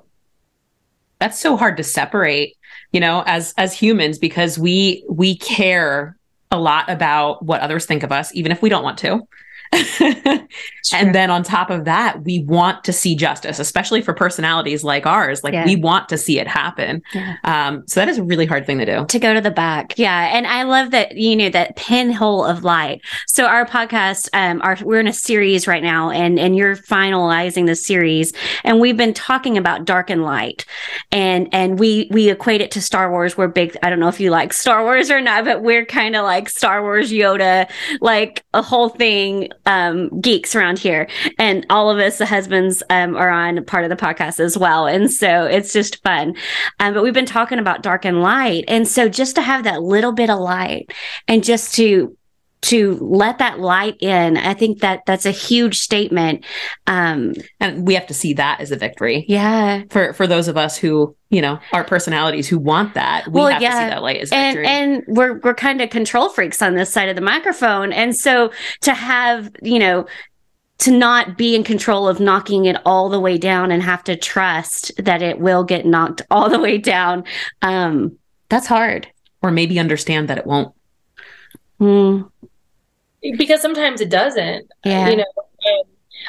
That's 1.20 1.40
so 1.40 1.58
hard 1.58 1.78
to 1.78 1.84
separate, 1.84 2.56
you 2.92 3.00
know, 3.00 3.24
as 3.26 3.54
as 3.58 3.74
humans 3.74 4.18
because 4.18 4.58
we 4.58 5.04
we 5.10 5.38
care 5.38 6.18
a 6.52 6.60
lot 6.60 6.90
about 6.90 7.44
what 7.44 7.62
others 7.62 7.86
think 7.86 8.04
of 8.04 8.12
us, 8.12 8.34
even 8.34 8.52
if 8.52 8.62
we 8.62 8.70
don't 8.70 8.84
want 8.84 8.98
to. 9.00 9.28
and 10.94 11.14
then 11.14 11.30
on 11.30 11.44
top 11.44 11.70
of 11.70 11.86
that, 11.86 12.24
we 12.24 12.44
want 12.44 12.84
to 12.84 12.94
see 12.94 13.16
justice, 13.16 13.60
especially 13.60 14.02
for 14.02 14.14
personalities 14.14 14.84
like 14.84 15.06
ours. 15.06 15.44
Like 15.44 15.54
yeah. 15.54 15.66
we 15.66 15.76
want 15.76 16.10
to 16.10 16.18
see 16.18 16.40
it 16.40 16.48
happen. 16.48 17.02
Yeah. 17.14 17.38
Um, 17.44 17.88
so 17.88 18.00
that 18.00 18.10
is 18.10 18.18
a 18.18 18.24
really 18.24 18.46
hard 18.46 18.66
thing 18.66 18.80
to 18.80 18.86
do. 18.86 19.06
To 19.06 19.20
go 19.20 19.34
to 19.34 19.42
the 19.42 19.52
back. 19.52 19.98
Yeah. 19.98 20.36
And 20.36 20.48
I 20.48 20.64
love 20.64 20.92
that, 20.92 21.16
you 21.16 21.36
know, 21.36 21.50
that 21.50 21.76
pinhole 21.76 22.44
of 22.44 22.64
light. 22.64 23.02
So 23.28 23.46
our 23.46 23.66
podcast, 23.66 24.30
um, 24.34 24.62
our, 24.64 24.78
we're 24.82 25.00
in 25.00 25.08
a 25.08 25.14
series 25.14 25.68
right 25.68 25.84
now 25.84 26.10
and, 26.10 26.40
and 26.40 26.56
you're 26.56 26.76
finalizing 26.76 27.68
the 27.68 27.76
series 27.76 28.34
and 28.64 28.80
we've 28.80 28.98
been 28.98 29.14
talking 29.14 29.58
about 29.58 29.86
dark 29.86 30.10
and 30.10 30.24
light 30.24 30.66
and, 31.12 31.48
and 31.52 31.78
we, 31.78 32.08
we 32.12 32.30
equate 32.30 32.62
it 32.62 32.72
to 32.72 32.82
Star 32.82 33.12
Wars. 33.12 33.38
We're 33.38 33.48
big. 33.48 33.78
I 33.84 33.90
don't 33.90 34.00
know 34.00 34.08
if 34.08 34.20
you 34.20 34.32
like 34.32 34.54
Star 34.54 34.84
Wars 34.84 35.12
or 35.12 35.22
not, 35.22 35.46
but 35.46 35.62
we're 35.62 35.86
kind 35.86 36.16
of 36.16 36.24
like 36.24 36.50
Star 36.50 36.82
Wars 36.82 37.12
Yoda, 37.12 37.70
like 38.02 38.44
a 38.54 38.62
whole 38.62 38.90
thing 38.90 39.50
um, 39.70 40.20
geeks 40.20 40.56
around 40.56 40.80
here, 40.80 41.08
and 41.38 41.66
all 41.70 41.90
of 41.90 42.00
us, 42.00 42.18
the 42.18 42.26
husbands, 42.26 42.84
um, 42.90 43.16
are 43.16 43.30
on 43.30 43.64
part 43.64 43.86
of 43.86 43.90
the 43.90 43.96
podcast 43.96 44.42
as 44.42 44.58
well, 44.58 44.88
and 44.88 45.10
so 45.10 45.46
it's 45.46 45.72
just 45.72 46.04
fun. 46.04 46.36
Um, 46.80 46.94
but 46.94 47.04
we've 47.04 47.14
been 47.14 47.26
talking 47.26 47.60
about 47.60 47.84
dark 47.84 48.04
and 48.04 48.22
light, 48.22 48.66
and 48.68 48.88
so 48.88 49.08
just 49.08 49.36
to 49.36 49.42
have 49.42 49.64
that 49.64 49.82
little 49.82 50.12
bit 50.12 50.30
of 50.30 50.40
light, 50.40 50.92
and 51.28 51.44
just 51.44 51.76
to 51.76 52.18
to 52.62 52.96
let 52.96 53.38
that 53.38 53.60
light 53.60 53.96
in. 54.02 54.38
I 54.38 54.54
think 54.54 54.80
that 54.80 55.06
that's 55.06 55.26
a 55.26 55.32
huge 55.32 55.80
statement. 55.80 56.44
Um, 56.88 57.34
and 57.60 57.88
we 57.88 57.94
have 57.94 58.08
to 58.08 58.14
see 58.14 58.34
that 58.34 58.60
as 58.60 58.72
a 58.72 58.76
victory. 58.76 59.26
Yeah. 59.28 59.84
For 59.90 60.14
for 60.14 60.28
those 60.28 60.48
of 60.48 60.58
us 60.58 60.78
who, 60.78 61.16
you 61.30 61.42
know, 61.42 61.60
our 61.72 61.84
personalities 61.84 62.48
who 62.48 62.60
want 62.60 62.96
that, 62.96 63.28
we 63.28 63.34
well, 63.40 63.48
have 63.48 63.62
yeah. 63.62 63.70
to 63.70 63.78
see 63.78 63.90
that 63.90 64.02
light 64.02 64.22
as 64.22 64.30
victory. 64.30 64.68
And, 64.68 64.96
and 65.08 65.18
we're 65.18 65.40
we're 65.40 65.54
kind 65.54 65.82
of 65.82 65.90
control 65.90 66.30
freaks 66.30 66.62
on 66.62 66.76
this 66.76 66.92
side 66.92 67.08
of 67.08 67.16
the 67.16 67.22
microphone. 67.22 67.94
And 67.94 68.16
so 68.16 68.52
to 68.82 68.94
have, 68.94 69.52
you 69.62 69.80
know, 69.80 70.06
to 70.80 70.92
not 70.92 71.38
be 71.38 71.56
in 71.56 71.64
control 71.64 72.10
of 72.10 72.20
knocking 72.20 72.66
it 72.66 72.78
all 72.86 73.10
the 73.10 73.20
way 73.20 73.38
down 73.38 73.72
and 73.72 73.84
have 73.84 74.04
to 74.06 74.18
trust 74.18 74.92
that 74.98 75.22
it 75.22 75.40
will 75.40 75.64
get 75.64 75.86
knocked 75.86 76.22
all 76.30 76.50
the 76.50 76.60
way 76.60 76.78
down. 76.78 77.24
Um, 77.62 78.18
that's 78.50 78.68
hard. 78.68 79.08
Or 79.42 79.52
maybe 79.52 79.80
understand 79.80 80.28
that 80.28 80.38
it 80.38 80.46
won't. 80.46 80.76
Mm 81.80 82.30
because 83.38 83.62
sometimes 83.62 84.02
it 84.02 84.10
doesn't. 84.10 84.66
Uh, 84.86 84.90
yeah. 84.90 85.10
You 85.10 85.18
know, 85.18 85.26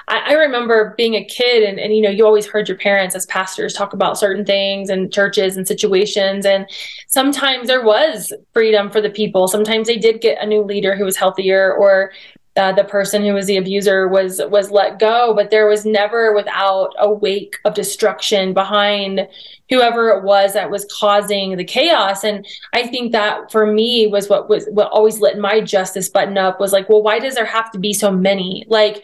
I, 0.08 0.30
I, 0.30 0.32
remember 0.34 0.94
being 0.96 1.14
a 1.14 1.24
kid 1.24 1.62
and, 1.62 1.78
and, 1.78 1.94
you 1.94 2.02
know, 2.02 2.10
you 2.10 2.24
always 2.24 2.46
heard 2.46 2.68
your 2.68 2.78
parents 2.78 3.14
as 3.14 3.26
pastors 3.26 3.74
talk 3.74 3.92
about 3.92 4.18
certain 4.18 4.44
things 4.44 4.88
and 4.88 5.12
churches 5.12 5.56
and 5.56 5.66
situations. 5.66 6.46
And 6.46 6.68
sometimes 7.08 7.66
there 7.66 7.84
was 7.84 8.32
freedom 8.52 8.90
for 8.90 9.00
the 9.00 9.10
people. 9.10 9.48
Sometimes 9.48 9.88
they 9.88 9.96
did 9.96 10.20
get 10.20 10.42
a 10.42 10.46
new 10.46 10.62
leader 10.62 10.96
who 10.96 11.04
was 11.04 11.16
healthier 11.16 11.72
or 11.72 12.12
uh, 12.60 12.72
the 12.72 12.84
person 12.84 13.24
who 13.24 13.32
was 13.32 13.46
the 13.46 13.56
abuser 13.56 14.06
was 14.06 14.40
was 14.50 14.70
let 14.70 14.98
go 14.98 15.32
but 15.34 15.50
there 15.50 15.66
was 15.66 15.86
never 15.86 16.34
without 16.34 16.92
a 16.98 17.10
wake 17.10 17.56
of 17.64 17.72
destruction 17.72 18.52
behind 18.52 19.26
whoever 19.70 20.10
it 20.10 20.22
was 20.22 20.52
that 20.52 20.70
was 20.70 20.84
causing 21.00 21.56
the 21.56 21.64
chaos. 21.64 22.22
And 22.22 22.46
i 22.74 22.86
think 22.86 23.12
that 23.12 23.50
for 23.50 23.64
me 23.64 24.06
was 24.06 24.28
what 24.28 24.50
was 24.50 24.66
what 24.72 24.90
always 24.90 25.20
lit 25.20 25.38
my 25.38 25.60
justice 25.62 26.10
button 26.10 26.36
up 26.36 26.60
was 26.60 26.72
like 26.72 26.88
well 26.90 27.02
why 27.02 27.18
does 27.18 27.34
there 27.34 27.46
have 27.46 27.70
to 27.72 27.78
be 27.78 27.94
so 27.94 28.10
many? 28.12 28.64
Like 28.68 29.02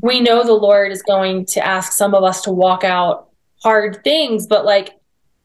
we 0.00 0.20
know 0.20 0.42
the 0.42 0.52
lord 0.52 0.90
is 0.90 1.02
going 1.02 1.46
to 1.46 1.64
ask 1.64 1.92
some 1.92 2.12
of 2.12 2.24
us 2.24 2.42
to 2.42 2.50
walk 2.50 2.82
out 2.82 3.28
hard 3.62 4.02
things 4.02 4.48
but 4.48 4.64
like 4.64 4.98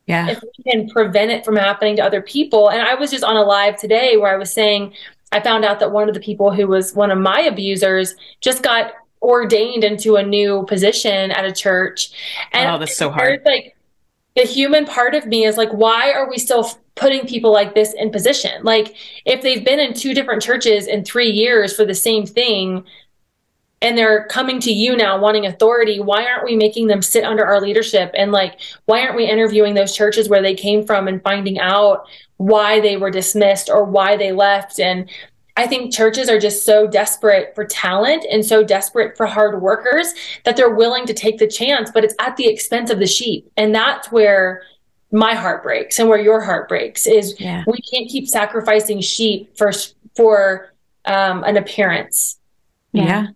yeah. 0.08 0.30
if 0.30 0.42
we 0.42 0.72
can 0.72 0.90
prevent 0.90 1.32
it 1.32 1.46
from 1.46 1.56
happening 1.56 1.96
to 1.98 2.04
other 2.04 2.22
people. 2.22 2.72
And 2.72 2.82
i 2.82 2.96
was 2.96 3.12
just 3.12 3.24
on 3.24 3.38
a 3.38 3.44
live 3.44 3.80
today 3.80 4.18
where 4.18 4.34
i 4.34 4.38
was 4.38 4.52
saying 4.52 4.94
I 5.32 5.40
found 5.40 5.64
out 5.66 5.80
that 5.80 5.92
one 5.92 6.08
of 6.08 6.14
the 6.14 6.20
people 6.20 6.52
who 6.52 6.68
was 6.68 6.94
one 6.94 7.12
of 7.12 7.18
my 7.18 7.42
abusers 7.42 8.16
just 8.42 8.64
got 8.64 8.94
ordained 9.22 9.84
into 9.84 10.16
a 10.16 10.24
new 10.24 10.66
position 10.66 11.32
at 11.32 11.46
a 11.46 11.52
church. 11.52 12.12
And 12.54 12.70
oh, 12.70 12.80
that's 12.80 12.98
so 12.98 13.10
hard. 13.10 13.42
Like 13.46 13.76
the 14.36 14.44
human 14.44 14.86
part 14.86 15.16
of 15.16 15.26
me 15.26 15.46
is 15.46 15.58
like, 15.58 15.72
why 15.72 16.12
are 16.12 16.30
we 16.30 16.38
still 16.38 16.70
putting 16.96 17.28
people 17.28 17.52
like 17.52 17.76
this 17.76 17.94
in 17.94 18.12
position? 18.12 18.64
Like 18.64 18.96
if 19.26 19.42
they've 19.42 19.64
been 19.64 19.80
in 19.80 19.94
two 19.94 20.14
different 20.14 20.42
churches 20.42 20.88
in 20.88 21.04
three 21.04 21.30
years 21.30 21.76
for 21.76 21.86
the 21.86 21.96
same 21.96 22.26
thing, 22.26 22.84
and 23.82 23.98
they're 23.98 24.26
coming 24.26 24.60
to 24.60 24.72
you 24.72 24.96
now 24.96 25.20
wanting 25.20 25.46
authority 25.46 26.00
why 26.00 26.26
aren't 26.26 26.46
we 26.46 26.56
making 26.56 26.88
them 26.88 27.02
sit 27.02 27.24
under 27.24 27.46
our 27.46 27.60
leadership 27.60 28.12
and 28.16 28.32
like 28.32 28.60
why 28.86 29.02
aren't 29.02 29.16
we 29.16 29.26
interviewing 29.26 29.74
those 29.74 29.96
churches 29.96 30.30
where 30.30 30.42
they 30.42 30.54
came 30.54 30.86
from 30.86 31.08
and 31.08 31.24
finding 31.24 31.60
out 31.60 32.06
why 32.38 32.80
they 32.80 32.98
were 32.98 33.12
dismissed 33.12 33.70
or 33.70 33.84
why 33.84 34.16
they 34.16 34.32
left 34.32 34.80
and 34.80 35.10
I 35.58 35.68
think 35.68 35.94
churches 35.94 36.30
are 36.30 36.40
just 36.40 36.66
so 36.66 36.88
desperate 36.88 37.54
for 37.56 37.66
talent 37.66 38.26
and 38.32 38.44
so 38.46 38.64
desperate 38.64 39.18
for 39.18 39.26
hard 39.26 39.62
workers 39.62 40.14
that 40.46 40.56
they're 40.56 40.74
willing 40.74 41.06
to 41.06 41.14
take 41.14 41.40
the 41.40 41.48
chance, 41.48 41.92
but 41.94 42.06
it's 42.06 42.16
at 42.20 42.38
the 42.38 42.48
expense 42.48 42.90
of 42.90 43.00
the 43.00 43.06
sheep. 43.06 43.52
And 43.58 43.76
that's 43.76 44.12
where 44.12 44.64
my 45.12 45.36
heart 45.36 45.62
breaks 45.62 46.00
and 46.00 46.08
where 46.08 46.22
your 46.22 46.42
heart 46.42 46.70
breaks 46.70 47.06
is 47.06 47.36
yeah. 47.40 47.64
we 47.68 47.78
can't 47.92 48.10
keep 48.10 48.28
sacrificing 48.28 49.02
sheep 49.02 49.56
for 49.58 49.72
for 50.16 50.74
um, 51.06 51.44
an 51.44 51.58
appearance. 51.58 52.40
Yeah. 52.94 53.04
yeah. 53.04 53.28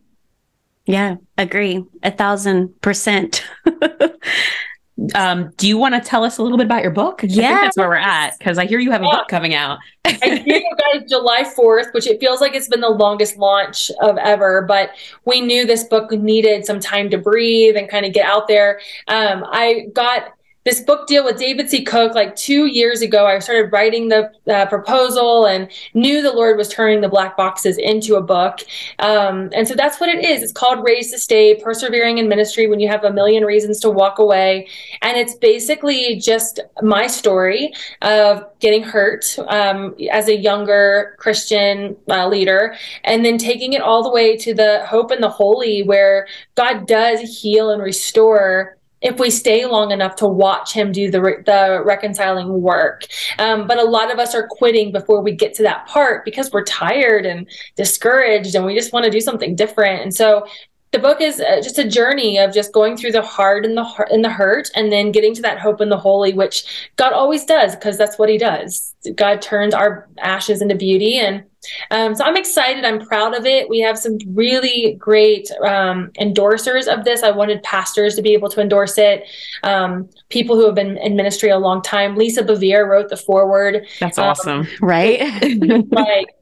Yeah, 0.85 1.15
agree. 1.37 1.83
A 2.03 2.11
thousand 2.11 2.79
percent. 2.81 3.43
um, 5.15 5.51
do 5.57 5.67
you 5.67 5.77
want 5.77 5.95
to 5.95 6.01
tell 6.01 6.23
us 6.23 6.37
a 6.37 6.43
little 6.43 6.57
bit 6.57 6.67
about 6.67 6.83
your 6.83 6.91
book? 6.91 7.21
Yeah, 7.23 7.61
that's 7.61 7.77
where 7.77 7.89
we're 7.89 7.95
at 7.95 8.37
because 8.37 8.57
I 8.57 8.65
hear 8.65 8.79
you 8.79 8.91
have 8.91 9.01
a 9.01 9.05
yeah. 9.05 9.11
book 9.11 9.27
coming 9.27 9.55
out. 9.55 9.79
I 10.05 10.43
do, 10.45 10.63
guys, 10.93 11.09
July 11.09 11.43
fourth, 11.43 11.87
which 11.93 12.07
it 12.07 12.19
feels 12.19 12.39
like 12.39 12.53
it's 12.53 12.67
been 12.67 12.81
the 12.81 12.89
longest 12.89 13.37
launch 13.37 13.89
of 14.01 14.17
ever. 14.17 14.61
But 14.61 14.91
we 15.25 15.41
knew 15.41 15.65
this 15.65 15.83
book 15.85 16.11
needed 16.11 16.65
some 16.65 16.79
time 16.79 17.09
to 17.09 17.17
breathe 17.17 17.75
and 17.75 17.89
kind 17.89 18.05
of 18.05 18.13
get 18.13 18.25
out 18.25 18.47
there. 18.47 18.79
Um, 19.07 19.43
I 19.47 19.87
got 19.93 20.34
this 20.65 20.81
book 20.81 21.05
deal 21.05 21.23
with 21.23 21.37
David 21.37 21.69
C. 21.69 21.83
Cook 21.83 22.15
like 22.15 22.35
two 22.35 22.65
years 22.65 23.03
ago. 23.03 23.27
I 23.27 23.37
started 23.37 23.71
writing 23.71 24.09
the 24.09 24.31
uh, 24.47 24.65
proposal 24.65 25.45
and 25.45 25.71
knew 25.93 26.23
the 26.23 26.33
Lord 26.33 26.57
was 26.57 26.69
turning 26.69 27.01
the 27.01 27.07
black 27.07 27.37
boxes 27.37 27.77
into 27.77 28.15
a 28.15 28.21
book. 28.21 28.61
Um, 28.97 29.51
and 29.53 29.67
so 29.67 29.75
that's 29.75 29.99
what 29.99 30.09
it 30.09 30.25
is. 30.25 30.41
It's 30.41 30.51
called 30.51 30.83
Raised 30.83 31.11
to 31.11 31.19
Stay 31.19 31.61
Persevering 31.61 32.17
in 32.17 32.27
Ministry 32.27 32.65
When 32.67 32.79
You 32.79 32.87
Have 32.87 33.03
a 33.03 33.13
Million 33.13 33.45
Reasons 33.45 33.79
to 33.81 33.91
Walk 33.91 34.17
Away. 34.17 34.67
And 35.03 35.15
it's 35.15 35.35
basically 35.35 36.15
just 36.15 36.59
my 36.81 37.05
story 37.05 37.71
of 38.01 38.43
getting 38.59 38.81
hurt 38.81 39.37
um, 39.47 39.95
as 40.11 40.27
a 40.27 40.35
younger 40.35 41.15
Christian 41.19 41.95
uh, 42.09 42.27
leader 42.27 42.75
and 43.03 43.23
then 43.23 43.37
taking 43.37 43.73
it 43.73 43.81
all 43.81 44.01
the 44.01 44.09
way 44.09 44.35
to 44.37 44.55
the 44.55 44.83
hope 44.87 45.11
and 45.11 45.21
the 45.21 45.29
holy 45.29 45.83
where 45.83 46.27
God 46.55 46.87
does 46.87 47.19
heal 47.19 47.69
and 47.69 47.83
restore 47.83 48.77
if 49.05 49.19
we 49.19 49.29
stay 49.29 49.65
long 49.65 49.91
enough 49.91 50.15
to 50.15 50.27
watch 50.27 50.73
him 50.73 50.91
do 50.91 51.11
the 51.11 51.21
re- 51.21 51.43
the 51.45 51.81
reconciling 51.85 52.61
work. 52.61 53.05
Um, 53.37 53.67
but 53.67 53.77
a 53.77 53.83
lot 53.83 54.11
of 54.11 54.17
us 54.17 54.33
are 54.33 54.47
quitting 54.47 54.91
before 54.91 55.21
we 55.21 55.31
get 55.31 55.53
to 55.55 55.63
that 55.63 55.85
part 55.85 56.25
because 56.25 56.51
we're 56.51 56.63
tired 56.63 57.25
and 57.25 57.47
discouraged, 57.75 58.55
and 58.55 58.65
we 58.65 58.73
just 58.73 58.91
want 58.91 59.05
to 59.05 59.11
do 59.11 59.21
something 59.21 59.55
different. 59.55 60.01
And 60.01 60.13
so 60.13 60.47
the 60.95 61.01
book 61.01 61.19
is 61.19 61.41
uh, 61.41 61.59
just 61.61 61.77
a 61.77 61.85
journey 61.85 62.37
of 62.39 62.53
just 62.53 62.71
going 62.71 62.95
through 62.95 63.11
the 63.11 63.21
hard 63.21 63.65
and 63.65 63.75
the 63.75 63.83
hard 63.83 64.07
and 64.11 64.23
the 64.23 64.29
hurt 64.29 64.69
and 64.75 64.93
then 64.93 65.11
getting 65.11 65.35
to 65.35 65.41
that 65.41 65.59
hope 65.59 65.81
in 65.81 65.89
the 65.89 65.97
holy 65.97 66.31
which 66.31 66.89
god 66.95 67.11
always 67.11 67.43
does 67.43 67.75
because 67.75 67.97
that's 67.97 68.17
what 68.17 68.29
he 68.29 68.37
does. 68.37 68.93
God 69.15 69.41
turns 69.41 69.73
our 69.73 70.07
ashes 70.19 70.61
into 70.61 70.75
beauty 70.75 71.19
and 71.19 71.43
um, 71.91 72.15
so 72.15 72.23
i'm 72.23 72.37
excited. 72.37 72.85
I'm 72.85 73.05
proud 73.05 73.35
of 73.35 73.45
it. 73.45 73.67
We 73.67 73.79
have 73.79 73.97
some 73.97 74.19
really 74.27 74.95
great 74.97 75.51
um, 75.65 76.11
endorsers 76.17 76.87
of 76.87 77.03
this. 77.03 77.23
I 77.23 77.31
wanted 77.31 77.61
pastors 77.63 78.15
to 78.15 78.21
be 78.21 78.33
able 78.33 78.49
to 78.49 78.61
endorse 78.61 78.97
it. 78.97 79.27
Um, 79.63 80.07
people 80.29 80.55
who 80.55 80.65
have 80.65 80.75
been 80.75 80.97
in 80.97 81.17
ministry 81.17 81.49
a 81.49 81.57
long 81.57 81.81
time. 81.81 82.15
Lisa 82.15 82.43
bevere 82.43 82.87
wrote 82.87 83.09
the 83.09 83.17
foreword. 83.17 83.85
That's 83.99 84.17
awesome 84.17 84.61
um, 84.61 84.67
right? 84.79 85.19
like 85.91 86.35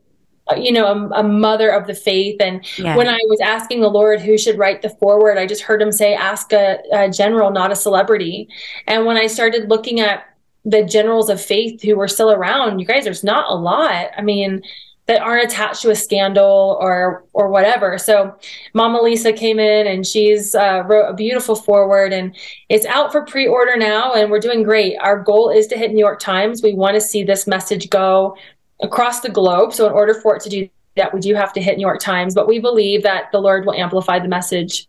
you 0.57 0.71
know, 0.71 0.85
a, 0.85 1.19
a, 1.19 1.23
mother 1.23 1.69
of 1.69 1.87
the 1.87 1.93
faith. 1.93 2.41
And 2.41 2.65
yeah. 2.77 2.97
when 2.97 3.07
I 3.07 3.19
was 3.27 3.39
asking 3.39 3.81
the 3.81 3.89
Lord 3.89 4.19
who 4.21 4.37
should 4.37 4.57
write 4.57 4.81
the 4.81 4.89
foreword, 4.89 5.37
I 5.37 5.45
just 5.45 5.61
heard 5.61 5.81
him 5.81 5.91
say, 5.91 6.13
ask 6.13 6.51
a, 6.51 6.79
a, 6.91 7.09
general, 7.09 7.49
not 7.51 7.71
a 7.71 7.75
celebrity. 7.75 8.49
And 8.85 9.05
when 9.05 9.15
I 9.15 9.27
started 9.27 9.69
looking 9.69 9.99
at 10.01 10.25
the 10.65 10.83
generals 10.83 11.29
of 11.29 11.41
faith 11.41 11.81
who 11.81 11.95
were 11.95 12.07
still 12.07 12.31
around, 12.31 12.79
you 12.79 12.85
guys, 12.85 13.05
there's 13.05 13.23
not 13.23 13.49
a 13.49 13.55
lot. 13.55 14.11
I 14.17 14.21
mean, 14.21 14.61
that 15.05 15.21
aren't 15.21 15.43
attached 15.43 15.81
to 15.81 15.91
a 15.91 15.95
scandal 15.95 16.77
or 16.79 17.25
or 17.33 17.49
whatever. 17.49 17.97
So 17.97 18.35
Mama 18.73 19.01
Lisa 19.01 19.33
came 19.33 19.59
in 19.59 19.85
and 19.85 20.05
she's 20.05 20.55
uh, 20.55 20.83
wrote 20.85 21.09
a 21.09 21.13
beautiful 21.13 21.55
foreword 21.55 22.13
and 22.13 22.33
it's 22.69 22.85
out 22.85 23.11
for 23.11 23.25
pre-order 23.25 23.75
now 23.75 24.13
and 24.13 24.31
we're 24.31 24.39
doing 24.39 24.63
great. 24.63 24.95
Our 25.01 25.21
goal 25.21 25.49
is 25.49 25.67
to 25.67 25.77
hit 25.77 25.91
New 25.91 25.99
York 25.99 26.19
Times. 26.19 26.63
We 26.63 26.73
want 26.73 26.95
to 26.95 27.01
see 27.01 27.23
this 27.23 27.47
message 27.47 27.89
go 27.89 28.37
across 28.83 29.21
the 29.21 29.29
globe. 29.29 29.73
So 29.73 29.87
in 29.87 29.93
order 29.93 30.13
for 30.13 30.35
it 30.35 30.43
to 30.43 30.49
do 30.49 30.69
that, 30.95 31.13
we 31.13 31.19
do 31.19 31.33
have 31.33 31.53
to 31.53 31.61
hit 31.61 31.77
New 31.77 31.85
York 31.85 31.99
Times, 31.99 32.35
but 32.35 32.47
we 32.47 32.59
believe 32.59 33.01
that 33.03 33.31
the 33.31 33.39
Lord 33.39 33.65
will 33.65 33.73
amplify 33.73 34.19
the 34.19 34.27
message 34.27 34.87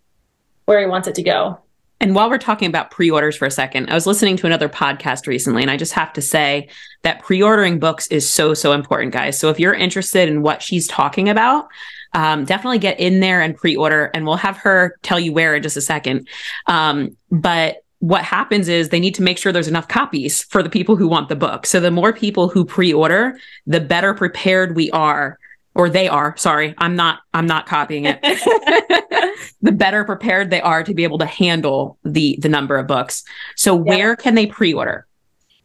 where 0.67 0.81
he 0.81 0.87
wants 0.87 1.09
it 1.09 1.15
to 1.15 1.23
go. 1.23 1.59
And 2.01 2.15
while 2.15 2.29
we're 2.29 2.39
talking 2.39 2.69
about 2.69 2.91
pre 2.91 3.11
orders 3.11 3.37
for 3.37 3.47
a 3.47 3.51
second, 3.51 3.89
I 3.89 3.95
was 3.95 4.07
listening 4.07 4.37
to 4.39 4.47
another 4.47 4.69
podcast 4.69 5.27
recently, 5.27 5.63
and 5.63 5.71
I 5.71 5.77
just 5.77 5.93
have 5.93 6.13
to 6.15 6.21
say 6.21 6.69
that 7.03 7.23
pre 7.23 7.41
ordering 7.41 7.79
books 7.79 8.09
is 8.09 8.29
so, 8.29 8.53
so 8.53 8.73
important, 8.73 9.13
guys. 9.13 9.39
So 9.39 9.49
if 9.49 9.61
you're 9.61 9.73
interested 9.73 10.29
in 10.29 10.43
what 10.43 10.61
she's 10.61 10.87
talking 10.89 11.29
about, 11.29 11.69
um, 12.13 12.45
definitely 12.45 12.79
get 12.79 12.99
in 13.01 13.21
there 13.21 13.41
and 13.41 13.57
pre 13.57 13.77
order, 13.77 14.11
and 14.13 14.27
we'll 14.27 14.37
have 14.37 14.57
her 14.59 14.99
tell 15.03 15.21
you 15.21 15.33
where 15.33 15.55
in 15.55 15.63
just 15.63 15.77
a 15.77 15.81
second. 15.81 16.29
Um, 16.67 17.17
but 17.31 17.84
what 18.05 18.23
happens 18.23 18.69
is 18.69 18.91
they 18.91 19.01
need 19.01 19.15
to 19.15 19.23
make 19.23 19.39
sure 19.39 19.51
there's 19.51 19.67
enough 19.67 19.89
copies 19.89 20.43
for 20.43 20.63
the 20.63 20.69
people 20.69 20.95
who 20.95 21.09
want 21.09 21.31
the 21.31 21.37
book. 21.37 21.65
So 21.65 21.81
the 21.81 21.91
more 21.91 22.13
people 22.13 22.51
who 22.51 22.67
pre-order, 22.67 23.39
the 23.67 23.81
better 23.81 24.13
prepared 24.13 24.77
we 24.77 24.91
are 24.91 25.39
or 25.75 25.89
they 25.89 26.07
are, 26.07 26.37
sorry, 26.37 26.75
I'm 26.77 26.97
not 26.97 27.21
I'm 27.33 27.47
not 27.47 27.65
copying 27.65 28.05
it. 28.05 28.21
the 29.63 29.73
better 29.73 30.05
prepared 30.05 30.51
they 30.51 30.61
are 30.61 30.85
to 30.85 30.93
be 30.93 31.03
able 31.03 31.17
to 31.17 31.27
handle 31.27 31.99
the 32.05 32.39
the 32.43 32.51
number 32.51 32.77
of 32.77 32.87
books. 32.87 33.25
So 33.57 33.75
where 33.75 34.17
can 34.17 34.35
they 34.35 34.47
pre-order? 34.47 35.07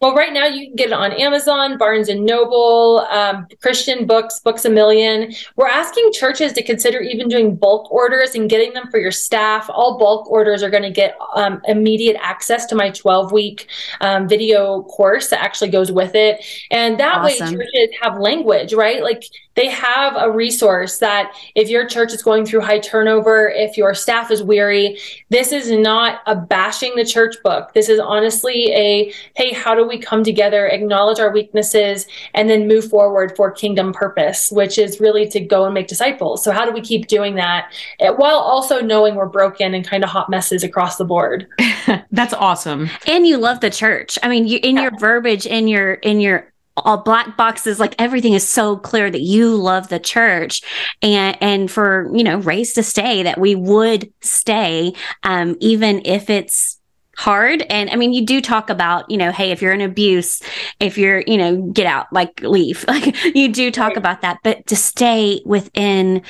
Well, 0.02 0.16
right 0.16 0.32
now 0.32 0.46
you 0.46 0.68
can 0.68 0.78
get 0.78 0.88
it 0.88 0.94
on 0.94 1.12
Amazon, 1.12 1.78
Barnes 1.78 2.08
and 2.08 2.26
Noble, 2.26 3.06
um, 3.10 3.48
Christian 3.62 4.08
Books, 4.08 4.40
Books 4.40 4.64
a 4.64 4.70
Million. 4.70 5.34
We're 5.58 5.68
asking 5.68 6.14
churches 6.14 6.54
to 6.54 6.64
consider 6.64 7.02
even 7.02 7.28
doing 7.28 7.58
bulk 7.58 7.92
orders 7.92 8.34
and 8.34 8.50
getting 8.50 8.72
them 8.72 8.90
for 8.90 8.98
your 8.98 9.12
staff. 9.12 9.70
All 9.70 9.98
bulk 9.98 10.32
orders 10.32 10.64
are 10.64 10.70
going 10.70 10.84
to 10.84 10.90
get 10.90 11.18
um, 11.36 11.62
immediate 11.68 12.16
access 12.22 12.66
to 12.68 12.76
my 12.76 12.92
12 12.92 13.34
week 13.34 13.68
um, 14.00 14.26
video 14.26 14.84
course 14.84 15.30
that 15.32 15.44
actually 15.44 15.70
goes 15.70 15.92
with 15.92 16.16
it. 16.16 16.46
And 16.72 16.98
that 17.02 17.18
Awesome. 17.18 17.58
way, 17.58 17.66
churches 17.66 17.90
have 18.02 18.18
language, 18.20 18.74
right? 18.74 19.04
Like 19.04 19.26
they 19.56 19.68
have 19.68 20.16
a 20.16 20.32
resource 20.32 21.00
that 21.00 21.34
if 21.56 21.68
your 21.68 21.86
church 21.86 22.14
is 22.14 22.24
going 22.24 22.46
through 22.46 22.62
high 22.62 22.80
turnover, 22.80 23.50
if 23.50 23.76
your 23.76 23.94
staff 23.94 24.32
is 24.32 24.42
weary, 24.42 24.98
this 25.28 25.52
is 25.52 25.70
not 25.70 26.22
a 26.28 26.36
bashing 26.38 26.96
the 26.96 27.04
church 27.04 27.36
book. 27.44 27.74
This 27.74 27.90
is 27.90 28.00
honestly 28.00 28.72
a 28.72 29.14
hey, 29.36 29.52
how 29.52 29.76
do 29.76 29.89
we 29.90 29.98
come 29.98 30.24
together, 30.24 30.68
acknowledge 30.68 31.20
our 31.20 31.32
weaknesses, 31.32 32.08
and 32.34 32.50
then 32.50 32.68
move 32.68 32.90
forward 32.90 33.36
for 33.36 33.52
kingdom 33.52 33.92
purpose, 33.92 34.52
which 34.52 34.78
is 34.78 35.00
really 35.00 35.28
to 35.30 35.40
go 35.40 35.66
and 35.66 35.74
make 35.74 35.88
disciples. 35.88 36.44
So, 36.44 36.52
how 36.52 36.66
do 36.66 36.72
we 36.72 36.82
keep 36.82 37.08
doing 37.08 37.36
that 37.36 37.74
eh, 38.00 38.10
while 38.10 38.38
also 38.38 38.82
knowing 38.82 39.16
we're 39.16 39.26
broken 39.26 39.74
and 39.74 39.86
kind 39.86 40.04
of 40.04 40.10
hot 40.10 40.30
messes 40.30 40.64
across 40.64 40.98
the 40.98 41.06
board? 41.06 41.48
That's 42.12 42.34
awesome. 42.34 42.90
and 43.06 43.28
you 43.28 43.38
love 43.38 43.60
the 43.60 43.70
church. 43.70 44.18
I 44.24 44.30
mean, 44.30 44.48
you 44.48 44.60
in 44.64 44.78
your 44.78 44.92
verbiage, 44.98 45.46
in 45.46 45.68
your 45.68 45.94
in 45.94 46.22
your 46.22 46.54
all 46.78 46.98
black 46.98 47.36
boxes, 47.38 47.80
like 47.80 47.96
everything 48.00 48.34
is 48.34 48.48
so 48.48 48.78
clear 48.78 49.10
that 49.10 49.22
you 49.22 49.56
love 49.56 49.90
the 49.90 50.00
church, 50.00 50.62
and 51.02 51.38
and 51.42 51.72
for 51.72 52.10
you 52.14 52.24
know 52.24 52.38
raised 52.38 52.76
to 52.76 52.84
stay 52.84 53.24
that 53.24 53.40
we 53.40 53.56
would 53.56 54.12
stay, 54.22 54.94
um, 55.24 55.56
even 55.60 56.02
if 56.06 56.30
it's 56.30 56.79
hard 57.20 57.64
and 57.70 57.90
i 57.90 57.98
mean 57.98 58.14
you 58.14 58.26
do 58.26 58.40
talk 58.40 58.70
about 58.70 59.10
you 59.12 59.18
know 59.18 59.30
hey 59.30 59.52
if 59.52 59.62
you're 59.62 59.74
in 59.74 59.82
abuse 59.82 60.42
if 60.80 60.98
you're 60.98 61.22
you 61.28 61.38
know 61.38 61.58
get 61.74 61.86
out 61.86 62.08
like 62.14 62.40
leave 62.42 62.86
like 62.88 63.14
you 63.36 63.52
do 63.52 63.70
talk 63.72 63.90
Right. 63.90 63.98
about 63.98 64.22
that 64.22 64.40
but 64.42 64.66
to 64.68 64.76
stay 64.78 65.42
within 65.46 66.22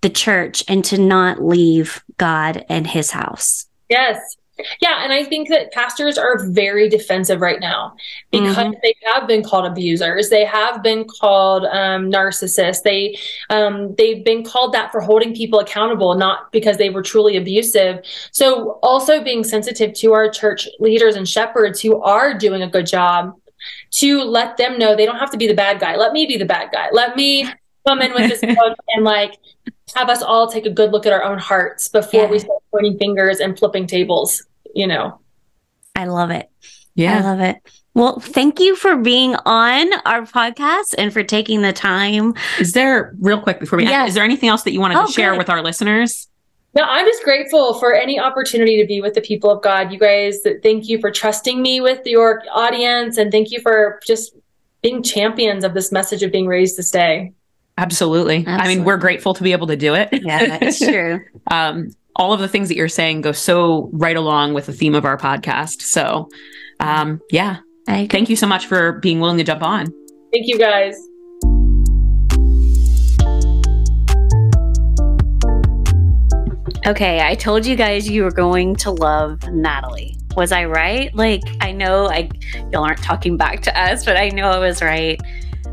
the 0.00 0.08
church 0.08 0.64
and 0.66 0.82
to 0.86 0.96
not 0.96 1.44
leave 1.44 2.02
god 2.16 2.64
and 2.70 2.86
his 2.86 3.10
house 3.10 3.66
Yes. 3.90 4.18
Yeah, 4.80 5.02
and 5.04 5.12
I 5.12 5.24
think 5.24 5.48
that 5.48 5.72
pastors 5.72 6.18
are 6.18 6.48
very 6.50 6.88
defensive 6.88 7.40
right 7.40 7.60
now 7.60 7.94
because 8.30 8.56
Mhm. 8.56 8.80
they 8.82 8.94
have 9.04 9.26
been 9.28 9.42
called 9.42 9.66
abusers. 9.66 10.28
They 10.30 10.44
have 10.44 10.82
been 10.82 11.04
called 11.04 11.64
um, 11.66 12.10
narcissists. 12.10 12.82
They 12.82 13.16
um, 13.50 13.94
they've 13.96 14.24
been 14.24 14.44
called 14.44 14.72
that 14.74 14.90
for 14.92 15.00
holding 15.00 15.34
people 15.34 15.60
accountable, 15.60 16.14
not 16.14 16.50
because 16.52 16.76
they 16.76 16.90
were 16.90 17.02
truly 17.02 17.36
abusive. 17.36 18.00
So 18.32 18.78
also 18.82 19.22
being 19.22 19.44
sensitive 19.44 19.92
to 19.94 20.12
our 20.12 20.28
church 20.28 20.68
leaders 20.80 21.16
and 21.16 21.28
shepherds 21.28 21.80
who 21.80 22.00
are 22.02 22.34
doing 22.34 22.62
a 22.62 22.68
good 22.68 22.86
job 22.86 23.34
to 23.90 24.22
let 24.22 24.56
them 24.56 24.78
know 24.78 24.94
they 24.94 25.06
don't 25.06 25.18
have 25.18 25.30
to 25.32 25.36
be 25.38 25.46
the 25.46 25.54
bad 25.54 25.80
guy. 25.80 25.96
Let 25.96 26.12
me 26.12 26.26
be 26.26 26.36
the 26.36 26.44
bad 26.44 26.70
guy. 26.72 26.88
Let 26.92 27.16
me 27.16 27.48
come 27.86 28.02
in 28.02 28.12
with 28.12 28.28
this 28.28 28.40
book 28.56 28.76
and 28.94 29.04
like 29.04 29.34
have 29.94 30.08
us 30.08 30.22
all 30.22 30.50
take 30.50 30.66
a 30.66 30.70
good 30.70 30.92
look 30.92 31.06
at 31.06 31.12
our 31.12 31.22
own 31.24 31.38
hearts 31.38 31.88
before 31.88 32.26
we 32.28 32.38
start 32.38 32.62
pointing 32.70 32.98
fingers 32.98 33.40
and 33.40 33.58
flipping 33.58 33.86
tables, 33.86 34.44
you 34.74 34.86
know. 34.86 35.20
i 35.96 36.04
love 36.04 36.30
it 36.30 36.48
Yeah. 36.94 37.18
I 37.18 37.22
love 37.22 37.40
it. 37.40 37.56
Well, 37.94 38.20
thank 38.20 38.60
you 38.60 38.76
for 38.76 38.96
being 38.96 39.34
on 39.44 39.92
our 40.04 40.22
podcast 40.22 40.94
and 40.98 41.12
for 41.12 41.24
taking 41.24 41.62
the 41.62 41.72
time. 41.72 42.34
Is 42.60 42.72
there 42.72 43.14
real 43.20 43.40
quick 43.40 43.58
before 43.60 43.76
we 43.76 43.84
end, 43.84 43.90
Yeah. 43.90 44.06
is 44.06 44.14
there 44.14 44.22
anything 44.24 44.48
else 44.48 44.62
that 44.62 44.72
you 44.72 44.80
wanted 44.80 44.98
Oh, 44.98 45.06
to 45.06 45.12
share 45.12 45.32
good. 45.32 45.38
with 45.38 45.48
our 45.50 45.62
listeners? 45.62 46.28
No, 46.74 46.82
I'm 46.84 47.06
just 47.06 47.24
grateful 47.24 47.74
for 47.74 47.94
any 47.94 48.20
opportunity 48.20 48.80
to 48.80 48.86
be 48.86 49.00
with 49.00 49.14
the 49.14 49.20
people 49.20 49.50
of 49.50 49.62
God. 49.62 49.90
You 49.90 49.98
guys, 49.98 50.40
thank 50.62 50.88
you 50.88 51.00
for 51.00 51.10
trusting 51.10 51.60
me 51.60 51.80
with 51.80 52.06
your 52.06 52.42
audience 52.52 53.16
and 53.16 53.32
thank 53.32 53.50
you 53.50 53.60
for 53.60 53.98
just 54.06 54.34
being 54.82 55.02
champions 55.02 55.64
of 55.64 55.74
this 55.74 55.90
message 55.90 56.22
of 56.22 56.30
being 56.30 56.46
raised 56.46 56.76
to 56.76 56.82
stay. 56.84 57.32
Absolutely. 57.78 58.44
I 58.44 58.66
mean, 58.66 58.82
we're 58.82 58.96
grateful 58.96 59.34
to 59.34 59.42
be 59.44 59.52
able 59.52 59.68
to 59.68 59.76
do 59.76 59.94
it. 59.94 60.08
Yeah, 60.12 60.58
it's 60.60 60.78
true. 60.84 61.24
um, 61.48 61.90
all 62.16 62.32
of 62.32 62.40
the 62.40 62.48
things 62.48 62.66
that 62.68 62.76
you're 62.76 62.88
saying 62.88 63.20
go 63.20 63.30
so 63.30 63.88
right 63.92 64.16
along 64.16 64.52
with 64.52 64.66
the 64.66 64.72
theme 64.72 64.96
of 64.96 65.04
our 65.04 65.16
podcast. 65.16 65.82
So, 65.82 66.28
um, 66.80 67.20
yeah, 67.30 67.58
thank 67.86 68.28
you 68.28 68.34
so 68.34 68.48
much 68.48 68.66
for 68.66 68.94
being 68.94 69.20
willing 69.20 69.38
to 69.38 69.44
jump 69.44 69.62
on. 69.62 69.86
Thank 70.32 70.48
you 70.48 70.58
guys. 70.58 70.96
Okay, 76.84 77.20
I 77.20 77.36
told 77.36 77.64
you 77.64 77.76
guys 77.76 78.08
you 78.08 78.24
were 78.24 78.32
going 78.32 78.74
to 78.76 78.90
love 78.90 79.40
Natalie. 79.52 80.16
Was 80.36 80.50
I 80.50 80.64
right? 80.64 81.14
Like, 81.14 81.42
I 81.60 81.70
know 81.70 82.08
I 82.08 82.28
y'all 82.72 82.82
aren't 82.82 83.02
talking 83.04 83.36
back 83.36 83.62
to 83.62 83.80
us, 83.80 84.04
but 84.04 84.16
I 84.16 84.30
know 84.30 84.48
I 84.48 84.58
was 84.58 84.82
right. 84.82 85.20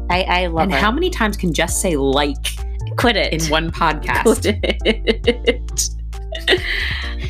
I, 0.09 0.21
I 0.23 0.47
love 0.47 0.63
And 0.63 0.73
her. 0.73 0.77
how 0.79 0.91
many 0.91 1.09
times 1.09 1.35
can 1.37 1.53
Jess 1.53 1.79
say 1.81 1.95
like 1.97 2.37
Quit 2.97 3.15
it. 3.15 3.33
in 3.33 3.49
one 3.51 3.71
podcast? 3.71 4.21
Quit 4.23 4.59
it. 4.63 5.89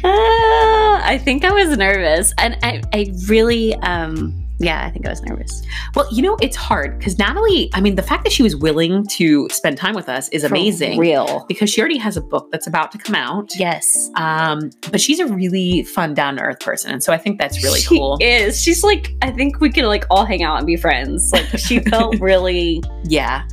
Ah, 0.03 1.01
I 1.05 1.17
think 1.17 1.43
I 1.45 1.51
was 1.51 1.77
nervous, 1.77 2.33
and 2.37 2.57
I, 2.63 2.81
I 2.93 3.11
really, 3.27 3.75
um, 3.75 4.44
yeah, 4.59 4.85
I 4.85 4.89
think 4.89 5.05
I 5.05 5.09
was 5.09 5.21
nervous. 5.23 5.61
Well, 5.95 6.07
you 6.11 6.21
know, 6.21 6.37
it's 6.41 6.55
hard 6.55 6.97
because 6.97 7.17
Natalie, 7.19 7.69
I 7.73 7.81
mean, 7.81 7.95
the 7.95 8.01
fact 8.03 8.23
that 8.23 8.31
she 8.31 8.41
was 8.43 8.55
willing 8.55 9.05
to 9.07 9.49
spend 9.49 9.77
time 9.77 9.95
with 9.95 10.07
us 10.07 10.29
is 10.29 10.43
For 10.43 10.47
amazing 10.47 10.99
real. 10.99 11.45
because 11.47 11.69
she 11.69 11.81
already 11.81 11.97
has 11.97 12.15
a 12.15 12.21
book 12.21 12.49
that's 12.51 12.67
about 12.67 12.91
to 12.93 12.97
come 12.97 13.15
out. 13.15 13.51
Yes. 13.57 14.09
Um, 14.15 14.69
but 14.91 15.01
she's 15.01 15.19
a 15.19 15.27
really 15.27 15.83
fun, 15.83 16.13
down 16.13 16.37
to 16.37 16.41
earth 16.43 16.59
person. 16.61 16.91
And 16.91 17.03
so 17.03 17.11
I 17.11 17.17
think 17.17 17.39
that's 17.39 17.63
really 17.63 17.81
she 17.81 17.97
cool. 17.97 18.17
is. 18.21 18.61
She's 18.61 18.83
like, 18.83 19.13
I 19.21 19.31
think 19.31 19.59
we 19.59 19.69
could 19.69 19.85
like 19.85 20.05
all 20.09 20.25
hang 20.25 20.43
out 20.43 20.57
and 20.57 20.65
be 20.65 20.77
friends. 20.77 21.29
Like 21.33 21.45
she 21.57 21.79
felt 21.89 22.19
really 22.19 22.81
yeah. 23.03 23.43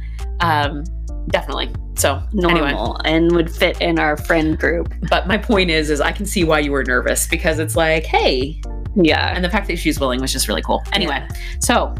Um, 0.40 0.84
definitely. 1.28 1.70
So 1.96 2.22
normal 2.32 2.64
anyway, 2.64 2.98
and 3.04 3.32
would 3.36 3.50
fit 3.54 3.80
in 3.80 3.98
our 3.98 4.16
friend 4.16 4.58
group. 4.58 4.92
but 5.10 5.26
my 5.26 5.36
point 5.36 5.70
is, 5.70 5.90
is 5.90 6.00
I 6.00 6.10
can 6.12 6.26
see 6.26 6.42
why 6.42 6.58
you 6.60 6.72
were 6.72 6.84
nervous 6.84 7.26
because 7.26 7.58
it's 7.58 7.76
like, 7.76 8.04
hey, 8.04 8.60
Yeah. 8.96 9.34
and 9.34 9.44
the 9.44 9.50
fact 9.50 9.66
that 9.68 9.78
she's 9.78 9.98
willing 10.00 10.20
was 10.20 10.32
just 10.32 10.48
really 10.48 10.62
cool. 10.62 10.82
Anyway, 10.92 11.26
so 11.60 11.94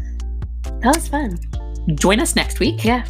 That 0.81 0.95
was 0.95 1.07
fun. 1.07 1.37
join 1.95 2.19
us 2.19 2.35
next 2.35 2.59
week. 2.59 2.83
Yeah. 2.83 3.05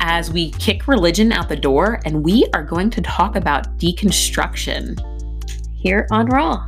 As 0.00 0.30
we 0.30 0.50
kick 0.52 0.86
religion 0.88 1.32
out 1.32 1.48
the 1.48 1.56
door 1.56 2.00
and 2.04 2.24
we 2.24 2.46
are 2.54 2.62
going 2.62 2.90
to 2.90 3.00
talk 3.02 3.36
about 3.36 3.76
deconstruction. 3.78 4.98
Here 5.74 6.06
on 6.10 6.26
Raw. 6.26 6.66